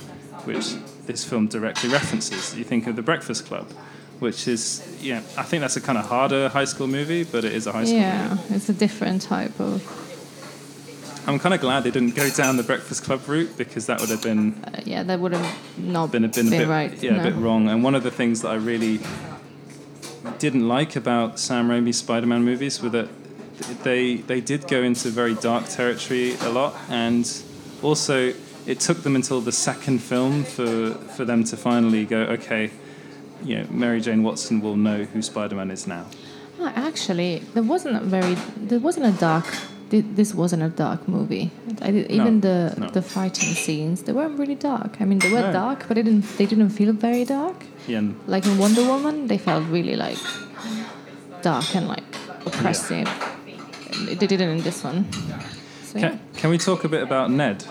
which 0.47 0.75
this 1.07 1.25
film 1.25 1.47
directly 1.49 1.89
references. 1.91 2.57
You 2.57 2.65
think 2.65 2.87
of 2.87 2.97
The 2.97 3.03
Breakfast 3.03 3.47
Club, 3.47 3.71
which 4.19 4.49
is, 4.49 4.83
yeah, 5.01 5.19
I 5.37 5.43
think 5.43 5.61
that's 5.61 5.77
a 5.77 5.81
kind 5.81 5.99
of 5.99 6.07
harder 6.07 6.49
high 6.49 6.65
school 6.65 6.87
movie, 6.87 7.25
but 7.25 7.45
it 7.45 7.53
is 7.53 7.67
a 7.67 7.73
high 7.73 7.85
school 7.85 7.99
Yeah, 7.99 8.29
movie. 8.31 8.55
it's 8.55 8.69
a 8.69 8.73
different 8.75 9.23
type 9.23 9.59
of. 9.61 10.03
I'm 11.29 11.41
kind 11.41 11.55
of 11.55 11.61
glad 11.61 11.83
they 11.83 11.91
didn't 11.91 12.15
go 12.15 12.31
down 12.31 12.57
the 12.57 12.63
Breakfast 12.63 13.03
Club 13.03 13.27
route 13.29 13.57
because 13.57 13.87
that 13.87 14.01
would 14.01 14.11
have 14.11 14.23
been 14.23 14.55
Uh, 14.65 14.81
yeah, 14.85 15.03
that 15.03 15.19
would 15.19 15.33
have 15.33 15.59
not 15.77 16.13
been 16.13 16.25
a, 16.25 16.29
been 16.29 16.47
a 16.47 16.51
bit 16.51 16.69
right. 16.69 17.03
yeah 17.03 17.17
no. 17.17 17.21
a 17.21 17.23
bit 17.25 17.35
wrong. 17.35 17.69
And 17.69 17.83
one 17.83 17.97
of 17.97 18.05
the 18.05 18.13
things 18.13 18.43
that 18.43 18.51
I 18.51 18.55
really 18.55 19.01
didn't 20.39 20.69
like 20.69 20.97
about 20.97 21.39
Sam 21.39 21.69
Raimi's 21.69 21.99
Spider-Man 21.99 22.45
movies 22.45 22.83
were 22.83 22.91
that 22.91 23.09
they 23.83 24.17
they 24.17 24.41
did 24.41 24.69
go 24.69 24.83
into 24.83 25.09
very 25.09 25.35
dark 25.35 25.69
territory 25.69 26.37
a 26.41 26.49
lot, 26.49 26.75
and 26.89 27.43
also 27.83 28.35
it 28.67 28.81
took 28.81 29.03
them 29.03 29.17
until 29.17 29.41
the 29.41 29.53
second 29.53 30.01
film 30.01 30.45
for 30.45 30.95
for 31.17 31.25
them 31.25 31.45
to 31.45 31.57
finally 31.57 32.05
go 32.05 32.21
okay. 32.37 32.71
You 33.45 33.59
know, 33.59 33.67
Mary 33.71 34.01
Jane 34.01 34.23
Watson 34.23 34.61
will 34.61 34.77
know 34.77 35.05
who 35.05 35.21
Spider-Man 35.21 35.71
is 35.71 35.87
now. 35.87 36.07
Actually, 36.65 37.43
there 37.55 37.63
wasn't 37.63 37.97
a 37.97 38.01
very. 38.01 38.35
There 38.57 38.81
wasn't 38.81 39.07
a 39.07 39.19
dark. 39.19 39.47
Thi- 39.91 40.05
This 40.17 40.35
wasn't 40.35 40.63
a 40.63 40.69
dark 40.69 41.07
movie. 41.09 41.51
I 41.83 41.91
even 42.17 42.41
the 42.41 42.75
no. 42.79 42.87
the 42.97 43.03
fighting 43.03 43.55
scenes, 43.55 44.03
they 44.03 44.13
weren't 44.13 44.39
really 44.39 44.55
dark. 44.57 44.91
I 45.01 45.05
mean, 45.05 45.19
they 45.19 45.31
were 45.33 45.41
No. 45.47 45.53
dark, 45.53 45.79
but 45.89 45.95
they 45.97 46.03
didn't. 46.03 46.25
They 46.39 46.47
didn't 46.47 46.71
feel 46.71 46.93
very 46.93 47.25
dark. 47.25 47.57
Yeah, 47.89 48.03
Like 48.27 48.45
in 48.51 48.59
Wonder 48.59 48.83
Woman, 48.83 49.27
they 49.29 49.39
felt 49.39 49.65
really 49.71 49.97
like 49.97 50.19
dark 51.43 51.75
and 51.77 51.87
like 51.89 52.05
oppressive. 52.47 53.09
They 54.07 54.27
didn't 54.27 54.49
in 54.51 54.63
this 54.63 54.83
one. 54.85 55.05
So, 55.85 55.99
yeah. 55.99 56.09
Can, 56.09 56.21
can 56.37 56.51
we 56.51 56.59
talk 56.59 56.85
a 56.85 56.89
bit 56.89 57.03
about 57.03 57.31
Ned? 57.31 57.65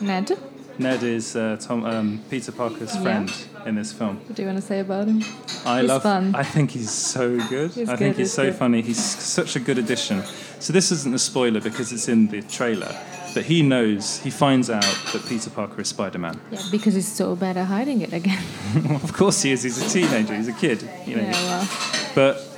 Ned, 0.00 0.30
Ned 0.78 1.02
is 1.02 1.36
uh, 1.36 1.56
Tom, 1.60 1.84
um, 1.84 2.20
Peter 2.30 2.52
Parker's 2.52 2.94
Yeah. 2.94 3.26
In 3.66 3.74
this 3.74 3.92
film. 3.92 4.16
what 4.26 4.34
do 4.34 4.42
you 4.42 4.48
want 4.48 4.58
to 4.60 4.66
say 4.66 4.80
about 4.80 5.08
him? 5.08 5.22
I 5.64 5.80
He's 5.80 5.88
love. 5.88 6.02
fun. 6.02 6.34
I 6.34 6.42
think 6.42 6.70
he's 6.72 6.90
so 6.90 7.38
good. 7.48 7.70
He's 7.72 7.88
I 7.88 7.92
good, 7.92 7.98
think 7.98 8.16
he's 8.16 8.26
he's 8.28 8.32
so 8.32 8.44
good. 8.44 8.54
funny. 8.56 8.82
He's 8.82 9.02
such 9.02 9.56
a 9.56 9.60
good 9.60 9.78
addition. 9.78 10.22
So 10.58 10.72
this 10.72 10.90
isn't 10.92 11.14
a 11.14 11.18
spoiler 11.18 11.60
because 11.60 11.92
it's 11.92 12.08
in 12.08 12.28
the 12.28 12.42
trailer, 12.42 12.94
but 13.34 13.44
he 13.44 13.62
knows. 13.62 14.18
He 14.20 14.30
finds 14.30 14.70
out 14.70 14.82
that 15.12 15.24
Peter 15.28 15.50
Parker 15.50 15.80
is 15.80 15.88
Spider-Man. 15.88 16.40
Yeah, 16.50 16.60
because 16.70 16.94
he's 16.94 17.08
so 17.10 17.34
bad 17.36 17.56
at 17.56 17.66
hiding 17.66 18.00
it 18.02 18.12
again. 18.12 18.42
of 19.02 19.12
course 19.12 19.42
he 19.42 19.52
is. 19.52 19.62
He's 19.62 19.78
a 19.84 19.88
teenager. 19.88 20.34
He's 20.34 20.48
a 20.48 20.52
kid. 20.52 20.82
You 21.06 21.16
know. 21.16 21.22
yeah, 21.22 21.32
well, 21.32 21.68
But 22.14 22.48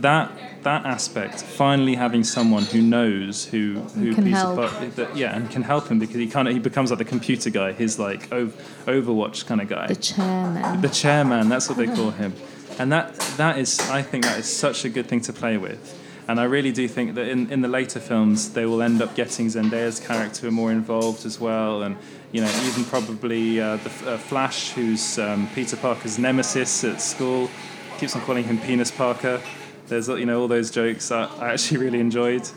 that 0.00 0.32
that 0.64 0.86
aspect, 0.86 1.42
finally 1.42 1.94
having 1.94 2.24
someone 2.24 2.64
who 2.64 2.80
knows 2.82 3.44
who 3.46 3.74
who 3.94 4.14
can 4.14 4.26
help. 4.26 4.56
Parker, 4.56 4.86
that, 4.86 5.16
yeah, 5.16 5.34
and 5.36 5.50
can 5.50 5.62
help 5.62 5.88
him 5.88 5.98
because 5.98 6.16
he 6.16 6.26
kind 6.26 6.48
of 6.48 6.54
he 6.54 6.60
becomes 6.60 6.90
like 6.90 6.98
the 6.98 7.04
computer 7.04 7.50
guy, 7.50 7.72
his 7.72 7.98
like 7.98 8.30
ov- 8.32 8.54
Overwatch 8.86 9.46
kind 9.46 9.60
of 9.60 9.68
guy. 9.68 9.86
the 9.88 9.96
chairman. 9.96 10.80
The 10.80 10.88
chairman, 10.88 11.48
that's 11.48 11.68
what 11.68 11.78
they 11.78 11.86
call 11.96 12.10
him. 12.10 12.34
And 12.78 12.92
that 12.92 13.14
that 13.36 13.58
is 13.58 13.78
I 13.90 14.02
think 14.02 14.24
that 14.24 14.38
is 14.38 14.46
such 14.46 14.84
a 14.84 14.88
good 14.88 15.06
thing 15.06 15.20
to 15.22 15.32
play 15.32 15.56
with. 15.56 15.98
And 16.28 16.38
I 16.38 16.44
really 16.44 16.70
do 16.70 16.86
think 16.86 17.16
that 17.16 17.28
in, 17.28 17.50
in 17.50 17.62
the 17.62 17.68
later 17.68 17.98
films 17.98 18.52
they 18.52 18.64
will 18.64 18.80
end 18.80 19.02
up 19.02 19.14
getting 19.16 19.48
Zendaya's 19.48 19.98
character 19.98 20.50
more 20.50 20.70
involved 20.70 21.26
as 21.26 21.40
well, 21.40 21.82
and 21.82 21.96
you 22.30 22.40
know 22.40 22.50
even 22.68 22.84
probably 22.84 23.60
uh, 23.60 23.76
the 23.76 23.90
uh, 24.12 24.18
Flash, 24.18 24.70
who's 24.70 25.18
um, 25.18 25.48
Peter 25.54 25.76
Parker's 25.76 26.18
nemesis 26.18 26.84
at 26.84 27.00
school, 27.00 27.50
keeps 27.98 28.14
on 28.14 28.22
calling 28.22 28.44
him 28.44 28.58
Penis 28.58 28.90
Parker. 28.90 29.40
There's 29.88 30.08
you 30.08 30.26
know 30.26 30.40
all 30.40 30.48
those 30.48 30.70
jokes 30.70 31.10
I, 31.10 31.24
I 31.40 31.52
actually 31.52 31.78
really 31.78 32.00
enjoyed. 32.00 32.48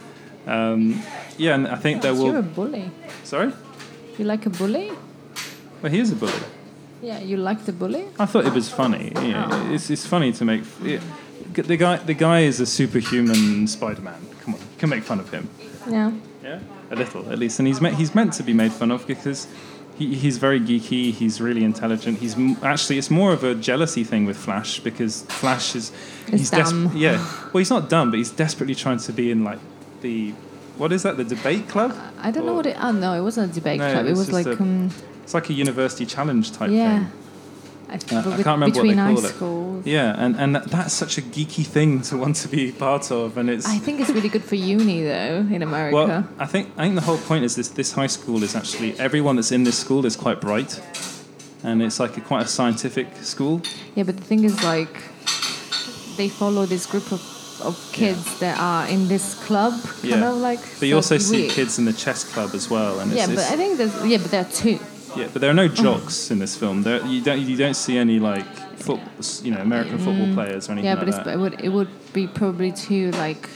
Um, 0.47 1.01
yeah, 1.37 1.55
and 1.55 1.67
I 1.67 1.75
think 1.75 2.01
there 2.01 2.13
will. 2.13 2.27
You're 2.27 2.39
a 2.39 2.43
bully. 2.43 2.89
Sorry, 3.23 3.51
You 4.17 4.25
like 4.25 4.45
a 4.45 4.49
bully? 4.49 4.91
well 5.81 5.91
he 5.91 5.99
is 5.99 6.11
a 6.11 6.15
bully. 6.15 6.33
Yeah, 7.01 7.19
you 7.19 7.37
like 7.37 7.65
the 7.65 7.73
bully? 7.73 8.05
I 8.19 8.25
thought 8.25 8.45
it 8.45 8.53
was 8.53 8.69
funny. 8.69 9.11
Yeah, 9.15 9.47
Oh. 9.51 9.73
it's, 9.73 9.89
it's 9.89 10.05
funny 10.05 10.31
to 10.33 10.45
make. 10.45 10.63
Yeah, 10.83 10.99
the 11.53 11.77
guy 11.77 11.97
the 11.97 12.13
guy 12.13 12.41
is 12.41 12.59
a 12.59 12.65
superhuman 12.65 13.67
Spider-Man. 13.67 14.19
Come 14.41 14.53
on, 14.53 14.59
you 14.59 14.77
can 14.77 14.89
make 14.89 15.03
fun 15.03 15.19
of 15.19 15.29
him. 15.31 15.47
Yeah. 15.89 16.11
Yeah, 16.43 16.59
a 16.91 16.95
little 16.95 17.31
at 17.31 17.39
least, 17.39 17.59
and 17.59 17.67
he's 17.67 17.81
meant 17.81 17.95
he's 17.95 18.13
meant 18.15 18.33
to 18.33 18.43
be 18.43 18.53
made 18.53 18.71
fun 18.71 18.91
of 18.91 19.05
because. 19.07 19.47
He, 19.97 20.15
he's 20.15 20.37
very 20.37 20.59
geeky. 20.59 21.11
He's 21.13 21.39
really 21.39 21.63
intelligent. 21.63 22.19
He's 22.19 22.35
m- 22.35 22.57
actually 22.61 22.97
it's 22.97 23.09
more 23.09 23.31
of 23.31 23.43
a 23.43 23.55
jealousy 23.55 24.03
thing 24.03 24.25
with 24.25 24.35
Flash 24.37 24.79
because 24.81 25.21
Flash 25.23 25.75
is 25.75 25.91
He's 26.29 26.39
he's 26.39 26.49
des- 26.51 26.89
yeah. 26.97 27.17
Well, 27.53 27.59
he's 27.59 27.69
not 27.69 27.89
dumb, 27.89 28.11
but 28.11 28.17
he's 28.17 28.31
desperately 28.31 28.75
trying 28.75 28.97
to 28.99 29.13
be 29.13 29.31
in 29.31 29.43
like 29.43 29.59
the 30.01 30.33
what 30.77 30.91
is 30.91 31.03
that? 31.03 31.15
The 31.15 31.23
debate 31.23 31.69
club? 31.69 31.95
I 32.19 32.31
don't 32.31 32.45
know 32.45 32.53
what 32.53 32.65
it. 32.65 32.75
Oh 32.79 32.91
no, 32.91 33.13
it 33.13 33.21
wasn't 33.21 33.51
a 33.51 33.53
debate 33.55 33.79
No, 33.79 33.91
club. 33.93 34.05
It 34.05 34.15
was 34.17 34.31
like 34.31 34.45
a 34.47 34.53
um, 34.61 34.91
It's 35.23 35.33
like 35.33 35.49
a 35.49 35.53
university 35.53 36.05
challenge 36.05 36.51
type 36.51 36.71
yeah. 36.71 36.99
thing. 36.99 37.11
I, 38.11 38.15
Uh, 38.15 38.19
I 38.19 38.43
can't 38.43 38.59
remember 38.59 38.77
what 38.79 38.87
they 38.87 38.95
call 38.95 39.25
it. 39.25 39.29
schools. 39.35 39.85
Yeah, 39.85 40.15
and, 40.23 40.35
and 40.37 40.55
that, 40.55 40.65
that's 40.71 40.93
such 40.93 41.17
a 41.17 41.21
geeky 41.21 41.65
thing 41.65 42.01
to 42.03 42.17
want 42.23 42.35
to 42.43 42.47
be 42.47 42.71
part 42.71 43.11
of, 43.11 43.37
and 43.37 43.49
it's 43.49 43.67
I 43.67 43.77
think 43.79 43.99
it's 44.01 44.09
really 44.09 44.29
good 44.29 44.43
for 44.43 44.55
uni 44.55 45.03
though 45.03 45.45
in 45.55 45.61
America. 45.61 45.95
well, 45.95 46.27
I 46.39 46.45
think 46.45 46.69
I 46.77 46.83
think 46.83 46.95
the 46.95 47.05
whole 47.09 47.17
point 47.29 47.43
is 47.45 47.55
this: 47.55 47.69
this 47.69 47.91
high 47.93 48.07
school 48.17 48.43
is 48.43 48.55
actually 48.55 48.97
everyone 48.99 49.35
that's 49.37 49.51
in 49.51 49.63
this 49.63 49.77
school 49.77 50.05
is 50.05 50.15
quite 50.15 50.39
bright, 50.41 50.81
and 51.63 51.81
it's 51.81 51.99
like 51.99 52.17
a, 52.17 52.21
quite 52.21 52.43
a 52.45 52.47
scientific 52.47 53.07
school. 53.23 53.61
yeah, 53.95 54.03
but 54.03 54.15
the 54.17 54.23
thing 54.23 54.43
is 54.43 54.55
like 54.63 54.95
they 56.17 56.29
follow 56.29 56.65
this 56.65 56.85
group 56.85 57.11
of, 57.11 57.21
of 57.61 57.75
kids 57.91 58.39
that 58.39 58.57
are 58.59 58.87
in 58.87 59.07
this 59.07 59.35
club, 59.45 59.73
kind 60.01 60.03
Yeah. 60.21 60.29
of 60.31 60.37
like. 60.37 60.61
But 60.79 60.87
you 60.87 60.93
so 60.93 60.97
also 60.97 61.15
it's 61.15 61.25
see 61.25 61.41
weird. 61.41 61.51
kids 61.51 61.77
in 61.79 61.85
the 61.85 61.93
chess 61.93 62.23
club 62.23 62.51
as 62.53 62.69
well, 62.69 62.99
and 62.99 63.11
it's, 63.11 63.19
Yeah, 63.19 63.27
but 63.35 63.45
I 63.53 63.55
think 63.57 63.77
there's 63.77 63.93
yeah, 64.05 64.17
but 64.21 64.31
there 64.31 64.41
are 64.41 64.51
two. 64.51 64.79
Yeah, 65.15 65.27
but 65.31 65.41
there 65.41 65.49
are 65.49 65.53
no 65.53 65.67
jocks 65.67 66.31
in 66.31 66.39
this 66.39 66.55
film. 66.55 66.83
There, 66.83 67.05
you 67.05 67.21
don't 67.21 67.39
you 67.41 67.55
don't 67.57 67.73
see 67.75 67.97
any 67.97 68.19
like 68.19 68.45
foot, 68.77 68.99
you 69.43 69.51
know, 69.51 69.61
American 69.61 69.97
football 69.97 70.33
players 70.33 70.67
or 70.69 70.73
anything 70.73 70.91
Mm. 70.91 70.97
Yeah, 70.97 71.03
but 71.13 71.25
like 71.25 71.35
it 71.35 71.37
would 71.39 71.61
it 71.61 71.69
would 71.69 72.13
be 72.13 72.27
probably 72.27 72.71
too 72.71 73.11
like 73.11 73.49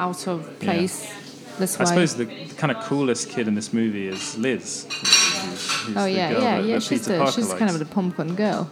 out 0.00 0.26
of 0.26 0.58
place. 0.60 1.12
That's 1.58 1.78
I 1.80 1.84
suppose 1.84 2.16
the 2.16 2.26
kind 2.56 2.72
of 2.72 2.82
coolest 2.84 3.30
kid 3.30 3.46
in 3.46 3.54
this 3.54 3.72
movie 3.72 4.08
is 4.08 4.36
Liz. 4.36 4.86
who's- 4.90 5.84
who's 5.86 5.96
oh 5.96 6.04
yeah, 6.06 6.30
yeah, 6.30 6.40
that- 6.40 6.64
yeah. 6.64 6.74
that 6.74 6.82
She's 6.82 7.00
Peter 7.00 7.12
the 7.12 7.18
Parker 7.24 7.32
she's 7.32 7.52
kind 7.54 7.70
of 7.70 7.78
the 7.78 7.84
pomcon 7.84 8.34
girl. 8.36 8.68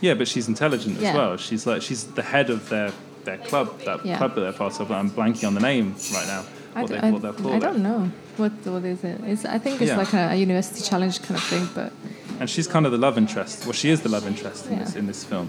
Yeah, 0.00 0.14
but 0.14 0.28
she's 0.28 0.46
intelligent 0.46 1.00
as 1.02 1.14
well. 1.14 1.36
She's 1.36 1.66
like 1.66 1.82
she's 1.82 2.04
the 2.04 2.22
head 2.22 2.50
of 2.50 2.68
their 2.68 2.92
their 3.24 3.38
club, 3.38 3.80
that 3.86 4.04
Yeah. 4.06 4.18
club 4.18 4.34
that 4.36 4.42
they're 4.42 4.52
part 4.52 4.78
of. 4.78 4.92
I'm 4.92 5.10
blanking 5.10 5.48
on 5.48 5.54
the 5.54 5.60
name 5.60 5.96
right 6.14 6.26
now. 6.28 6.44
I, 6.76 6.82
What 6.82 6.88
d- 6.90 6.94
they 6.94 7.00
I- 7.00 7.10
what 7.10 7.22
they'll 7.22 7.32
call 7.32 7.54
I 7.54 7.58
don't 7.58 7.82
know 7.82 8.10
what 8.38 8.52
what 8.66 8.84
is 8.84 9.02
it. 9.04 9.20
It's, 9.24 9.44
I 9.44 9.58
think 9.58 9.80
it's 9.80 9.90
Yeah. 9.90 9.96
like 9.98 10.12
a, 10.14 10.32
a 10.32 10.34
university 10.36 10.82
challenge 10.82 11.20
kind 11.22 11.36
of 11.36 11.44
thing, 11.44 11.68
but 11.74 11.92
And 12.40 12.48
she's 12.50 12.66
kind 12.68 12.86
of 12.86 12.92
the 12.92 12.98
love 12.98 13.16
interest. 13.18 13.64
Well, 13.64 13.72
she 13.72 13.88
is 13.90 14.00
the 14.00 14.08
love 14.08 14.26
interest 14.26 14.66
in, 14.70 14.78
this, 14.78 14.94
in 14.96 15.06
this 15.06 15.24
film. 15.24 15.48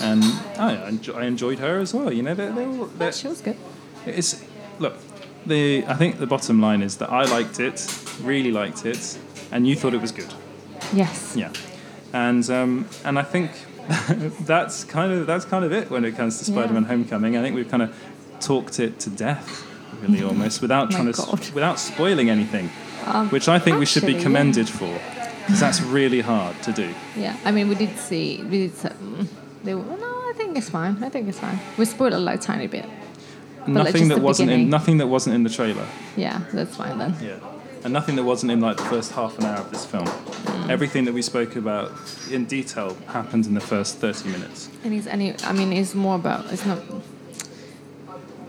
And 0.00 0.22
I, 0.58 0.92
I 1.14 1.24
enjoyed 1.26 1.58
her 1.58 1.78
as 1.80 1.92
well. 1.94 2.12
You 2.12 2.22
know, 2.22 2.34
they're, 2.34 2.52
they're, 2.52 2.68
all- 2.68 2.86
they're, 2.98 3.12
she 3.12 3.28
was 3.28 3.40
good. 3.40 3.56
it's 4.06 4.42
look. 4.78 4.94
The 5.46 5.84
I 5.88 5.94
think 5.94 6.18
the 6.18 6.26
bottom 6.26 6.60
line 6.60 6.82
is 6.82 6.96
that 6.98 7.10
I 7.10 7.24
liked 7.24 7.60
it, 7.60 7.78
really 8.22 8.50
liked 8.52 8.84
it, 8.84 9.18
and 9.50 9.66
you 9.66 9.74
thought 9.76 9.94
it 9.94 10.00
was 10.02 10.12
good. 10.12 10.32
Yes. 10.92 11.34
Yeah, 11.36 11.52
and 12.12 12.48
um, 12.50 12.86
and 13.04 13.18
I 13.18 13.22
think 13.22 13.50
that's 14.46 14.84
kind 14.84 15.12
of 15.12 15.26
that's 15.26 15.46
kind 15.46 15.64
of 15.64 15.72
it 15.72 15.90
when 15.90 16.04
it 16.04 16.14
comes 16.16 16.38
to 16.38 16.44
Spider-Man: 16.44 16.84
Homecoming. 16.84 17.36
I 17.38 17.42
think 17.42 17.54
we've 17.56 17.70
kind 17.70 17.82
of 17.82 17.94
talked 18.40 18.78
it 18.80 18.98
to 19.00 19.10
death, 19.10 19.64
really, 20.02 20.22
almost 20.22 20.60
without 20.62 20.90
trying 20.90 21.12
to 21.12 21.16
God. 21.16 21.50
without 21.54 21.78
spoiling 21.78 22.30
anything, 22.30 22.70
Um, 23.06 23.28
which 23.30 23.48
I 23.48 23.58
think 23.58 23.78
we 23.78 23.86
should 23.86 24.06
be 24.06 24.14
commended 24.14 24.68
for, 24.68 24.92
because 25.46 25.60
that's 25.60 25.80
really 25.82 26.20
hard 26.20 26.60
to 26.62 26.72
do. 26.72 26.88
Yeah. 27.16 27.34
I 27.44 27.50
mean, 27.50 27.68
we 27.68 27.74
did 27.74 27.96
see. 27.98 28.42
We 28.50 28.58
did. 28.68 28.72
mm, 28.74 29.26
They 29.64 29.74
were, 29.74 29.82
no, 29.82 30.06
I 30.30 30.32
think 30.36 30.56
it's 30.56 30.70
fine. 30.70 31.02
I 31.02 31.08
think 31.08 31.28
it's 31.28 31.38
fine. 31.40 31.58
We 31.78 31.84
spoiled 31.84 32.12
a 32.14 32.18
like 32.18 32.40
tiny 32.40 32.66
bit. 32.66 32.86
nothing 33.66 34.08
that 34.08 34.20
wasn't 34.20 34.50
in 34.50 34.70
nothing 34.70 34.98
that 34.98 35.06
wasn't 35.08 35.34
in 35.34 35.42
the 35.42 35.50
trailer. 35.50 35.86
Yeah, 36.16 36.40
that's 36.52 36.76
fine 36.76 36.98
then. 36.98 37.14
Yeah. 37.22 37.36
And 37.84 37.92
nothing 37.94 38.16
that 38.16 38.24
wasn't 38.24 38.52
in 38.52 38.60
like 38.60 38.76
the 38.76 38.84
first 38.84 39.12
half 39.12 39.38
an 39.38 39.44
hour 39.46 39.56
of 39.58 39.70
this 39.70 39.84
film. 39.86 40.04
Mm. 40.06 40.68
Everything 40.70 41.04
that 41.06 41.14
we 41.14 41.22
spoke 41.22 41.56
about 41.56 41.90
in 42.30 42.44
detail 42.44 42.94
happened 43.06 43.46
in 43.46 43.54
the 43.54 43.60
first 43.60 43.96
30 43.98 44.28
minutes. 44.30 44.68
And 44.84 44.92
it's 44.94 45.06
any. 45.06 45.34
I 45.44 45.52
mean, 45.52 45.72
it's 45.72 45.94
more 45.94 46.16
about. 46.16 46.52
It's 46.52 46.64
not. 46.66 46.78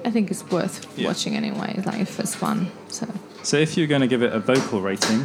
I 0.05 0.11
think 0.11 0.31
it's 0.31 0.43
worth 0.51 0.85
Yeah. 0.97 1.07
watching 1.07 1.35
anyway. 1.35 1.81
Like 1.85 1.99
if 2.01 2.19
it's 2.19 2.35
fun, 2.35 2.71
so 2.89 3.07
So 3.43 3.57
if 3.57 3.75
you're 3.77 3.87
going 3.87 4.01
to 4.01 4.07
give 4.07 4.21
it 4.23 4.33
a 4.33 4.39
vocal 4.39 4.81
rating, 4.81 5.21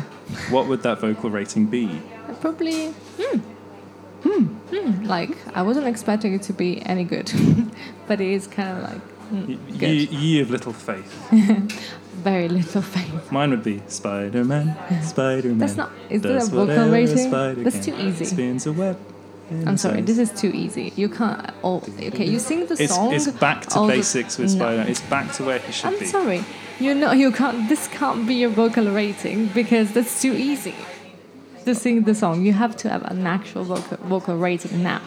what 0.51 0.67
would 0.69 0.83
that 0.83 1.01
vocal 1.01 1.31
rating 1.31 1.67
be? 1.67 2.01
Probably. 2.41 2.89
Hmm. 3.21 3.39
Hmm. 4.23 4.45
hmm. 4.73 5.05
Like 5.05 5.37
I 5.55 5.63
wasn't 5.63 5.87
expecting 5.87 6.35
it 6.35 6.43
to 6.43 6.53
be 6.53 6.83
any 6.87 7.05
good, 7.05 7.31
but 8.07 8.21
it 8.21 8.29
is 8.33 8.47
kind 8.47 8.71
of 8.79 8.83
like 8.91 9.03
hmm, 9.29 9.55
Y- 9.81 10.09
ye 10.11 10.41
of 10.41 10.51
little 10.51 10.73
faith. 10.73 11.13
Very 12.25 12.49
little 12.49 12.83
faith. 12.83 13.31
Mine 13.31 13.51
would 13.51 13.63
be 13.63 13.83
Spider 13.89 14.43
Man, 14.45 14.75
Spider 15.03 15.49
Man. 15.49 15.59
That's 15.59 15.77
not- 15.77 15.93
is 16.11 16.23
that 16.23 16.43
a 16.43 16.47
vocal 16.47 16.89
rating? 16.91 17.31
That's 17.31 17.85
too 17.85 17.95
easy. 17.97 18.25
Spins 18.25 18.67
a 18.67 18.73
web. 18.73 18.99
I'm 19.67 19.77
sorry, 19.77 20.01
this 20.01 20.19
is 20.19 20.33
too 20.33 20.51
easy. 20.53 20.93
You 20.97 21.09
can't. 21.09 21.51
Oh, 21.63 21.81
okay, 22.01 22.25
you 22.27 22.39
sing 22.41 22.67
the 22.67 22.75
It's, 22.83 22.95
song. 22.95 23.13
it's 23.15 23.29
back 23.29 23.67
to 23.67 23.79
all 23.79 23.87
the- 23.87 23.95
basics 23.95 24.39
with 24.39 24.51
Spider 24.51 24.79
Man. 24.79 24.89
It's 24.89 25.01
back 25.03 25.33
to 25.35 25.45
where 25.45 25.59
he 25.61 25.71
should 25.73 25.91
be. 25.91 25.97
I'm 25.99 26.07
sorry. 26.07 26.45
You 26.81 26.95
know 26.95 27.13
you 27.13 27.31
can't. 27.33 27.69
This 27.69 27.87
can't 27.89 28.27
be 28.27 28.35
your 28.35 28.51
vocal 28.51 28.91
rating 28.91 29.47
because 29.55 29.93
that's 29.93 30.21
too 30.21 30.33
easy. 30.33 30.75
To 31.65 31.75
sing 31.75 32.03
the 32.03 32.15
song, 32.15 32.45
you 32.45 32.53
have 32.53 32.77
to 32.79 32.89
have 32.89 33.03
an 33.05 33.27
actual 33.27 33.65
vocal, 33.65 33.97
vocal 33.99 34.37
rating 34.37 34.83
now. 34.83 35.01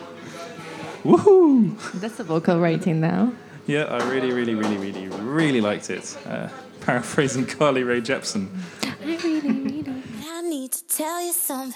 Woohoo! 1.03 1.75
That's 2.01 2.19
a 2.19 2.23
vocal 2.23 2.59
rating 2.59 2.99
now. 3.01 3.31
Yeah, 3.67 3.83
I 3.85 3.97
really, 4.09 4.31
really, 4.33 4.55
really, 4.55 4.77
really, 4.77 5.07
really 5.07 5.61
liked 5.61 5.89
it. 5.89 6.17
Uh, 6.25 6.49
paraphrasing 6.81 7.45
Carly 7.45 7.83
Rae 7.83 8.01
Jepsen. 8.01 8.47
I 8.83 8.93
really, 9.05 9.39
really. 9.41 10.03
I 10.27 10.41
need 10.41 10.71
to 10.73 10.83
tell 10.87 11.21
you 11.25 11.31
something. 11.33 11.75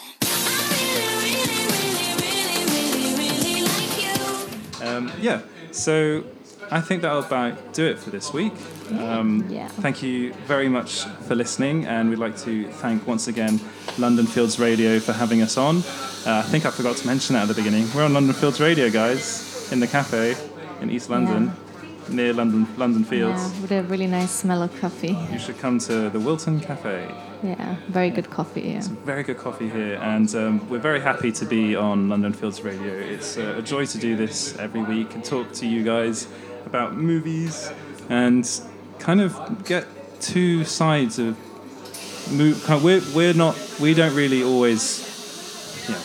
Um, 4.83 5.11
yeah, 5.21 5.41
so 5.71 6.23
I 6.71 6.81
think 6.81 7.01
that'll 7.01 7.19
about 7.23 7.73
do 7.73 7.85
it 7.85 7.99
for 7.99 8.09
this 8.09 8.33
week. 8.33 8.53
Um, 8.91 9.45
Yeah. 9.49 9.67
Thank 9.67 10.03
you 10.03 10.33
very 10.47 10.69
much 10.69 11.05
for 11.27 11.35
listening, 11.35 11.85
and 11.85 12.09
we'd 12.09 12.19
like 12.19 12.37
to 12.39 12.67
thank 12.81 13.07
once 13.07 13.27
again 13.27 13.59
London 13.97 14.25
Fields 14.25 14.59
Radio 14.59 14.99
for 14.99 15.13
having 15.13 15.41
us 15.41 15.57
on. 15.57 15.77
Uh, 16.25 16.39
I 16.39 16.41
think 16.43 16.65
I 16.65 16.71
forgot 16.71 16.97
to 16.97 17.07
mention 17.07 17.33
that 17.35 17.43
at 17.43 17.47
the 17.47 17.53
beginning. 17.55 17.87
We're 17.95 18.03
on 18.05 18.13
London 18.13 18.33
Fields 18.33 18.59
Radio, 18.59 18.89
guys, 18.89 19.71
in 19.71 19.79
the 19.79 19.87
cafe 19.87 20.35
in 20.81 20.89
East 20.89 21.09
London. 21.09 21.51
near 22.09 22.33
London 22.33 22.67
London 22.77 23.03
Fields. 23.05 23.41
Yeah, 23.41 23.61
with 23.61 23.71
a 23.71 23.83
really 23.83 24.07
nice 24.07 24.31
smell 24.31 24.61
of 24.61 24.71
coffee. 24.81 25.15
You 25.31 25.39
should 25.39 25.57
come 25.59 25.79
to 25.79 26.09
the 26.09 26.19
Wilton 26.19 26.59
Cafe. 26.59 27.07
Yeah, 27.43 27.75
very 27.89 28.09
good 28.09 28.29
coffee. 28.29 28.61
Yeah. 28.61 28.81
Very 29.05 29.23
good 29.23 29.37
coffee 29.37 29.67
here, 29.69 29.95
and 30.01 30.33
um, 30.35 30.69
we're 30.69 30.79
very 30.79 31.01
happy 31.01 31.31
to 31.33 31.45
be 31.45 31.75
on 31.75 32.07
London 32.07 32.31
Fields 32.31 32.61
Radio. 32.61 32.93
It's 32.93 33.37
uh, 33.37 33.55
a 33.57 33.61
joy 33.61 33.85
to 33.85 33.97
do 33.97 34.15
this 34.15 34.57
every 34.57 34.81
week 34.81 35.13
and 35.13 35.23
talk 35.25 35.51
to 35.53 35.67
you 35.67 35.83
guys 35.83 36.27
about 36.65 36.95
movies 36.95 37.69
and 38.09 38.49
kind 38.99 39.19
of 39.19 39.65
get 39.65 39.85
two 40.21 40.63
sides 40.63 41.19
of. 41.19 41.37
Mo- 42.31 42.53
kind 42.65 42.77
of- 42.77 42.83
we're 42.85 43.01
we're 43.13 43.33
not 43.33 43.57
we 43.81 43.93
don't 43.93 44.15
really 44.15 44.41
always. 44.43 45.01
Yeah, 45.89 45.99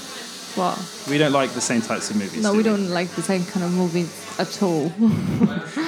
Well, 0.57 0.76
we 1.09 1.18
don't 1.18 1.30
like 1.32 1.51
the 1.51 1.61
same 1.61 1.82
types 1.82 2.11
of 2.11 2.16
movies. 2.16 2.43
no, 2.43 2.51
do 2.51 2.57
we 2.57 2.64
don't 2.64 2.91
like 2.91 3.11
the 3.11 3.22
same 3.22 3.45
kind 3.45 3.64
of 3.64 3.72
movies 3.72 4.11
at 4.41 4.61
all. 4.61 4.91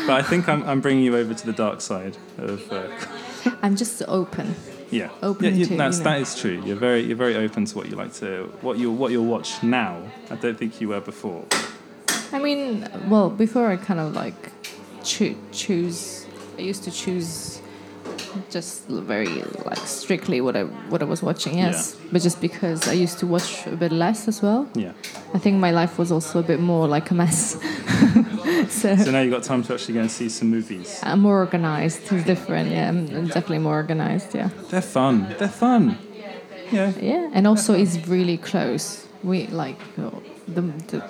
But 0.07 0.17
I 0.17 0.23
think 0.23 0.49
I'm, 0.49 0.63
I'm 0.65 0.81
bringing 0.81 1.05
you 1.05 1.17
over 1.17 1.35
to 1.35 1.47
the 1.47 1.53
dark 1.53 1.81
side 1.81 2.17
of. 2.39 2.73
Uh, 2.73 2.87
I'm 3.63 3.75
just 3.75 4.03
open. 4.07 4.55
Yeah, 4.91 5.11
Open 5.23 5.45
yeah, 5.57 5.67
to, 5.67 5.77
that's, 5.77 5.99
you 5.99 6.05
know. 6.05 6.11
that 6.11 6.21
is 6.21 6.35
true. 6.41 6.63
You're 6.65 6.77
very 6.77 7.03
you're 7.03 7.17
very 7.17 7.37
open 7.37 7.65
to 7.65 7.77
what 7.77 7.89
you 7.89 7.97
like 7.97 8.13
to 8.15 8.53
what 8.61 8.79
you 8.79 8.91
what 8.91 9.13
you'll 9.13 9.27
watch 9.27 9.63
now. 9.63 10.03
I 10.31 10.37
don't 10.37 10.59
think 10.59 10.81
you 10.81 10.89
were 10.89 11.01
before. 11.01 11.45
I 12.33 12.39
mean, 12.39 12.89
well, 13.09 13.31
before 13.31 13.69
I 13.69 13.77
kind 13.77 14.01
of 14.01 14.15
like 14.15 14.51
choo- 15.05 15.37
choose. 15.53 16.27
I 16.59 16.63
used 16.63 16.85
to 16.85 16.91
choose 16.91 17.61
just 18.51 18.87
very 18.87 19.43
like 19.65 19.79
strictly 19.79 20.41
what 20.41 20.57
I 20.57 20.65
what 20.91 21.03
I 21.03 21.05
was 21.05 21.23
watching. 21.23 21.59
Yes, 21.59 21.97
but 22.13 22.23
just 22.23 22.41
because 22.41 22.87
I 22.89 22.93
used 22.93 23.19
to 23.21 23.27
watch 23.27 23.67
a 23.67 23.77
bit 23.77 23.93
less 23.93 24.29
as 24.29 24.43
well. 24.43 24.69
Yeah. 24.75 24.93
I 25.35 25.39
think 25.39 25.59
my 25.59 25.71
life 25.71 25.99
was 25.99 26.13
also 26.13 26.39
a 26.41 26.43
bit 26.43 26.61
more 26.61 26.87
like 26.89 27.11
a 27.11 27.15
mess. 27.15 27.57
so. 28.69 28.97
So 28.97 29.11
now 29.11 29.21
you've 29.21 29.33
got 29.33 29.43
time 29.43 29.63
to 29.65 29.75
actually 29.75 29.95
go 29.95 30.01
and 30.01 30.11
see 30.11 30.29
some 30.29 30.51
movies. 30.51 31.01
I'm 31.03 31.21
more 31.21 31.39
organized. 31.39 32.13
It's 32.13 32.25
different. 32.25 32.71
Yeah, 32.71 32.89
I'm 32.89 33.27
definitely 33.27 33.59
more 33.61 33.75
organized. 33.77 34.35
Yeah, 34.35 34.51
They're 34.71 34.83
fun. 34.83 35.35
They're 35.39 35.49
fun. 35.49 35.99
Yeah. 36.73 36.93
yeah, 37.01 37.31
and 37.33 37.47
also 37.47 37.75
it's 37.75 37.97
really 38.07 38.37
close. 38.39 39.07
We 39.25 39.47
like 39.49 39.79
the. 39.97 40.11
the 40.49 41.03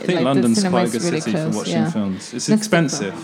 I 0.00 0.02
think 0.04 0.20
London's 0.20 0.62
quite 0.64 0.88
a 0.88 0.90
good 0.90 1.02
city 1.02 1.32
for 1.32 1.50
watching 1.50 1.72
yeah. 1.74 1.90
films. 1.90 2.34
It's 2.34 2.46
That's 2.46 2.60
expensive. 2.62 3.14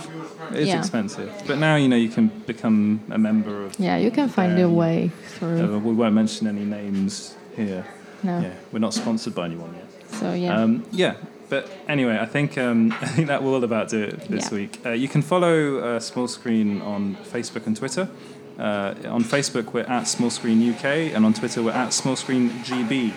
It's 0.53 0.69
Yeah. 0.69 0.79
expensive. 0.79 1.31
But 1.47 1.59
now 1.59 1.77
you 1.77 1.89
know 1.89 1.97
you 1.97 2.09
can 2.09 2.29
become 2.47 3.01
a 3.11 3.19
member 3.19 3.65
of. 3.65 3.79
Yeah, 3.79 3.97
you 3.97 4.11
can 4.11 4.29
find 4.29 4.57
your 4.59 4.69
Um, 4.69 4.77
way 4.77 5.11
through. 5.39 5.75
Uh, 5.77 5.79
we 5.79 5.93
won't 5.95 6.15
mention 6.15 6.47
any 6.47 6.65
names 6.65 7.35
here. 7.57 7.85
no, 8.23 8.41
Yeah, 8.41 8.53
we're 8.73 8.79
not 8.79 8.95
sponsored 8.95 9.35
by 9.35 9.47
anyone 9.47 9.75
yet. 9.75 9.89
so 10.21 10.33
yeah. 10.33 10.57
Um, 10.63 10.85
yeah, 10.93 11.15
but 11.49 11.69
anyway, 11.89 12.19
I 12.21 12.27
think 12.27 12.57
um, 12.59 12.93
I 13.01 13.07
think 13.07 13.29
that 13.29 13.43
will 13.43 13.63
about 13.65 13.89
do 13.89 14.03
it 14.05 14.21
this 14.29 14.51
Yeah. 14.51 14.55
week. 14.59 14.81
Uh, 14.85 14.91
you 14.91 15.09
can 15.09 15.23
follow 15.23 15.79
uh, 15.79 16.01
Small 16.01 16.29
Screen 16.29 16.81
on 16.83 17.17
Facebook 17.33 17.67
and 17.67 17.77
Twitter. 17.77 18.09
Uh, 18.59 18.95
on 19.09 19.25
Facebook, 19.25 19.73
we're 19.73 19.83
at 19.89 20.05
Small 20.07 20.31
Screen 20.31 20.63
UK, 20.75 20.85
and 21.15 21.25
on 21.27 21.33
Twitter, 21.35 21.61
we're 21.63 21.73
at 21.73 21.93
Small 21.93 22.15
Screen 22.17 22.51
GB. 22.65 23.13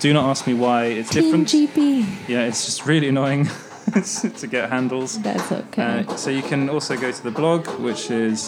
Do 0.00 0.12
not 0.14 0.24
ask 0.30 0.46
me 0.46 0.54
why 0.54 0.84
it's 0.84 1.10
different. 1.10 1.48
GP. 1.48 2.06
Yeah, 2.28 2.44
it's 2.46 2.64
just 2.64 2.86
really 2.86 3.08
annoying 3.08 3.46
to 4.38 4.46
get 4.48 4.70
handles. 4.70 5.18
That's 5.20 5.50
okay. 5.52 6.04
Uh, 6.08 6.16
so 6.16 6.30
you 6.30 6.42
can 6.42 6.70
also 6.70 6.96
go 6.96 7.10
to 7.12 7.22
the 7.22 7.30
blog, 7.32 7.66
which 7.80 8.10
is 8.10 8.40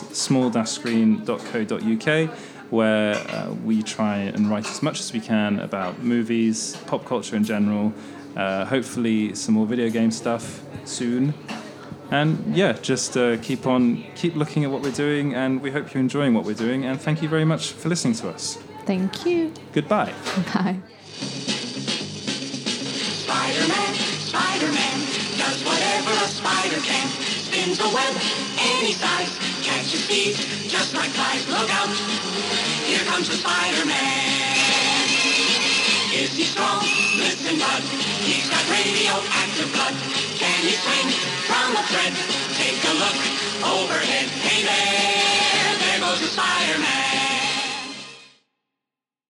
small-screen.co.uk, 0.93 2.31
where 2.71 3.15
uh, 3.17 3.51
we 3.65 3.83
try 3.83 4.17
and 4.19 4.49
write 4.51 4.67
as 4.69 4.83
much 4.83 5.01
as 5.01 5.13
we 5.13 5.21
can 5.21 5.59
about 5.59 6.03
movies, 6.03 6.77
pop 6.87 7.05
culture 7.05 7.37
in 7.37 7.45
general, 7.45 7.93
uh, 8.37 8.65
hopefully 8.65 9.35
some 9.35 9.55
more 9.55 9.67
video 9.67 9.91
game 9.91 10.11
stuff 10.11 10.63
soon. 10.85 11.35
And 12.11 12.57
yeah, 12.57 12.73
just 12.73 13.17
uh, 13.17 13.37
keep 13.37 13.67
on, 13.67 14.05
keep 14.17 14.35
looking 14.35 14.65
at 14.65 14.71
what 14.71 14.83
we're 14.83 14.91
doing, 14.91 15.35
and 15.35 15.63
we 15.63 15.71
hope 15.71 15.95
you're 15.95 16.01
enjoying 16.01 16.35
what 16.35 16.45
we're 16.45 16.55
doing. 16.55 16.85
And 16.85 17.01
thank 17.01 17.23
you 17.23 17.29
very 17.29 17.45
much 17.45 17.73
for 17.73 17.89
listening 17.89 18.15
to 18.15 18.31
us. 18.31 18.59
Thank 18.85 19.25
you. 19.25 19.53
Goodbye. 19.73 20.13
Bye. 20.53 20.81
Spider-Man, 23.23 23.95
Spider-Man, 24.27 24.99
does 25.39 25.63
whatever 25.65 26.11
a 26.11 26.29
spider 26.29 26.81
can. 26.83 27.07
Spins 27.07 27.79
a 27.79 27.89
web 27.95 28.15
any 28.59 28.93
size, 28.93 29.39
catches 29.63 30.05
thieves 30.07 30.69
just 30.69 30.95
like 30.95 31.11
flies. 31.11 31.47
Look 31.49 31.71
out, 31.71 31.89
here 32.87 33.05
comes 33.07 33.29
the 33.29 33.35
Spider-Man. 33.35 34.50
Is 36.21 36.37
he 36.37 36.45
strong? 36.45 36.85
Listen, 37.17 37.59
bud, 37.59 37.81
he's 38.29 38.51
got 38.51 38.61
radioactive 38.69 39.73
blood. 39.73 39.95
Can 40.37 40.61
he 40.61 40.77
swing 40.77 41.09
from 41.49 41.73
a 41.73 41.83
thread? 41.89 42.13
Take 42.61 42.77
a 42.85 42.93
look 43.01 43.17
overhead. 43.65 44.29
Hey 44.29 44.61
there, 44.69 45.79
there 45.81 46.01
goes 46.01 46.21
the 46.21 46.27
Spider-Man. 46.27 47.40